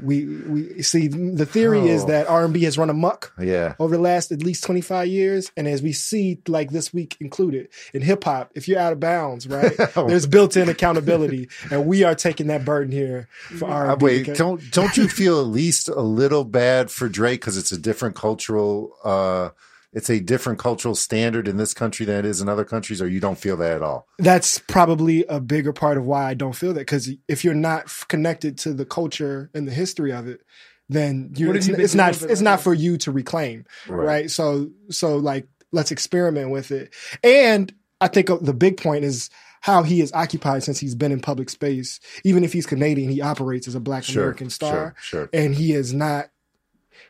We 0.02 0.26
we 0.26 0.82
see 0.82 1.08
the 1.08 1.46
theory 1.46 1.88
is 1.88 2.02
Oh. 2.04 2.08
that 2.08 2.28
R&B 2.28 2.64
has 2.64 2.80
run 2.80 2.90
amok 2.90 3.32
Yeah. 3.40 3.76
over 3.80 3.96
the 3.96 4.02
last 4.02 4.32
at 4.32 4.42
least 4.42 4.64
25 4.64 5.08
years. 5.08 5.52
And 5.56 5.68
as 5.68 5.84
we 5.84 5.92
see, 5.92 6.40
like 6.48 6.72
this 6.72 6.92
week 6.92 7.16
included 7.20 7.68
in 7.94 8.02
hip 8.02 8.24
hop, 8.24 8.50
if 8.56 8.68
you're 8.68 8.80
out 8.80 8.92
of 8.94 9.00
bounds, 9.00 9.46
right, 9.48 9.72
there's 9.96 10.26
built 10.26 10.58
in 10.58 10.68
accountability. 10.68 11.48
And 11.70 11.86
we 11.86 12.04
are 12.04 12.16
taking 12.16 12.48
that 12.48 12.66
burden 12.66 12.92
here 12.92 13.28
for 13.60 13.66
Uh, 13.70 13.74
R&B. 13.92 14.04
wait, 14.06 14.20
because- 14.22 14.38
don't 14.40 14.72
don't 14.72 14.98
you 14.98 15.08
feel 15.08 15.40
at 15.40 15.46
least 15.48 15.90
a 15.90 16.02
little 16.02 16.44
bad 16.44 16.90
for 16.90 17.08
Drake 17.08 17.42
because 17.42 17.56
it's 17.58 17.72
a 17.72 17.78
different 17.78 18.16
cultural, 18.16 18.96
uh, 19.04 19.50
it's 19.94 20.10
a 20.10 20.20
different 20.20 20.60
cultural 20.60 20.96
standard 20.96 21.48
in 21.48 21.58
this 21.58 21.74
country 21.74 22.06
than 22.06 22.18
it 22.20 22.26
is 22.26 22.42
in 22.42 22.50
other 22.50 22.66
countries, 22.66 23.02
or 23.02 23.08
you 23.08 23.20
don't 23.20 23.38
feel 23.38 23.58
that 23.58 23.72
at 23.78 23.84
all? 23.84 24.08
that's 24.20 24.60
probably 24.60 25.24
a 25.26 25.40
bigger 25.40 25.72
part 25.74 25.98
of 25.98 26.06
why 26.06 26.26
I 26.30 26.34
don't 26.34 26.54
feel 26.56 26.74
that. 26.74 26.80
Because 26.82 27.10
if 27.28 27.44
you're 27.44 27.54
not 27.54 27.84
f- 27.86 28.06
connected 28.08 28.58
to 28.60 28.74
the 28.74 28.86
culture 28.86 29.50
and 29.54 29.68
the 29.68 29.72
history 29.74 30.12
of 30.12 30.28
it, 30.28 30.42
then 30.90 31.32
you 31.36 31.52
it's, 31.54 31.68
you 31.68 31.76
it's 31.76 31.96
not 31.96 32.16
for 32.16 32.28
it's 32.30 32.42
not 32.42 32.60
for 32.62 32.74
you 32.74 32.98
to 32.98 33.12
reclaim, 33.12 33.66
Right. 33.88 34.06
right. 34.06 34.32
So 34.32 34.70
so 34.90 35.18
like 35.18 35.48
let's 35.72 35.92
experiment 35.92 36.50
with 36.52 36.72
it. 36.72 36.94
And 37.24 37.74
I 38.02 38.08
think 38.10 38.30
uh, 38.30 38.38
the 38.42 38.54
big 38.54 38.78
point 38.78 39.06
is 39.06 39.30
how 39.62 39.84
he 39.84 40.02
is 40.02 40.12
occupied 40.12 40.62
since 40.62 40.78
he's 40.80 40.94
been 40.94 41.14
in 41.14 41.22
public 41.22 41.50
space. 41.50 42.02
Even 42.26 42.44
if 42.44 42.52
he's 42.52 42.66
Canadian, 42.66 43.10
he 43.10 43.22
operates 43.22 43.66
as 43.68 43.76
a 43.76 43.80
Black 43.80 44.04
Sure, 44.04 44.24
American 44.24 44.50
star, 44.50 44.94
sure, 45.00 45.22
sure. 45.22 45.30
and 45.32 45.56
he 45.56 45.72
is 45.72 45.94
not. 45.94 46.30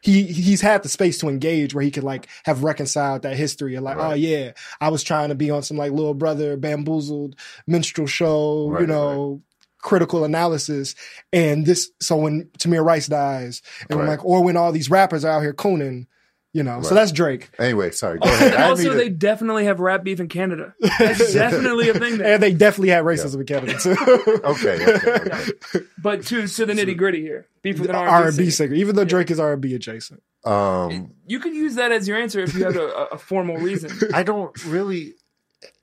He 0.03 0.25
he's 0.25 0.61
had 0.61 0.83
the 0.83 0.89
space 0.89 1.19
to 1.19 1.29
engage 1.29 1.75
where 1.75 1.83
he 1.85 1.91
could 1.91 2.03
like 2.05 2.29
have 2.45 2.63
reconciled 2.63 3.23
that 3.23 3.37
history 3.37 3.75
and 3.75 3.85
like, 3.85 3.97
oh, 3.99 4.01
Right. 4.01 4.11
oh 4.11 4.15
yeah, 4.15 4.53
I 4.81 4.89
was 4.89 5.03
trying 5.03 5.29
to 5.29 5.35
be 5.35 5.51
on 5.51 5.63
some 5.63 5.77
like 5.77 5.93
little 5.93 6.15
brother 6.15 6.57
bamboozled 6.57 7.37
minstrel 7.67 8.07
show, 8.07 8.75
you 8.77 8.87
Right, 8.87 8.87
know, 8.87 9.43
critical 9.79 10.25
analysis. 10.25 10.95
And 11.33 11.65
this, 11.67 11.91
so 12.01 12.17
when 12.17 12.45
Tamir 12.59 12.85
Rice 12.85 13.07
dies, 13.07 13.63
and 13.89 13.99
I'm 13.99 14.05
Right. 14.05 14.07
like, 14.07 14.25
or 14.25 14.43
when 14.43 14.57
all 14.57 14.73
these 14.73 14.91
rappers 14.91 15.25
are 15.25 15.33
out 15.33 15.41
here 15.43 15.53
cooning, 15.55 16.07
you 16.53 16.61
know, 16.63 16.81
so 16.83 16.93
that's 16.95 17.11
Drake. 17.11 17.49
Anyway, 17.59 17.89
sorry. 17.91 18.19
Go 18.19 18.29
ahead. 18.29 18.53
I 18.59 18.69
also, 18.69 18.83
mean 18.83 18.91
to- 18.93 18.97
they 18.97 19.09
definitely 19.09 19.65
have 19.65 19.79
rap 19.79 20.03
beef 20.03 20.19
in 20.19 20.27
Canada. 20.29 20.75
That's 20.99 21.33
definitely 21.33 21.89
a 21.89 21.95
thing. 21.95 22.19
There. 22.19 22.33
And 22.35 22.43
they 22.43 22.53
definitely 22.53 22.89
had 22.89 23.03
racism 23.03 23.39
in 23.39 23.45
Canada 23.47 23.77
too. 23.79 23.91
okay, 24.43 24.95
okay, 24.95 25.11
okay. 25.11 25.85
But 26.01 26.23
to 26.27 26.47
to 26.47 26.65
the 26.67 26.73
nitty 26.73 26.95
gritty 26.95 27.21
here, 27.21 27.47
beef 27.63 27.79
with 27.79 27.89
an 27.89 27.95
R 27.95 28.07
R&B 28.07 28.25
and 28.27 28.35
singer. 28.35 28.51
singer, 28.51 28.73
even 28.75 28.95
though 28.95 29.03
Drake 29.05 29.31
is 29.31 29.39
R 29.39 29.53
and 29.53 29.61
B 29.61 29.73
adjacent. 29.73 30.21
Um, 30.45 31.13
You 31.25 31.39
could 31.39 31.53
use 31.55 31.75
that 31.75 31.91
as 31.91 32.07
your 32.07 32.17
answer 32.17 32.41
if 32.41 32.53
you 32.53 32.65
had 32.65 32.75
a, 32.75 32.83
a- 32.83 33.05
a 33.13 33.17
formal 33.17 33.57
reason. 33.57 33.91
I 34.13 34.21
don't 34.23 34.53
really 34.65 35.13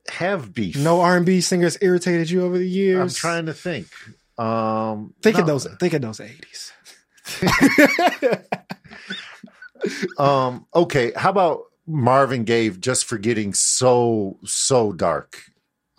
have 0.09 0.55
beef. 0.55 0.77
No 0.77 1.01
R 1.01 1.17
and 1.17 1.27
B 1.27 1.41
singers 1.41 1.79
irritated 1.81 2.31
you 2.31 2.43
over 2.45 2.59
the 2.59 2.69
years. 2.69 3.01
I'm 3.01 3.09
trying 3.09 3.47
to 3.47 3.55
think. 3.55 3.89
Um, 4.39 5.15
think 5.21 5.37
of 5.39 5.47
those. 5.47 5.67
Think 5.81 5.95
of 5.95 6.03
those 6.03 6.21
eighties. 6.21 6.73
Um, 10.19 10.67
okay, 10.75 11.13
how 11.17 11.31
about 11.31 11.63
Marvin 11.87 12.45
Gaye 12.45 12.71
just 12.71 13.05
for 13.05 13.19
getting 13.19 13.55
so 13.55 14.39
so 14.45 14.93
dark? 14.93 15.50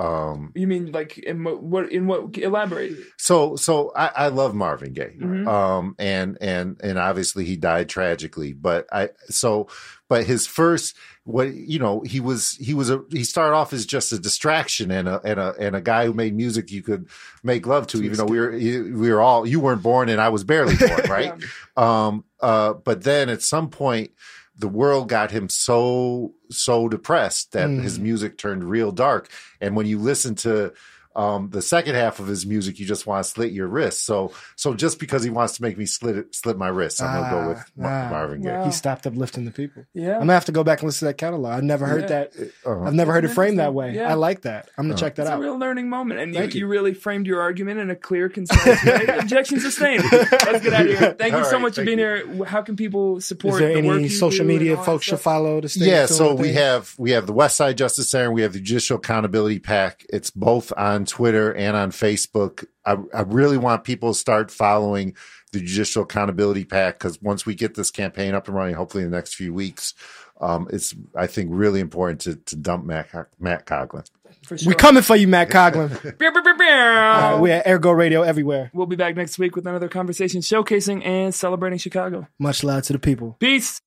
Um, 0.02 0.52
You 0.56 0.68
mean 0.68 0.92
like 0.92 1.18
in 1.20 1.44
what, 1.44 1.62
what 1.62 1.92
in 1.92 2.08
what 2.08 2.38
elaborate? 2.38 2.94
so 3.18 3.56
so 3.56 3.92
I, 3.96 4.08
I 4.16 4.28
love 4.30 4.56
Marvin 4.56 4.94
Gaye, 4.94 5.16
Mhm. 5.20 5.48
um, 5.48 5.96
and 6.00 6.38
and 6.42 6.80
and 6.84 6.98
obviously 6.98 7.46
he 7.46 7.56
died 7.56 7.88
tragically. 7.90 8.54
But 8.54 8.88
I 8.92 9.10
so 9.30 9.68
but 10.10 10.26
his 10.26 10.48
first 10.48 10.96
what 11.24 11.54
you 11.54 11.78
know 11.78 12.02
he 12.02 12.20
was 12.20 12.54
he 12.60 12.74
was 12.74 12.90
a 12.90 13.04
he 13.12 13.24
started 13.24 13.56
off 13.56 13.74
as 13.74 13.86
just 13.86 14.12
a 14.12 14.18
distraction 14.20 14.90
and 14.92 15.08
a 15.08 15.22
and 15.24 15.40
a 15.40 15.54
and 15.60 15.76
a 15.76 15.82
guy 15.82 16.06
who 16.08 16.14
made 16.14 16.36
music 16.36 16.72
you 16.72 16.82
could 16.82 17.08
make 17.44 17.68
love 17.68 17.86
to, 17.88 18.02
even 18.04 18.18
though 18.18 18.26
we 18.26 18.40
were 18.40 18.56
you- 18.56 18.98
we 18.98 19.12
were 19.12 19.22
all 19.22 19.46
you 19.48 19.60
weren't 19.60 19.84
born 19.84 20.10
and 20.10 20.20
I 20.20 20.30
was 20.30 20.44
barely 20.44 20.76
born, 20.78 21.02
right? 21.10 21.34
Um, 21.78 22.24
uh, 22.40 22.74
but 22.74 23.04
then 23.04 23.30
at 23.30 23.44
some 23.44 23.70
point, 23.70 24.12
the 24.58 24.68
world 24.68 25.10
got 25.10 25.30
him 25.32 25.48
so 25.48 26.34
so 26.52 26.88
depressed 26.90 27.52
that 27.54 27.70
Mm. 27.70 27.82
his 27.82 27.98
music 28.00 28.38
turned 28.38 28.64
real 28.64 28.92
dark. 28.92 29.30
And 29.60 29.76
when 29.76 29.86
you 29.86 29.98
listen 30.00 30.36
to 30.36 30.74
um, 31.16 31.50
the 31.50 31.62
second 31.62 31.96
half 31.96 32.20
of 32.20 32.28
his 32.28 32.46
music, 32.46 32.80
you 32.80 32.86
just 32.86 33.06
want 33.06 33.24
to 33.24 33.30
slit 33.30 33.52
your 33.52 33.68
wrist. 33.68 34.06
So 34.06 34.34
so 34.56 34.74
just 34.74 35.00
because 35.00 35.24
he 35.24 35.30
wants 35.30 35.56
to 35.58 35.62
make 35.62 35.78
me 35.78 35.86
slit 35.86 36.16
it, 36.16 36.36
slit 36.36 36.58
my 36.58 36.68
wrist, 36.70 37.02
I'm 37.02 37.22
gonna 37.22 37.44
go 37.44 37.50
with 37.50 37.72
Ah, 37.84 38.08
Marvin 38.10 38.42
Gaye. 38.42 38.52
wow. 38.52 38.66
He 38.66 38.72
stopped 38.72 39.06
uplifting 39.08 39.46
the 39.46 39.52
people. 39.52 39.84
Yeah. 39.94 40.14
I'm 40.14 40.20
gonna 40.22 40.34
have 40.34 40.46
to 40.46 40.52
go 40.52 40.64
back 40.64 40.80
and 40.80 40.88
listen 40.88 41.00
to 41.00 41.10
that 41.10 41.18
catalog. 41.18 41.54
I've 41.54 41.64
never 41.64 41.86
heard 41.86 42.02
Yeah. 42.04 42.08
that. 42.08 42.34
Uh-huh. 42.66 42.84
I've 42.84 42.94
never 42.94 43.12
heard 43.14 43.26
it 43.26 43.30
framed 43.30 43.60
that 43.60 43.74
way. 43.74 43.94
Yeah. 43.96 44.10
I 44.10 44.14
like 44.14 44.42
that. 44.44 44.70
I'm 44.78 44.86
gonna 44.86 44.94
Oh. 44.94 44.98
check 44.98 45.16
that 45.16 45.24
It's 45.24 45.32
out. 45.32 45.40
a 45.40 45.42
real 45.42 45.58
learning 45.58 45.90
moment, 45.90 46.20
and 46.20 46.34
you, 46.34 46.42
you. 46.44 46.48
you. 46.62 46.68
really 46.68 46.94
framed 46.94 47.28
your 47.28 47.42
argument 47.42 47.80
in 47.80 47.90
a 47.90 47.96
clear, 47.96 48.30
concise 48.30 48.66
way. 48.86 49.06
Objection 49.20 49.60
sustained. 49.60 50.04
Let's 50.12 50.64
get 50.64 50.74
out 50.74 50.82
of 50.90 50.98
here. 50.98 51.14
Thank 51.20 51.34
you 51.36 51.44
so 51.46 51.52
right, 51.54 51.62
much 51.62 51.76
for 51.76 51.84
being 51.86 52.00
you. 52.00 52.06
here. 52.06 52.46
How 52.46 52.62
can 52.62 52.76
people 52.76 53.18
Is 53.18 53.26
support 53.26 53.60
there 53.60 53.74
the 53.74 53.78
any 53.80 54.04
you 54.04 54.10
social 54.10 54.46
media 54.46 54.78
folks 54.78 55.06
should 55.06 55.20
follow 55.20 55.60
to 55.62 55.68
stay 55.70 55.86
Yeah, 55.88 56.06
so 56.06 56.34
we 56.36 56.54
have 56.54 56.94
we 56.98 57.12
have 57.12 57.28
the 57.28 57.34
West 57.34 57.58
Side 57.58 57.78
Justice 57.78 58.10
Center, 58.10 58.32
we 58.32 58.42
have 58.44 58.54
the 58.54 58.60
Judicial 58.62 58.98
Accountability 58.98 59.60
PAC. 59.60 60.06
It's 60.10 60.30
both 60.32 60.72
on 60.78 61.01
Twitter 61.06 61.54
and 61.54 61.76
on 61.76 61.92
Facebook. 61.92 62.66
I, 62.86 62.98
I 63.14 63.22
really 63.22 63.58
want 63.58 63.84
people 63.84 64.14
to 64.14 64.20
start 64.20 64.52
following 64.52 65.16
the 65.52 65.60
Judicial 65.60 66.04
Accountability 66.04 66.66
PAC 66.66 66.98
because 67.00 67.22
once 67.22 67.46
we 67.46 67.56
get 67.56 67.76
this 67.76 67.92
campaign 67.92 68.34
up 68.34 68.48
and 68.48 68.56
running, 68.56 68.76
hopefully 68.76 69.04
in 69.04 69.12
the 69.12 69.18
next 69.18 69.36
few 69.36 69.54
weeks, 69.54 69.94
um, 70.40 70.68
it's 70.72 70.96
I 71.16 71.28
think 71.28 71.50
really 71.52 71.80
important 71.80 72.22
to 72.22 72.36
to 72.36 72.56
dump 72.56 72.86
Matt 72.86 73.10
Matt 73.40 73.66
Coghlan. 73.66 74.10
For 74.44 74.58
sure. 74.58 74.70
We 74.70 74.76
coming 74.76 75.04
for 75.04 75.16
you, 75.16 75.28
Matt 75.28 75.50
beow. 76.58 77.36
uh, 77.38 77.38
we're 77.40 77.54
at 77.54 77.68
Ergo 77.68 77.92
Radio 77.92 78.24
everywhere. 78.24 78.72
We'll 78.74 78.88
be 78.88 78.96
back 78.96 79.16
next 79.16 79.38
week 79.38 79.56
with 79.56 79.68
another 79.68 79.88
conversation 79.88 80.42
showcasing 80.42 81.06
and 81.06 81.36
celebrating 81.36 81.78
Chicago. 81.80 82.28
Much 82.40 82.64
love 82.64 82.84
to 82.84 82.94
the 82.94 83.00
people. 83.00 83.36
Peace. 83.40 83.82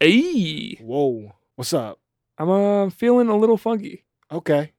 Hey, 0.00 0.74
Whoa, 0.82 1.32
what's 1.54 1.72
up? 1.72 1.98
I'm 2.38 2.50
uh, 2.50 2.90
feeling 2.90 3.28
a 3.28 3.36
little 3.36 3.56
funky. 3.56 4.04
Okay. 4.30 4.72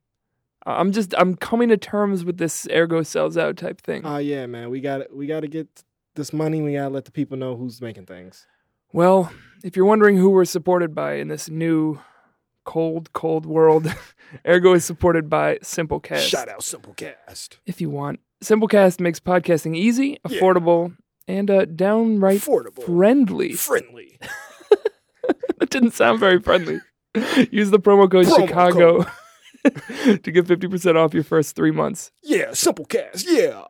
I'm 0.66 0.92
just 0.92 1.14
I'm 1.18 1.36
coming 1.36 1.70
to 1.70 1.78
terms 1.78 2.26
with 2.26 2.38
this 2.38 2.68
ergo 2.72 3.02
sells 3.04 3.38
out 3.38 3.56
type 3.58 3.80
thing. 3.82 4.02
Oh 4.06 4.18
yeah, 4.18 4.46
man. 4.48 4.70
We 4.70 4.82
got 4.82 5.16
we 5.16 5.26
got 5.28 5.40
to 5.42 5.48
get 5.48 5.84
this 6.16 6.34
money. 6.34 6.62
We 6.62 6.74
gotta 6.74 6.90
let 6.90 7.06
the 7.06 7.12
people 7.12 7.38
know 7.38 7.56
who's 7.56 7.82
making 7.82 8.06
things. 8.06 8.46
Well, 8.92 9.32
if 9.64 9.76
you're 9.76 9.86
wondering 9.86 10.18
who 10.18 10.30
we're 10.30 10.46
supported 10.46 10.94
by 10.94 11.14
in 11.16 11.30
this 11.30 11.50
new 11.50 12.00
cold, 12.66 13.14
cold 13.14 13.46
world, 13.46 13.94
Ergo 14.48 14.74
is 14.74 14.84
supported 14.84 15.30
by 15.30 15.58
Simplecast. 15.60 16.28
Shout 16.28 16.50
out 16.50 16.60
Simplecast. 16.62 17.60
If 17.66 17.80
you 17.80 17.90
want, 17.90 18.20
Simplecast 18.44 19.00
makes 19.00 19.20
podcasting 19.22 19.76
easy, 19.76 20.20
Yeah. 20.28 20.40
affordable, 20.40 20.96
and 21.28 21.50
uh, 21.52 21.66
downright 21.66 22.40
Affordable. 22.42 22.84
friendly. 22.84 23.54
Friendly. 23.54 24.20
that 25.60 25.70
didn't 25.70 25.92
sound 25.92 26.20
very 26.20 26.40
friendly. 26.42 26.80
Use 27.52 27.72
the 27.72 27.80
promo 27.80 28.10
code 28.10 28.26
Promo 28.26 28.48
Chicago 28.48 29.04
to 29.64 30.32
get 30.32 30.46
50% 30.46 30.96
off 30.96 31.14
your 31.14 31.24
first 31.24 31.56
three 31.56 31.72
months. 31.72 32.12
Yeah, 32.24 32.48
Simplecast. 32.48 33.26
Yeah. 33.28 33.66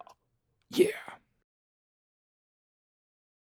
Yeah. 0.71 0.87